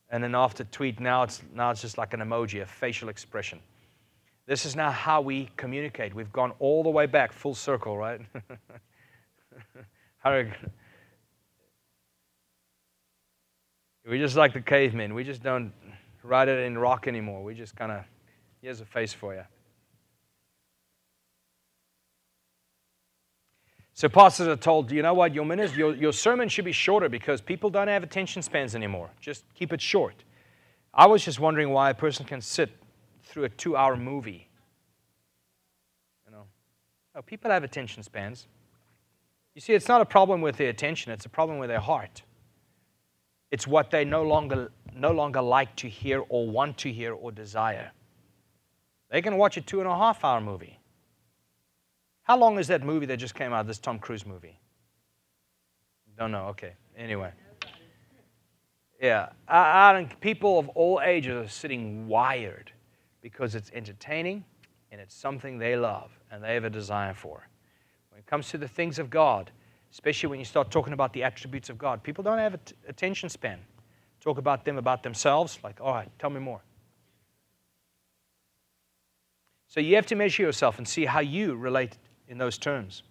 And 0.09 0.21
then 0.21 0.35
after 0.35 0.65
tweet, 0.65 0.99
now 0.99 1.23
it's, 1.23 1.41
now 1.55 1.71
it's 1.71 1.81
just 1.81 1.97
like 1.97 2.13
an 2.13 2.19
emoji, 2.19 2.61
a 2.61 2.65
facial 2.65 3.07
expression. 3.07 3.61
This 4.47 4.65
is 4.65 4.75
now 4.75 4.91
how 4.91 5.21
we 5.21 5.49
communicate. 5.55 6.13
We've 6.13 6.31
gone 6.33 6.51
all 6.59 6.83
the 6.83 6.89
way 6.89 7.05
back, 7.05 7.31
full 7.31 7.55
circle, 7.55 7.97
right? 7.97 8.19
we 14.07 14.19
just 14.19 14.35
like 14.35 14.53
the 14.53 14.61
cavemen. 14.61 15.13
We 15.13 15.23
just 15.23 15.43
don't 15.43 15.73
write 16.23 16.47
it 16.47 16.59
in 16.59 16.77
rock 16.77 17.07
anymore. 17.07 17.43
We 17.43 17.53
just 17.53 17.75
kind 17.75 17.91
of, 17.91 18.03
here's 18.61 18.81
a 18.81 18.85
face 18.85 19.13
for 19.13 19.33
you. 19.33 19.43
So 23.93 24.07
pastors 24.07 24.47
are 24.47 24.55
told, 24.55 24.91
you 24.91 25.01
know 25.01 25.15
what, 25.15 25.33
your, 25.33 25.43
minister, 25.43 25.75
your, 25.75 25.95
your 25.95 26.13
sermon 26.13 26.49
should 26.49 26.65
be 26.65 26.71
shorter 26.71 27.09
because 27.09 27.41
people 27.41 27.69
don't 27.71 27.87
have 27.87 28.03
attention 28.03 28.43
spans 28.43 28.75
anymore. 28.75 29.09
Just 29.19 29.43
keep 29.55 29.73
it 29.73 29.81
short. 29.81 30.23
I 30.93 31.07
was 31.07 31.25
just 31.25 31.39
wondering 31.39 31.71
why 31.71 31.89
a 31.89 31.93
person 31.95 32.25
can 32.25 32.39
sit 32.39 32.69
through 33.23 33.45
a 33.45 33.49
two-hour 33.49 33.97
movie. 33.97 34.47
You 36.25 36.31
know, 36.31 36.43
oh, 37.15 37.21
people 37.23 37.51
have 37.51 37.63
attention 37.63 38.03
spans. 38.03 38.47
You 39.55 39.61
see, 39.61 39.73
it's 39.73 39.87
not 39.87 40.01
a 40.01 40.05
problem 40.05 40.41
with 40.41 40.57
their 40.57 40.69
attention; 40.69 41.11
it's 41.11 41.25
a 41.25 41.29
problem 41.29 41.57
with 41.57 41.69
their 41.69 41.79
heart. 41.79 42.21
It's 43.51 43.67
what 43.67 43.91
they 43.91 44.03
no 44.05 44.23
longer 44.23 44.71
no 44.93 45.11
longer 45.11 45.41
like 45.41 45.75
to 45.77 45.87
hear 45.87 46.23
or 46.27 46.47
want 46.49 46.77
to 46.79 46.91
hear 46.91 47.13
or 47.13 47.31
desire. 47.31 47.91
They 49.09 49.21
can 49.21 49.37
watch 49.37 49.55
a 49.57 49.61
two 49.61 49.79
and 49.79 49.87
a 49.87 49.95
half 49.95 50.23
hour 50.23 50.41
movie. 50.41 50.79
How 52.23 52.37
long 52.37 52.57
is 52.59 52.67
that 52.67 52.83
movie 52.83 53.05
that 53.05 53.17
just 53.17 53.35
came 53.35 53.53
out, 53.53 53.67
this 53.67 53.77
Tom 53.79 53.99
Cruise 53.99 54.25
movie? 54.25 54.59
Don't 56.17 56.31
know. 56.31 56.47
Okay. 56.47 56.73
Anyway. 56.97 57.31
Yeah. 58.99 59.29
I, 59.47 59.91
I 59.91 60.09
people 60.19 60.57
of 60.57 60.67
all 60.69 60.99
ages 61.01 61.45
are 61.45 61.47
sitting 61.47 62.07
wired 62.07 62.71
because 63.21 63.55
it's 63.55 63.71
entertaining 63.73 64.43
and 64.91 64.99
it's 64.99 65.15
something 65.15 65.59
they 65.59 65.75
love 65.75 66.11
and 66.31 66.43
they 66.43 66.55
have 66.55 66.63
a 66.63 66.69
desire 66.69 67.13
for. 67.13 67.47
When 68.09 68.19
it 68.19 68.25
comes 68.25 68.49
to 68.49 68.57
the 68.57 68.67
things 68.67 68.99
of 68.99 69.09
God, 69.09 69.51
especially 69.91 70.29
when 70.29 70.39
you 70.39 70.45
start 70.45 70.71
talking 70.71 70.93
about 70.93 71.13
the 71.13 71.23
attributes 71.23 71.69
of 71.69 71.77
God, 71.77 72.03
people 72.03 72.23
don't 72.23 72.37
have 72.37 72.53
an 72.53 72.59
attention 72.87 73.29
span. 73.29 73.59
Talk 74.19 74.37
about 74.37 74.65
them, 74.65 74.77
about 74.77 75.03
themselves, 75.03 75.59
like, 75.63 75.79
all 75.79 75.93
right, 75.93 76.09
tell 76.19 76.29
me 76.29 76.39
more. 76.39 76.61
So 79.67 79.79
you 79.79 79.95
have 79.95 80.05
to 80.07 80.15
measure 80.15 80.43
yourself 80.43 80.77
and 80.77 80.87
see 80.87 81.05
how 81.05 81.19
you 81.19 81.55
relate 81.55 81.97
in 82.27 82.37
those 82.37 82.57
terms. 82.57 83.03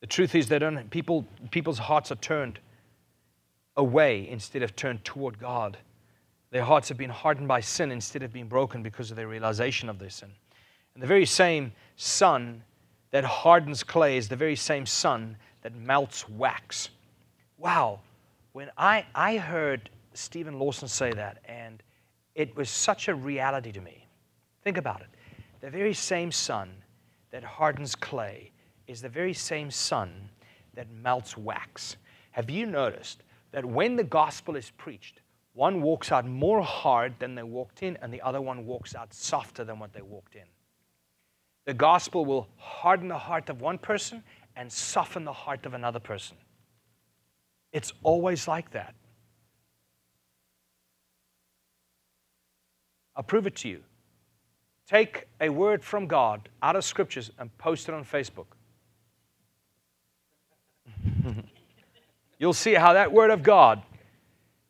The 0.00 0.06
truth 0.06 0.34
is 0.34 0.48
that 0.48 0.90
people, 0.90 1.26
people's 1.50 1.78
hearts 1.78 2.12
are 2.12 2.16
turned 2.16 2.58
away 3.76 4.28
instead 4.28 4.62
of 4.62 4.74
turned 4.76 5.04
toward 5.04 5.38
God. 5.38 5.78
Their 6.50 6.64
hearts 6.64 6.88
have 6.88 6.98
been 6.98 7.10
hardened 7.10 7.48
by 7.48 7.60
sin 7.60 7.90
instead 7.90 8.22
of 8.22 8.32
being 8.32 8.48
broken 8.48 8.82
because 8.82 9.10
of 9.10 9.16
their 9.16 9.28
realization 9.28 9.88
of 9.88 9.98
their 9.98 10.10
sin. 10.10 10.32
And 10.96 11.02
the 11.02 11.06
very 11.06 11.26
same 11.26 11.72
sun 11.96 12.62
that 13.10 13.22
hardens 13.22 13.82
clay 13.82 14.16
is 14.16 14.30
the 14.30 14.36
very 14.36 14.56
same 14.56 14.86
sun 14.86 15.36
that 15.60 15.74
melts 15.74 16.26
wax. 16.26 16.88
Wow. 17.58 18.00
When 18.52 18.70
I, 18.78 19.04
I 19.14 19.36
heard 19.36 19.90
Steven 20.14 20.58
Lawson 20.58 20.88
say 20.88 21.12
that, 21.12 21.42
and 21.44 21.82
it 22.34 22.56
was 22.56 22.70
such 22.70 23.08
a 23.08 23.14
reality 23.14 23.72
to 23.72 23.80
me. 23.82 24.06
Think 24.64 24.78
about 24.78 25.02
it. 25.02 25.08
The 25.60 25.68
very 25.68 25.92
same 25.92 26.32
sun 26.32 26.70
that 27.30 27.44
hardens 27.44 27.94
clay 27.94 28.50
is 28.86 29.02
the 29.02 29.10
very 29.10 29.34
same 29.34 29.70
sun 29.70 30.30
that 30.72 30.90
melts 30.90 31.36
wax. 31.36 31.98
Have 32.30 32.48
you 32.48 32.64
noticed 32.64 33.22
that 33.52 33.66
when 33.66 33.96
the 33.96 34.04
gospel 34.04 34.56
is 34.56 34.70
preached, 34.78 35.20
one 35.52 35.82
walks 35.82 36.10
out 36.10 36.24
more 36.24 36.62
hard 36.62 37.18
than 37.18 37.34
they 37.34 37.42
walked 37.42 37.82
in, 37.82 37.98
and 38.00 38.10
the 38.10 38.22
other 38.22 38.40
one 38.40 38.64
walks 38.64 38.94
out 38.94 39.12
softer 39.12 39.62
than 39.62 39.78
what 39.78 39.92
they 39.92 40.00
walked 40.00 40.36
in? 40.36 40.44
The 41.66 41.74
gospel 41.74 42.24
will 42.24 42.48
harden 42.56 43.08
the 43.08 43.18
heart 43.18 43.50
of 43.50 43.60
one 43.60 43.78
person 43.78 44.22
and 44.56 44.72
soften 44.72 45.24
the 45.24 45.32
heart 45.32 45.66
of 45.66 45.74
another 45.74 46.00
person. 46.00 46.36
It's 47.72 47.92
always 48.02 48.48
like 48.48 48.70
that. 48.70 48.94
I'll 53.14 53.22
prove 53.22 53.46
it 53.46 53.56
to 53.56 53.68
you 53.68 53.82
take 54.86 55.26
a 55.40 55.48
word 55.48 55.82
from 55.82 56.06
God 56.06 56.48
out 56.62 56.76
of 56.76 56.84
scriptures 56.84 57.30
and 57.38 57.56
post 57.58 57.88
it 57.88 57.94
on 57.94 58.04
Facebook. 58.04 58.46
You'll 62.38 62.52
see 62.52 62.74
how 62.74 62.92
that 62.92 63.12
word 63.12 63.30
of 63.30 63.42
God 63.42 63.82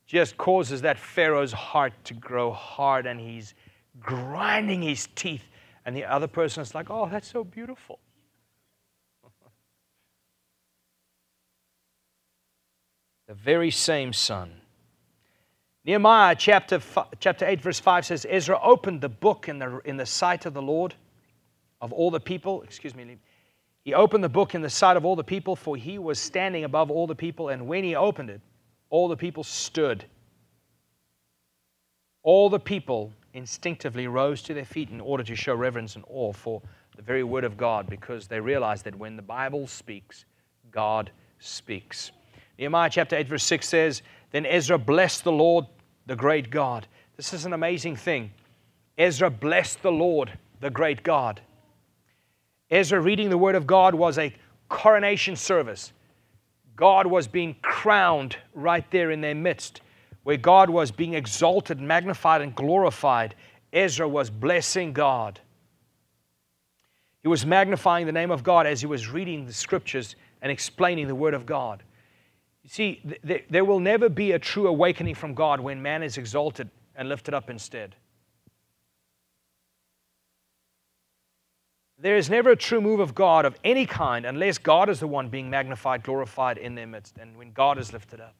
just 0.07 0.36
causes 0.36 0.82
that 0.82 0.99
Pharaoh's 0.99 1.53
heart 1.53 1.92
to 2.05 2.14
grow 2.14 2.51
hard 2.53 3.07
and 3.07 3.20
he's 3.20 3.55
grinding 4.01 4.82
his 4.82 5.09
teeth. 5.14 5.44
And 5.87 5.97
the 5.97 6.05
other 6.05 6.26
person 6.26 6.61
is 6.62 6.74
like, 6.74 6.91
oh, 6.91 7.09
that's 7.11 7.30
so 7.30 7.45
beautiful. 7.45 7.99
the 13.28 13.34
very 13.34 13.70
same 13.70 14.12
sun 14.12 14.61
Nehemiah 15.87 16.34
chapter, 16.34 16.80
chapter 17.20 17.47
8, 17.47 17.61
verse 17.61 17.78
5 17.78 18.07
says, 18.07 18.26
Ezra 18.28 18.59
opened 18.61 19.01
the 19.01 19.09
book 19.09 19.49
in 19.49 19.61
the, 19.61 19.80
in 19.84 19.97
the 19.97 20.05
sight 20.05 20.45
of 20.45 20.53
the 20.53 20.61
Lord 20.61 20.97
of 21.80 21.93
all 21.93 22.11
the 22.11 22.18
people. 22.18 22.62
Excuse 22.62 22.93
me. 22.93 23.18
He 23.84 23.95
opened 23.95 24.24
the 24.24 24.28
book 24.28 24.57
in 24.57 24.62
the 24.62 24.70
sight 24.70 24.97
of 24.97 25.05
all 25.05 25.14
the 25.14 25.22
people, 25.22 25.55
for 25.55 25.76
he 25.76 26.01
was 26.01 26.18
standing 26.18 26.64
above 26.64 26.91
all 26.91 27.07
the 27.07 27.14
people. 27.14 27.51
And 27.51 27.68
when 27.68 27.84
he 27.84 27.95
opened 27.95 28.30
it, 28.30 28.41
all 28.91 29.07
the 29.07 29.16
people 29.16 29.45
stood. 29.45 30.05
All 32.24 32.51
the 32.51 32.59
people 32.59 33.12
instinctively 33.37 34.07
rose 34.07 34.43
to 34.43 34.55
their 34.55 34.64
feet 34.64 34.91
in 34.91 35.01
order 35.01 35.22
to 35.22 35.37
show 35.37 35.55
reverence 35.55 35.95
and 35.95 36.05
awe 36.09 36.32
for 36.32 36.62
the 36.97 37.03
very 37.03 37.22
word 37.22 37.45
of 37.45 37.57
God 37.57 37.89
because 37.89 38.26
they 38.26 38.41
realized 38.41 38.84
that 38.84 38.97
when 38.97 39.16
the 39.16 39.22
Bible 39.22 39.66
speaks, 39.66 40.24
God 40.70 41.11
speaks. 41.39 42.11
Nehemiah 42.59 42.91
chapter 42.91 43.16
8, 43.16 43.28
verse 43.28 43.45
6 43.45 43.68
says, 43.68 44.03
Then 44.30 44.47
Ezra 44.47 44.78
blessed 44.78 45.24
the 45.24 45.32
Lord 45.32 45.66
the 46.07 46.16
great 46.16 46.51
God. 46.51 46.87
This 47.16 47.34
is 47.34 47.45
an 47.45 47.53
amazing 47.53 47.97
thing. 47.97 48.30
Ezra 48.97 49.28
blessed 49.28 49.82
the 49.82 49.93
Lord, 49.93 50.32
the 50.61 50.70
great 50.70 51.03
God. 51.03 51.41
Ezra 52.70 53.01
reading 53.01 53.28
the 53.28 53.39
Word 53.39 53.55
of 53.55 53.66
God 53.66 53.95
was 53.95 54.18
a 54.18 54.34
coronation 54.68 55.37
service. 55.37 55.93
God 56.74 57.07
was 57.07 57.26
being 57.26 57.57
crowned 57.62 58.37
right 58.55 58.89
there 58.91 59.11
in 59.11 59.20
their 59.20 59.34
midst, 59.34 59.80
where 60.26 60.36
God 60.36 60.70
was 60.70 60.90
being 60.90 61.14
exalted, 61.14 61.80
magnified, 61.80 62.40
and 62.40 62.52
glorified. 62.52 63.36
Ezra 63.72 64.08
was 64.08 64.28
blessing 64.28 64.92
God. 64.92 65.38
He 67.22 67.28
was 67.28 67.46
magnifying 67.46 68.06
the 68.06 68.12
name 68.12 68.32
of 68.32 68.42
God 68.42 68.66
as 68.66 68.80
he 68.80 68.88
was 68.88 69.08
reading 69.08 69.46
the 69.46 69.52
scriptures 69.52 70.16
and 70.42 70.50
explaining 70.50 71.06
the 71.06 71.14
Word 71.14 71.32
of 71.32 71.46
God. 71.46 71.84
You 72.64 72.70
see, 72.70 73.02
th- 73.24 73.44
there 73.48 73.64
will 73.64 73.78
never 73.78 74.08
be 74.08 74.32
a 74.32 74.38
true 74.40 74.66
awakening 74.66 75.14
from 75.14 75.32
God 75.32 75.60
when 75.60 75.80
man 75.80 76.02
is 76.02 76.18
exalted 76.18 76.70
and 76.96 77.08
lifted 77.08 77.32
up 77.32 77.48
instead. 77.48 77.94
There 82.00 82.16
is 82.16 82.28
never 82.28 82.50
a 82.50 82.56
true 82.56 82.80
move 82.80 82.98
of 82.98 83.14
God 83.14 83.44
of 83.44 83.54
any 83.62 83.86
kind 83.86 84.26
unless 84.26 84.58
God 84.58 84.88
is 84.88 84.98
the 84.98 85.06
one 85.06 85.28
being 85.28 85.48
magnified, 85.48 86.02
glorified 86.02 86.58
in 86.58 86.74
their 86.74 86.88
midst, 86.88 87.16
and 87.16 87.36
when 87.36 87.52
God 87.52 87.78
is 87.78 87.92
lifted 87.92 88.20
up. 88.20 88.34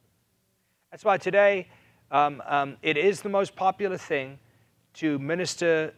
That's 0.91 1.05
why 1.05 1.18
today 1.18 1.68
um, 2.11 2.43
um, 2.47 2.76
it 2.82 2.97
is 2.97 3.20
the 3.20 3.28
most 3.28 3.57
popular 3.57 3.99
thing 3.99 4.39
to 4.95 5.18
minister 5.18 5.93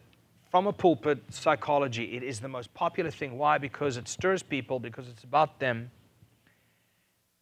from 0.49 0.67
a 0.67 0.73
pulpit 0.73 1.23
psychology. 1.29 2.15
It 2.15 2.23
is 2.23 2.39
the 2.39 2.47
most 2.47 2.73
popular 2.73 3.11
thing. 3.11 3.37
Why? 3.37 3.57
Because 3.57 3.97
it 3.97 4.07
stirs 4.07 4.43
people, 4.43 4.79
because 4.79 5.07
it's 5.07 5.23
about 5.23 5.59
them 5.59 5.91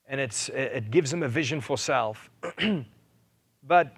and 0.08 0.22
it's, 0.22 0.50
it 0.50 0.90
gives 0.90 1.12
them 1.12 1.24
a 1.24 1.28
vision 1.28 1.60
for 1.62 1.78
self. 1.78 2.30
but 3.64 3.94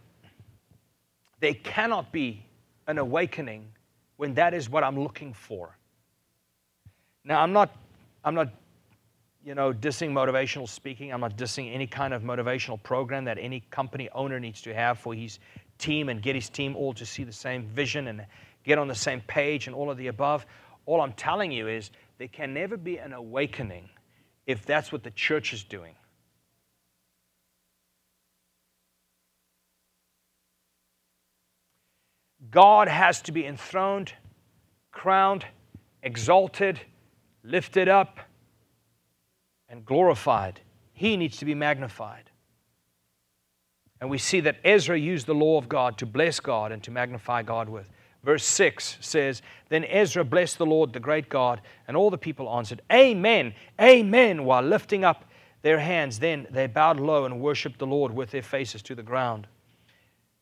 there 1.40 1.54
cannot 1.54 2.12
be 2.12 2.46
an 2.88 2.98
awakening 2.98 3.72
when 4.18 4.34
that 4.34 4.54
is 4.54 4.70
what 4.70 4.84
I'm 4.84 5.00
looking 5.00 5.34
for. 5.34 5.78
Now, 7.24 7.42
I'm 7.42 7.54
not, 7.54 7.76
I'm 8.24 8.34
not, 8.34 8.50
you 9.50 9.56
know, 9.56 9.74
dissing 9.74 10.12
motivational 10.12 10.70
speaking. 10.70 11.12
I'm 11.12 11.22
not 11.22 11.36
dissing 11.36 11.74
any 11.74 11.88
kind 11.88 12.14
of 12.14 12.22
motivational 12.22 12.82
program 12.84 13.26
that 13.26 13.40
any 13.40 13.62
company 13.72 14.08
owner 14.14 14.40
needs 14.40 14.62
to 14.62 14.76
have 14.76 15.00
for 15.00 15.16
his 15.16 15.40
team 15.80 16.10
and 16.10 16.22
get 16.22 16.36
his 16.36 16.50
team 16.50 16.76
all 16.76 16.94
to 16.94 17.04
see 17.04 17.24
the 17.24 17.34
same 17.34 17.66
vision 17.66 18.10
and 18.10 18.28
get 18.64 18.78
on 18.78 18.88
the 18.88 18.94
same 18.94 19.22
page 19.22 19.66
and 19.66 19.76
all 19.76 19.90
of 19.90 19.98
the 19.98 20.06
above. 20.06 20.46
All 20.86 21.02
I'm 21.02 21.14
telling 21.14 21.52
you 21.52 21.68
is 21.68 21.90
there 22.20 22.28
can 22.28 22.54
never 22.54 22.78
be 22.78 23.00
an 23.00 23.12
awakening 23.12 23.90
if 24.46 24.68
that's 24.68 24.92
what 24.92 25.02
the 25.02 25.10
church 25.10 25.52
is 25.52 25.64
doing. 25.64 25.96
God 32.52 32.88
has 32.88 33.20
to 33.24 33.32
be 33.32 33.48
enthroned, 33.48 34.14
crowned, 34.92 35.44
exalted, 36.04 36.80
lifted 37.44 37.90
up, 37.90 38.20
and 39.70 39.86
glorified. 39.86 40.62
He 40.94 41.16
needs 41.18 41.38
to 41.38 41.46
be 41.46 41.56
magnified. 41.56 42.30
And 44.02 44.10
we 44.10 44.18
see 44.18 44.40
that 44.42 44.58
Ezra 44.64 44.98
used 44.98 45.28
the 45.28 45.36
law 45.36 45.58
of 45.58 45.70
God 45.70 45.98
to 45.98 46.06
bless 46.06 46.40
God 46.40 46.72
and 46.72 46.82
to 46.84 46.92
magnify 46.92 47.44
God 47.44 47.70
with. 47.70 47.90
Verse 48.24 48.44
6 48.46 48.98
says, 49.02 49.42
Then 49.70 49.86
Ezra 49.86 50.24
blessed 50.24 50.58
the 50.58 50.66
Lord, 50.66 50.94
the 50.94 51.00
great 51.00 51.30
God, 51.30 51.62
and 51.88 51.96
all 51.96 52.10
the 52.10 52.18
people 52.18 52.50
answered, 52.50 52.82
Amen, 52.92 53.54
Amen, 53.80 54.44
while 54.44 54.62
lifting 54.62 55.04
up 55.04 55.26
their 55.62 55.80
hands. 55.80 56.20
Then 56.20 56.48
they 56.50 56.68
bowed 56.68 57.00
low 57.00 57.26
and 57.26 57.40
worshiped 57.40 57.80
the 57.80 57.88
Lord 57.88 58.14
with 58.14 58.32
their 58.32 58.42
faces 58.42 58.82
to 58.84 58.96
the 58.96 59.04
ground. 59.04 59.48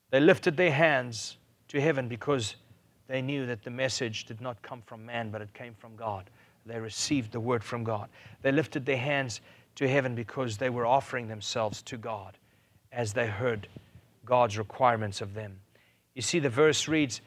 They 0.09 0.19
lifted 0.19 0.57
their 0.57 0.71
hands 0.71 1.37
to 1.69 1.81
heaven 1.81 2.07
because 2.07 2.55
they 3.07 3.21
knew 3.21 3.45
that 3.45 3.63
the 3.63 3.71
message 3.71 4.25
did 4.25 4.41
not 4.41 4.61
come 4.61 4.81
from 4.85 5.05
man, 5.05 5.31
but 5.31 5.41
it 5.41 5.53
came 5.53 5.73
from 5.73 5.95
God. 5.95 6.29
They 6.67 6.79
received 6.79 7.31
the 7.31 7.39
word 7.39 7.63
from 7.63 7.83
God. 7.83 8.09
They 8.41 8.51
lifted 8.51 8.85
their 8.85 8.97
hands 8.97 9.41
to 9.75 9.87
heaven 9.87 10.15
because 10.15 10.57
they 10.57 10.69
were 10.69 10.85
offering 10.85 11.27
themselves 11.27 11.81
to 11.83 11.97
God 11.97 12.37
as 12.91 13.13
they 13.13 13.27
heard 13.27 13.67
God's 14.25 14.57
requirements 14.57 15.21
of 15.21 15.33
them. 15.33 15.59
You 16.15 16.21
see, 16.21 16.39
the 16.39 16.49
verse 16.49 16.87
reads, 16.87 17.21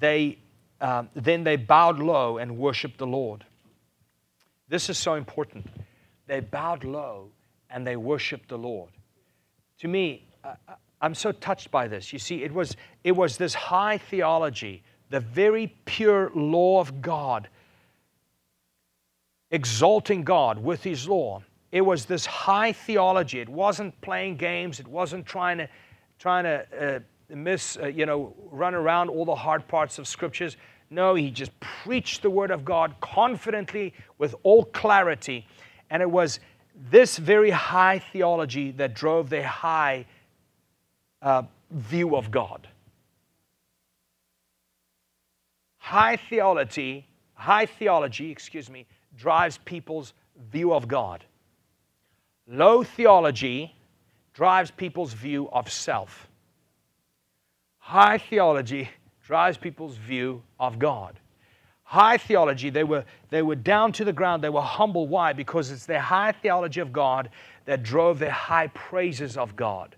they, 0.00 0.38
um, 0.80 1.08
Then 1.14 1.44
they 1.44 1.56
bowed 1.56 1.98
low 1.98 2.38
and 2.38 2.58
worshiped 2.58 2.98
the 2.98 3.06
Lord. 3.06 3.44
This 4.68 4.90
is 4.90 4.98
so 4.98 5.14
important. 5.14 5.66
They 6.26 6.40
bowed 6.40 6.84
low 6.84 7.30
and 7.70 7.86
they 7.86 7.96
worshiped 7.96 8.48
the 8.48 8.58
Lord. 8.58 8.90
To 9.78 9.88
me, 9.88 10.26
uh, 10.44 10.54
I'm 11.00 11.14
so 11.14 11.32
touched 11.32 11.70
by 11.70 11.88
this. 11.88 12.12
You 12.12 12.18
see, 12.18 12.42
it 12.42 12.52
was, 12.52 12.76
it 13.04 13.12
was 13.12 13.36
this 13.36 13.54
high 13.54 13.98
theology, 13.98 14.82
the 15.10 15.20
very 15.20 15.74
pure 15.84 16.30
law 16.34 16.80
of 16.80 17.02
God, 17.02 17.48
exalting 19.52 20.24
God 20.24 20.58
with 20.58 20.82
His 20.82 21.08
law. 21.08 21.42
It 21.70 21.82
was 21.82 22.04
this 22.04 22.26
high 22.26 22.72
theology. 22.72 23.38
It 23.38 23.48
wasn't 23.48 23.98
playing 24.00 24.36
games. 24.36 24.80
It 24.80 24.88
wasn't 24.88 25.24
trying 25.24 25.58
to, 25.58 25.68
trying 26.18 26.44
to 26.44 26.66
uh, 26.96 27.00
miss, 27.34 27.76
uh, 27.76 27.86
you 27.86 28.04
know, 28.04 28.34
run 28.50 28.74
around 28.74 29.08
all 29.08 29.24
the 29.24 29.34
hard 29.34 29.68
parts 29.68 29.98
of 29.98 30.08
scriptures. 30.08 30.56
No, 30.90 31.14
he 31.14 31.30
just 31.30 31.58
preached 31.60 32.22
the 32.22 32.28
word 32.28 32.50
of 32.50 32.64
God 32.64 32.94
confidently 33.00 33.94
with 34.18 34.34
all 34.42 34.64
clarity. 34.64 35.46
And 35.88 36.02
it 36.02 36.10
was 36.10 36.40
this 36.90 37.16
very 37.16 37.50
high 37.50 37.98
theology 37.98 38.72
that 38.72 38.94
drove 38.94 39.30
their 39.30 39.46
high 39.46 40.06
uh, 41.22 41.44
view 41.70 42.16
of 42.16 42.30
God. 42.30 42.68
High 45.78 46.16
theology, 46.16 47.06
high 47.34 47.66
theology, 47.66 48.30
excuse 48.30 48.70
me, 48.70 48.86
drives 49.16 49.58
people's 49.58 50.14
view 50.50 50.72
of 50.72 50.88
God. 50.88 51.24
Low 52.46 52.82
theology 52.82 53.74
drives 54.34 54.70
people's 54.70 55.12
view 55.12 55.48
of 55.52 55.70
self. 55.70 56.28
High 57.78 58.18
theology 58.18 58.88
drives 59.24 59.56
people's 59.56 59.96
view 59.96 60.42
of 60.58 60.78
God. 60.78 61.18
High 61.84 62.16
theology, 62.16 62.70
they 62.70 62.84
were, 62.84 63.04
they 63.30 63.42
were 63.42 63.54
down 63.54 63.92
to 63.92 64.04
the 64.04 64.12
ground, 64.12 64.42
they 64.42 64.48
were 64.48 64.62
humble. 64.62 65.06
Why? 65.06 65.32
Because 65.32 65.70
it's 65.70 65.84
their 65.84 66.00
high 66.00 66.32
theology 66.32 66.80
of 66.80 66.92
God 66.92 67.28
that 67.66 67.82
drove 67.82 68.18
their 68.18 68.30
high 68.30 68.68
praises 68.68 69.36
of 69.36 69.54
God. 69.56 69.94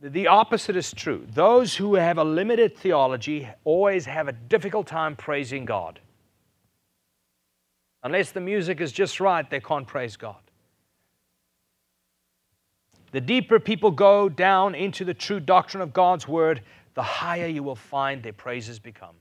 The 0.00 0.26
opposite 0.26 0.76
is 0.76 0.92
true. 0.92 1.24
Those 1.32 1.76
who 1.76 1.94
have 1.94 2.18
a 2.18 2.24
limited 2.24 2.76
theology 2.76 3.48
always 3.64 4.04
have 4.04 4.28
a 4.28 4.32
difficult 4.32 4.88
time 4.88 5.14
praising 5.14 5.64
God. 5.64 6.00
Unless 8.02 8.32
the 8.32 8.40
music 8.40 8.80
is 8.80 8.92
just 8.92 9.20
right, 9.20 9.48
they 9.48 9.60
can't 9.60 9.86
praise 9.86 10.16
God. 10.16 10.36
The 13.12 13.20
deeper 13.20 13.60
people 13.60 13.90
go 13.90 14.28
down 14.28 14.74
into 14.74 15.04
the 15.04 15.14
true 15.14 15.38
doctrine 15.38 15.82
of 15.82 15.92
God's 15.92 16.26
word, 16.26 16.62
the 16.94 17.02
higher 17.02 17.46
you 17.46 17.62
will 17.62 17.76
find 17.76 18.22
their 18.22 18.32
praises 18.32 18.78
become. 18.78 19.14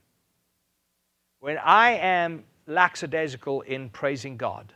When 1.42 1.58
I 1.58 1.92
am 1.92 2.44
lackadaisical 2.68 3.62
in 3.62 3.90
praising 3.90 4.38
God, 4.38 4.74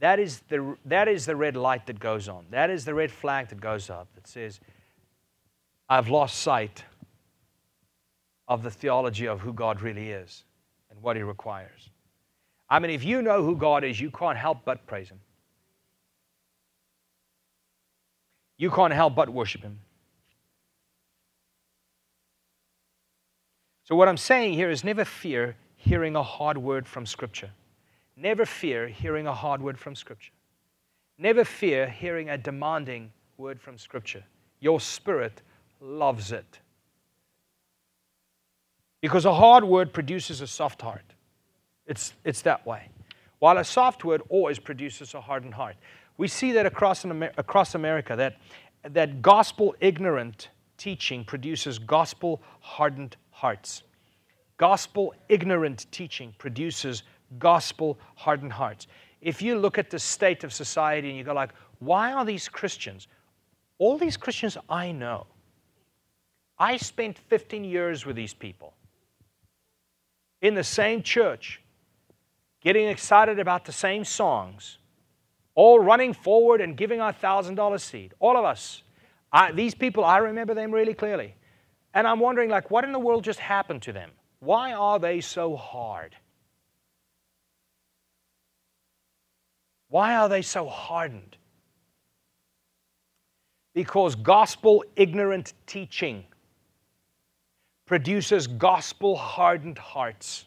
that 0.00 0.18
is, 0.18 0.40
the, 0.48 0.76
that 0.86 1.08
is 1.08 1.26
the 1.26 1.36
red 1.36 1.56
light 1.56 1.86
that 1.86 2.00
goes 2.00 2.28
on. 2.28 2.46
That 2.50 2.70
is 2.70 2.84
the 2.84 2.94
red 2.94 3.10
flag 3.10 3.48
that 3.48 3.60
goes 3.60 3.90
up 3.90 4.08
that 4.14 4.26
says, 4.26 4.60
I've 5.88 6.08
lost 6.08 6.40
sight 6.40 6.84
of 8.48 8.62
the 8.62 8.70
theology 8.70 9.26
of 9.26 9.40
who 9.40 9.52
God 9.52 9.80
really 9.80 10.10
is 10.10 10.44
and 10.90 11.00
what 11.02 11.16
He 11.16 11.22
requires. 11.22 11.90
I 12.68 12.78
mean, 12.78 12.90
if 12.90 13.04
you 13.04 13.22
know 13.22 13.42
who 13.42 13.56
God 13.56 13.84
is, 13.84 14.00
you 14.00 14.10
can't 14.10 14.38
help 14.38 14.64
but 14.64 14.86
praise 14.86 15.08
Him. 15.08 15.20
you 18.56 18.70
can't 18.70 18.92
help 18.92 19.14
but 19.14 19.28
worship 19.28 19.62
Him. 19.62 19.80
So, 23.84 23.94
what 23.94 24.08
I'm 24.08 24.16
saying 24.16 24.54
here 24.54 24.70
is 24.70 24.84
never 24.84 25.04
fear 25.04 25.56
hearing 25.76 26.16
a 26.16 26.22
hard 26.22 26.56
word 26.56 26.86
from 26.86 27.04
Scripture. 27.04 27.50
Never 28.16 28.46
fear 28.46 28.88
hearing 28.88 29.26
a 29.26 29.34
hard 29.34 29.60
word 29.60 29.78
from 29.78 29.94
Scripture. 29.94 30.32
Never 31.18 31.44
fear 31.44 31.88
hearing 31.88 32.30
a 32.30 32.38
demanding 32.38 33.12
word 33.36 33.60
from 33.60 33.76
Scripture. 33.76 34.24
Your 34.60 34.80
spirit 34.80 35.42
loves 35.80 36.32
it. 36.32 36.60
Because 39.02 39.26
a 39.26 39.34
hard 39.34 39.64
word 39.64 39.92
produces 39.92 40.40
a 40.40 40.46
soft 40.46 40.80
heart. 40.80 41.13
It's, 41.86 42.14
it's 42.24 42.42
that 42.42 42.66
way. 42.66 42.88
While 43.38 43.58
a 43.58 43.64
soft 43.64 44.04
word 44.04 44.22
always 44.28 44.58
produces 44.58 45.14
a 45.14 45.20
hardened 45.20 45.54
heart. 45.54 45.76
We 46.16 46.28
see 46.28 46.52
that 46.52 46.66
across, 46.66 47.04
Amer- 47.04 47.32
across 47.36 47.74
America, 47.74 48.16
that, 48.16 48.36
that 48.90 49.20
gospel 49.20 49.74
ignorant 49.80 50.48
teaching 50.78 51.24
produces 51.24 51.78
gospel 51.78 52.42
hardened 52.60 53.16
hearts. 53.30 53.82
Gospel 54.56 55.14
ignorant 55.28 55.86
teaching 55.90 56.34
produces 56.38 57.02
gospel 57.38 57.98
hardened 58.14 58.52
hearts. 58.52 58.86
If 59.20 59.42
you 59.42 59.58
look 59.58 59.78
at 59.78 59.90
the 59.90 59.98
state 59.98 60.44
of 60.44 60.52
society 60.52 61.08
and 61.08 61.18
you 61.18 61.24
go 61.24 61.34
like, 61.34 61.50
why 61.80 62.12
are 62.12 62.24
these 62.24 62.48
Christians? 62.48 63.08
All 63.78 63.98
these 63.98 64.16
Christians 64.16 64.56
I 64.68 64.92
know. 64.92 65.26
I 66.58 66.76
spent 66.76 67.18
15 67.18 67.64
years 67.64 68.06
with 68.06 68.14
these 68.14 68.32
people 68.32 68.74
in 70.40 70.54
the 70.54 70.62
same 70.62 71.02
church, 71.02 71.60
getting 72.64 72.88
excited 72.88 73.38
about 73.38 73.66
the 73.66 73.72
same 73.72 74.04
songs, 74.04 74.78
all 75.54 75.78
running 75.78 76.14
forward 76.14 76.60
and 76.60 76.76
giving 76.76 77.00
our 77.00 77.12
$1,000 77.12 77.80
seed. 77.80 78.14
All 78.18 78.36
of 78.36 78.44
us. 78.44 78.82
I, 79.32 79.52
these 79.52 79.74
people, 79.74 80.04
I 80.04 80.18
remember 80.18 80.54
them 80.54 80.72
really 80.72 80.94
clearly. 80.94 81.34
And 81.92 82.08
I'm 82.08 82.18
wondering, 82.18 82.50
like, 82.50 82.70
what 82.70 82.84
in 82.84 82.92
the 82.92 82.98
world 82.98 83.22
just 83.22 83.38
happened 83.38 83.82
to 83.82 83.92
them? 83.92 84.10
Why 84.40 84.72
are 84.72 84.98
they 84.98 85.20
so 85.20 85.56
hard? 85.56 86.16
Why 89.88 90.16
are 90.16 90.28
they 90.28 90.42
so 90.42 90.66
hardened? 90.66 91.36
Because 93.74 94.14
gospel 94.14 94.84
ignorant 94.96 95.52
teaching 95.66 96.24
produces 97.86 98.46
gospel 98.46 99.16
hardened 99.16 99.78
hearts. 99.78 100.46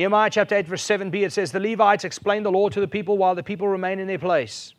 Nehemiah 0.00 0.30
chapter 0.30 0.54
8, 0.54 0.66
verse 0.66 0.86
7b, 0.86 1.26
it 1.26 1.30
says, 1.30 1.52
The 1.52 1.60
Levites 1.60 2.04
explain 2.04 2.42
the 2.42 2.50
law 2.50 2.70
to 2.70 2.80
the 2.80 2.88
people 2.88 3.18
while 3.18 3.34
the 3.34 3.42
people 3.42 3.68
remain 3.68 3.98
in 3.98 4.06
their 4.06 4.18
place. 4.18 4.72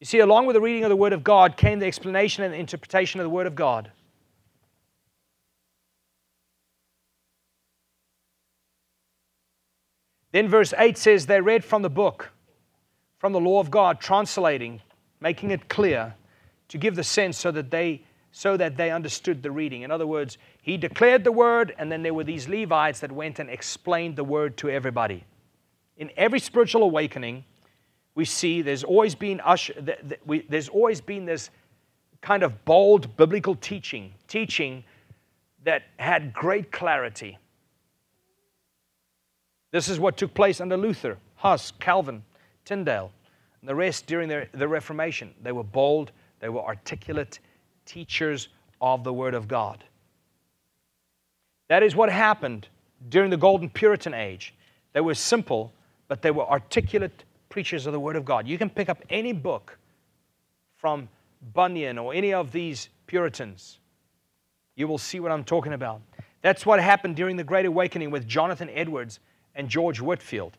You 0.00 0.04
see, 0.04 0.18
along 0.18 0.46
with 0.46 0.54
the 0.54 0.60
reading 0.60 0.82
of 0.82 0.90
the 0.90 0.96
Word 0.96 1.12
of 1.12 1.22
God 1.22 1.56
came 1.56 1.78
the 1.78 1.86
explanation 1.86 2.42
and 2.42 2.52
the 2.52 2.58
interpretation 2.58 3.20
of 3.20 3.24
the 3.24 3.30
Word 3.30 3.46
of 3.46 3.54
God. 3.54 3.92
Then 10.32 10.48
verse 10.48 10.74
8 10.76 10.98
says, 10.98 11.26
They 11.26 11.40
read 11.40 11.64
from 11.64 11.82
the 11.82 11.88
book, 11.88 12.32
from 13.18 13.32
the 13.32 13.38
law 13.38 13.60
of 13.60 13.70
God, 13.70 14.00
translating, 14.00 14.82
making 15.20 15.52
it 15.52 15.68
clear 15.68 16.16
to 16.66 16.78
give 16.78 16.96
the 16.96 17.04
sense 17.04 17.38
so 17.38 17.52
that 17.52 17.70
they 17.70 18.02
so 18.38 18.56
that 18.56 18.76
they 18.76 18.92
understood 18.92 19.42
the 19.42 19.50
reading. 19.50 19.82
In 19.82 19.90
other 19.90 20.06
words, 20.06 20.38
he 20.62 20.76
declared 20.76 21.24
the 21.24 21.32
word, 21.32 21.74
and 21.76 21.90
then 21.90 22.04
there 22.04 22.14
were 22.14 22.22
these 22.22 22.48
Levites 22.48 23.00
that 23.00 23.10
went 23.10 23.40
and 23.40 23.50
explained 23.50 24.14
the 24.14 24.22
word 24.22 24.56
to 24.58 24.70
everybody. 24.70 25.24
In 25.96 26.12
every 26.16 26.38
spiritual 26.38 26.84
awakening, 26.84 27.42
we 28.14 28.24
see 28.24 28.62
there's 28.62 28.84
always 28.84 29.16
been 29.16 29.40
usher, 29.40 29.74
there's 30.48 30.68
always 30.68 31.00
been 31.00 31.24
this 31.24 31.50
kind 32.20 32.44
of 32.44 32.64
bold 32.64 33.16
biblical 33.16 33.56
teaching, 33.56 34.14
teaching 34.28 34.84
that 35.64 35.82
had 35.96 36.32
great 36.32 36.70
clarity. 36.70 37.38
This 39.72 39.88
is 39.88 39.98
what 39.98 40.16
took 40.16 40.32
place 40.32 40.60
under 40.60 40.76
Luther, 40.76 41.18
Huss, 41.34 41.72
Calvin, 41.80 42.22
Tyndale, 42.64 43.10
and 43.60 43.68
the 43.68 43.74
rest 43.74 44.06
during 44.06 44.28
the, 44.28 44.46
the 44.52 44.68
Reformation. 44.68 45.34
They 45.42 45.50
were 45.50 45.64
bold, 45.64 46.12
they 46.38 46.48
were 46.48 46.62
articulate, 46.62 47.40
teachers 47.88 48.48
of 48.80 49.02
the 49.02 49.12
Word 49.12 49.34
of 49.34 49.48
God. 49.48 49.82
That 51.68 51.82
is 51.82 51.96
what 51.96 52.10
happened 52.10 52.68
during 53.08 53.30
the 53.30 53.36
Golden 53.36 53.70
Puritan 53.70 54.14
Age. 54.14 54.54
They 54.92 55.00
were 55.00 55.14
simple, 55.14 55.72
but 56.06 56.22
they 56.22 56.30
were 56.30 56.48
articulate 56.48 57.24
preachers 57.48 57.86
of 57.86 57.92
the 57.92 58.00
Word 58.00 58.16
of 58.16 58.24
God. 58.24 58.46
You 58.46 58.58
can 58.58 58.68
pick 58.68 58.88
up 58.88 59.02
any 59.08 59.32
book 59.32 59.78
from 60.76 61.08
Bunyan 61.54 61.98
or 61.98 62.12
any 62.12 62.32
of 62.32 62.52
these 62.52 62.90
Puritans. 63.06 63.78
You 64.76 64.86
will 64.86 64.98
see 64.98 65.18
what 65.18 65.32
I'm 65.32 65.44
talking 65.44 65.72
about. 65.72 66.02
That's 66.42 66.66
what 66.66 66.80
happened 66.80 67.16
during 67.16 67.36
the 67.36 67.44
Great 67.44 67.66
Awakening 67.66 68.10
with 68.10 68.28
Jonathan 68.28 68.70
Edwards 68.70 69.18
and 69.54 69.68
George 69.68 70.00
Whitefield. 70.00 70.56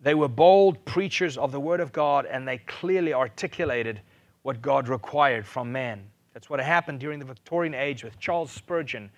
They 0.00 0.14
were 0.14 0.28
bold 0.28 0.84
preachers 0.84 1.36
of 1.36 1.52
the 1.52 1.60
Word 1.60 1.80
of 1.80 1.92
God 1.92 2.26
and 2.26 2.48
they 2.48 2.58
clearly 2.58 3.12
articulated 3.12 4.00
what 4.42 4.60
God 4.62 4.88
required 4.88 5.46
from 5.46 5.70
man. 5.70 6.02
That's 6.34 6.48
what 6.48 6.60
happened 6.60 7.00
during 7.00 7.18
the 7.18 7.24
Victorian 7.24 7.74
age 7.74 8.04
with 8.04 8.18
Charles 8.18 8.50
Spurgeon 8.50 9.10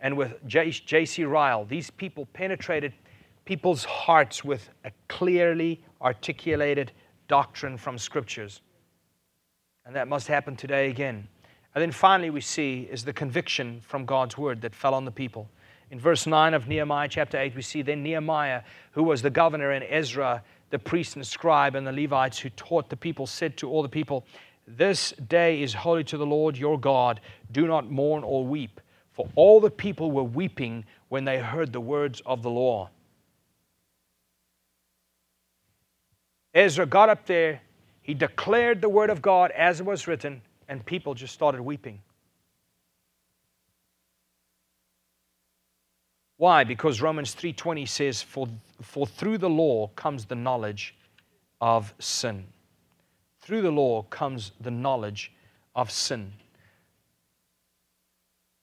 and 0.00 0.16
with 0.16 0.34
J.C. 0.46 1.24
Ryle. 1.24 1.64
These 1.64 1.90
people 1.90 2.26
penetrated 2.32 2.92
people's 3.44 3.84
hearts 3.84 4.44
with 4.44 4.68
a 4.84 4.90
clearly 5.08 5.80
articulated 6.02 6.92
doctrine 7.28 7.78
from 7.78 7.96
scriptures. 7.96 8.60
And 9.84 9.94
that 9.94 10.08
must 10.08 10.26
happen 10.26 10.56
today 10.56 10.90
again. 10.90 11.28
And 11.74 11.82
then 11.82 11.92
finally, 11.92 12.30
we 12.30 12.40
see 12.40 12.88
is 12.90 13.04
the 13.04 13.12
conviction 13.12 13.80
from 13.82 14.04
God's 14.04 14.36
word 14.36 14.60
that 14.62 14.74
fell 14.74 14.94
on 14.94 15.04
the 15.04 15.10
people. 15.10 15.48
In 15.90 16.00
verse 16.00 16.26
9 16.26 16.54
of 16.54 16.66
Nehemiah 16.66 17.08
chapter 17.08 17.38
8, 17.38 17.54
we 17.54 17.62
see 17.62 17.82
then 17.82 18.02
Nehemiah, 18.02 18.62
who 18.90 19.04
was 19.04 19.22
the 19.22 19.30
governor, 19.30 19.70
and 19.70 19.84
Ezra, 19.88 20.42
the 20.70 20.78
priest 20.78 21.14
and 21.14 21.24
scribe, 21.24 21.76
and 21.76 21.86
the 21.86 21.92
Levites 21.92 22.38
who 22.38 22.50
taught 22.50 22.90
the 22.90 22.96
people, 22.96 23.26
said 23.26 23.56
to 23.58 23.70
all 23.70 23.82
the 23.82 23.88
people, 23.88 24.26
This 24.66 25.12
day 25.12 25.62
is 25.62 25.74
holy 25.74 26.04
to 26.04 26.16
the 26.16 26.26
Lord 26.26 26.56
your 26.56 26.78
God. 26.78 27.20
Do 27.52 27.66
not 27.66 27.90
mourn 27.90 28.24
or 28.24 28.44
weep. 28.44 28.80
For 29.12 29.28
all 29.34 29.60
the 29.60 29.70
people 29.70 30.10
were 30.10 30.24
weeping 30.24 30.84
when 31.08 31.24
they 31.24 31.38
heard 31.38 31.72
the 31.72 31.80
words 31.80 32.20
of 32.26 32.42
the 32.42 32.50
law. 32.50 32.90
Ezra 36.52 36.86
got 36.86 37.08
up 37.08 37.26
there, 37.26 37.60
he 38.02 38.14
declared 38.14 38.80
the 38.80 38.88
word 38.88 39.10
of 39.10 39.22
God 39.22 39.50
as 39.52 39.80
it 39.80 39.86
was 39.86 40.06
written, 40.06 40.42
and 40.68 40.84
people 40.84 41.14
just 41.14 41.34
started 41.34 41.62
weeping. 41.62 42.00
Why? 46.38 46.64
Because 46.64 47.00
Romans 47.00 47.34
3:20 47.34 47.86
says 47.86 48.22
for 48.22 48.48
for 48.82 49.06
through 49.06 49.38
the 49.38 49.48
law 49.48 49.88
comes 49.88 50.26
the 50.26 50.34
knowledge 50.34 50.94
of 51.60 51.94
sin. 51.98 52.46
Through 53.46 53.62
the 53.62 53.70
law 53.70 54.02
comes 54.02 54.50
the 54.60 54.72
knowledge 54.72 55.30
of 55.76 55.88
sin. 55.88 56.32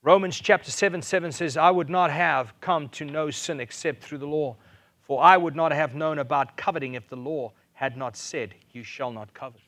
Romans 0.02 0.38
chapter 0.38 0.72
7 0.72 1.02
7 1.02 1.32
says, 1.32 1.56
I 1.56 1.72
would 1.72 1.90
not 1.90 2.12
have 2.12 2.54
come 2.60 2.90
to 2.90 3.06
know 3.06 3.30
sin 3.32 3.62
except 3.62 4.04
through 4.04 4.18
the 4.18 4.28
law, 4.28 4.58
for 5.00 5.24
I 5.24 5.38
would 5.38 5.56
not 5.56 5.72
have 5.72 5.96
known 5.96 6.20
about 6.20 6.58
coveting 6.58 6.96
if 6.96 7.08
the 7.08 7.16
law 7.16 7.54
had 7.72 7.96
not 7.96 8.18
said, 8.18 8.56
You 8.74 8.84
shall 8.84 9.14
not 9.14 9.34
covet. 9.34 9.62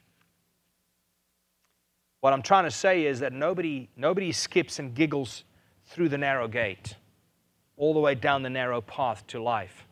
What 2.20 2.34
I'm 2.34 2.41
trying 2.41 2.66
to 2.66 2.72
say 2.72 3.05
is 3.05 3.22
that 3.22 3.32
nobody, 3.32 3.88
nobody 3.95 4.34
skips 4.34 4.80
and 4.80 4.93
giggles 4.93 5.45
through 5.86 6.09
the 6.09 6.18
narrow 6.18 6.49
gate, 6.49 6.97
all 7.78 7.93
the 7.93 8.01
way 8.01 8.16
down 8.16 8.43
the 8.43 8.49
narrow 8.49 8.82
path 8.82 9.26
to 9.28 9.41
life. 9.41 9.88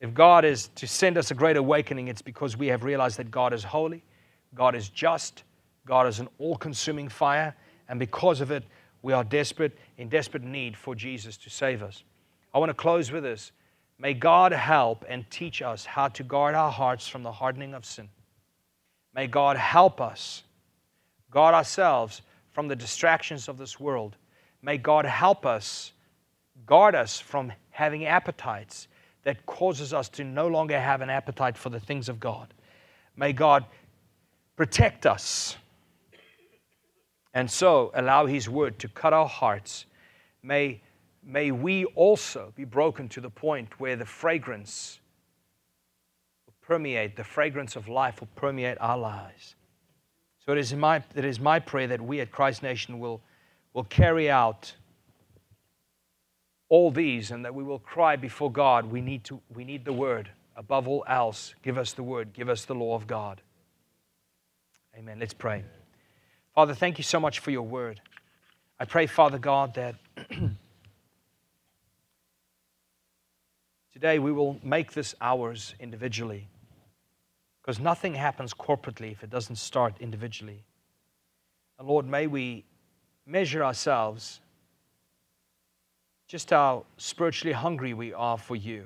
If 0.00 0.14
God 0.14 0.44
is 0.44 0.68
to 0.76 0.86
send 0.86 1.18
us 1.18 1.30
a 1.30 1.34
great 1.34 1.56
awakening, 1.56 2.08
it's 2.08 2.22
because 2.22 2.56
we 2.56 2.68
have 2.68 2.84
realized 2.84 3.18
that 3.18 3.30
God 3.30 3.52
is 3.52 3.64
holy, 3.64 4.04
God 4.54 4.74
is 4.74 4.88
just, 4.88 5.42
God 5.86 6.06
is 6.06 6.20
an 6.20 6.28
all 6.38 6.56
consuming 6.56 7.08
fire, 7.08 7.54
and 7.88 7.98
because 7.98 8.40
of 8.40 8.50
it, 8.50 8.64
we 9.02 9.12
are 9.12 9.24
desperate, 9.24 9.76
in 9.96 10.08
desperate 10.08 10.42
need 10.42 10.76
for 10.76 10.94
Jesus 10.94 11.36
to 11.38 11.50
save 11.50 11.82
us. 11.82 12.04
I 12.54 12.58
want 12.58 12.70
to 12.70 12.74
close 12.74 13.10
with 13.10 13.22
this. 13.22 13.52
May 13.98 14.14
God 14.14 14.52
help 14.52 15.04
and 15.08 15.28
teach 15.30 15.60
us 15.62 15.84
how 15.84 16.08
to 16.08 16.22
guard 16.22 16.54
our 16.54 16.70
hearts 16.70 17.08
from 17.08 17.22
the 17.22 17.32
hardening 17.32 17.74
of 17.74 17.84
sin. 17.84 18.08
May 19.14 19.26
God 19.26 19.56
help 19.56 20.00
us 20.00 20.44
guard 21.30 21.54
ourselves 21.54 22.22
from 22.52 22.68
the 22.68 22.76
distractions 22.76 23.48
of 23.48 23.58
this 23.58 23.80
world. 23.80 24.16
May 24.62 24.78
God 24.78 25.04
help 25.04 25.44
us 25.44 25.92
guard 26.66 26.94
us 26.94 27.18
from 27.18 27.52
having 27.70 28.06
appetites 28.06 28.88
that 29.24 29.44
causes 29.46 29.92
us 29.92 30.08
to 30.10 30.24
no 30.24 30.46
longer 30.46 30.78
have 30.78 31.00
an 31.00 31.10
appetite 31.10 31.56
for 31.56 31.70
the 31.70 31.80
things 31.80 32.08
of 32.08 32.18
God. 32.20 32.52
May 33.16 33.32
God 33.32 33.64
protect 34.56 35.06
us 35.06 35.56
and 37.34 37.50
so 37.50 37.90
allow 37.94 38.26
His 38.26 38.48
word 38.48 38.78
to 38.80 38.88
cut 38.88 39.12
our 39.12 39.28
hearts. 39.28 39.86
May 40.42 40.80
may 41.28 41.50
we 41.50 41.84
also 41.84 42.52
be 42.56 42.64
broken 42.64 43.08
to 43.10 43.20
the 43.20 43.30
point 43.30 43.78
where 43.78 43.96
the 43.96 44.06
fragrance 44.06 44.98
will 46.46 46.54
permeate, 46.62 47.16
the 47.16 47.24
fragrance 47.24 47.76
of 47.76 47.86
life 47.86 48.20
will 48.20 48.28
permeate 48.34 48.78
our 48.80 48.98
lives. 48.98 49.54
So 50.44 50.52
it 50.52 50.58
is 50.58 50.72
my, 50.74 51.02
it 51.14 51.26
is 51.26 51.38
my 51.38 51.58
prayer 51.58 51.86
that 51.88 52.00
we 52.00 52.20
at 52.20 52.30
Christ 52.30 52.62
Nation 52.62 52.98
will, 52.98 53.20
will 53.74 53.84
carry 53.84 54.30
out 54.30 54.72
all 56.68 56.90
these 56.90 57.30
and 57.30 57.44
that 57.44 57.54
we 57.54 57.62
will 57.62 57.78
cry 57.78 58.16
before 58.16 58.50
God. 58.50 58.86
We 58.86 59.00
need, 59.00 59.24
to, 59.24 59.40
we 59.54 59.64
need 59.64 59.84
the 59.84 59.92
word. 59.92 60.30
Above 60.56 60.88
all 60.88 61.04
else, 61.08 61.54
give 61.62 61.78
us 61.78 61.92
the 61.92 62.02
word, 62.02 62.32
give 62.32 62.48
us 62.48 62.64
the 62.64 62.74
law 62.74 62.94
of 62.94 63.06
God. 63.06 63.40
Amen. 64.96 65.18
Let's 65.20 65.34
pray. 65.34 65.64
Father, 66.54 66.74
thank 66.74 66.98
you 66.98 67.04
so 67.04 67.20
much 67.20 67.38
for 67.38 67.52
your 67.52 67.62
word. 67.62 68.00
I 68.80 68.84
pray, 68.84 69.06
Father 69.06 69.38
God, 69.38 69.74
that. 69.74 69.94
Today, 73.92 74.18
we 74.20 74.30
will 74.30 74.60
make 74.62 74.92
this 74.92 75.14
ours 75.20 75.74
individually 75.80 76.46
because 77.60 77.80
nothing 77.80 78.14
happens 78.14 78.54
corporately 78.54 79.10
if 79.10 79.24
it 79.24 79.30
doesn't 79.30 79.56
start 79.56 79.94
individually. 79.98 80.62
And 81.78 81.88
Lord, 81.88 82.06
may 82.06 82.28
we 82.28 82.64
measure 83.26 83.64
ourselves 83.64 84.38
just 86.28 86.50
how 86.50 86.84
spiritually 86.98 87.52
hungry 87.52 87.94
we 87.94 88.12
are 88.12 88.38
for 88.38 88.54
you. 88.54 88.84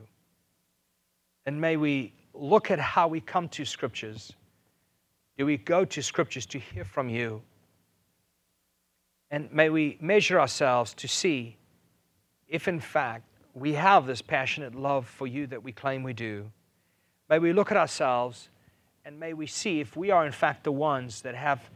And 1.45 1.61
may 1.61 1.77
we 1.77 2.13
look 2.33 2.71
at 2.71 2.79
how 2.79 3.09
we 3.09 3.21
come 3.21 3.49
to 3.51 3.65
scriptures. 3.65 4.33
Do 5.37 5.45
we 5.45 5.59
go 5.59 5.85
to 5.85 6.03
scriptures 6.03 6.47
to 6.47 6.59
hear 6.59 6.85
from 6.85 7.09
you? 7.09 7.43
And 9.31 9.53
may 9.53 9.71
we 9.71 9.99
measure 10.01 10.41
ourselves 10.41 10.95
to 10.95 11.09
see 11.09 11.57
if, 12.49 12.69
in 12.69 12.79
fact, 12.79 13.25
we 13.55 13.73
have 13.73 14.07
this 14.07 14.23
passionate 14.23 14.75
love 14.75 15.07
for 15.07 15.27
you 15.27 15.47
that 15.49 15.63
we 15.63 15.73
claim 15.73 16.03
we 16.03 16.13
do, 16.13 16.51
may 17.29 17.39
we 17.39 17.53
look 17.53 17.71
at 17.71 17.77
ourselves 17.77 18.49
and 19.05 19.19
may 19.19 19.33
we 19.33 19.47
see 19.47 19.81
if 19.81 19.97
we 19.97 20.11
are 20.11 20.25
in 20.25 20.33
fact 20.33 20.65
the 20.65 20.73
ones 20.73 21.23
that 21.23 21.35
have 21.35 21.69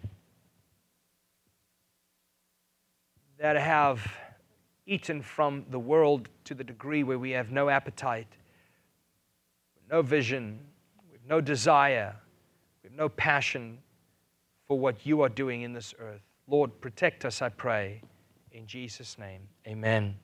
that 3.39 3.57
have 3.57 4.07
eaten 4.87 5.21
from 5.21 5.65
the 5.71 5.79
world 5.79 6.29
to 6.45 6.55
the 6.55 6.65
degree 6.65 7.03
where 7.03 7.19
we 7.19 7.31
have 7.33 7.51
no 7.51 7.69
appetite, 7.69 8.37
no 9.91 10.03
vision, 10.03 10.61
we 11.07 11.13
have 11.13 11.27
no 11.29 11.41
desire, 11.41 12.15
we 12.83 12.89
have 12.89 12.97
no 12.97 13.09
passion 13.09 13.79
for 14.67 14.79
what 14.79 15.05
you 15.05 15.23
are 15.23 15.29
doing 15.29 15.63
in 15.63 15.73
this 15.73 15.95
earth. 15.99 16.23
Lord, 16.49 16.81
protect 16.81 17.25
us, 17.25 17.43
I 17.43 17.49
pray. 17.49 18.03
In 18.53 18.67
Jesus' 18.67 19.19
name, 19.19 19.43
amen. 19.67 20.17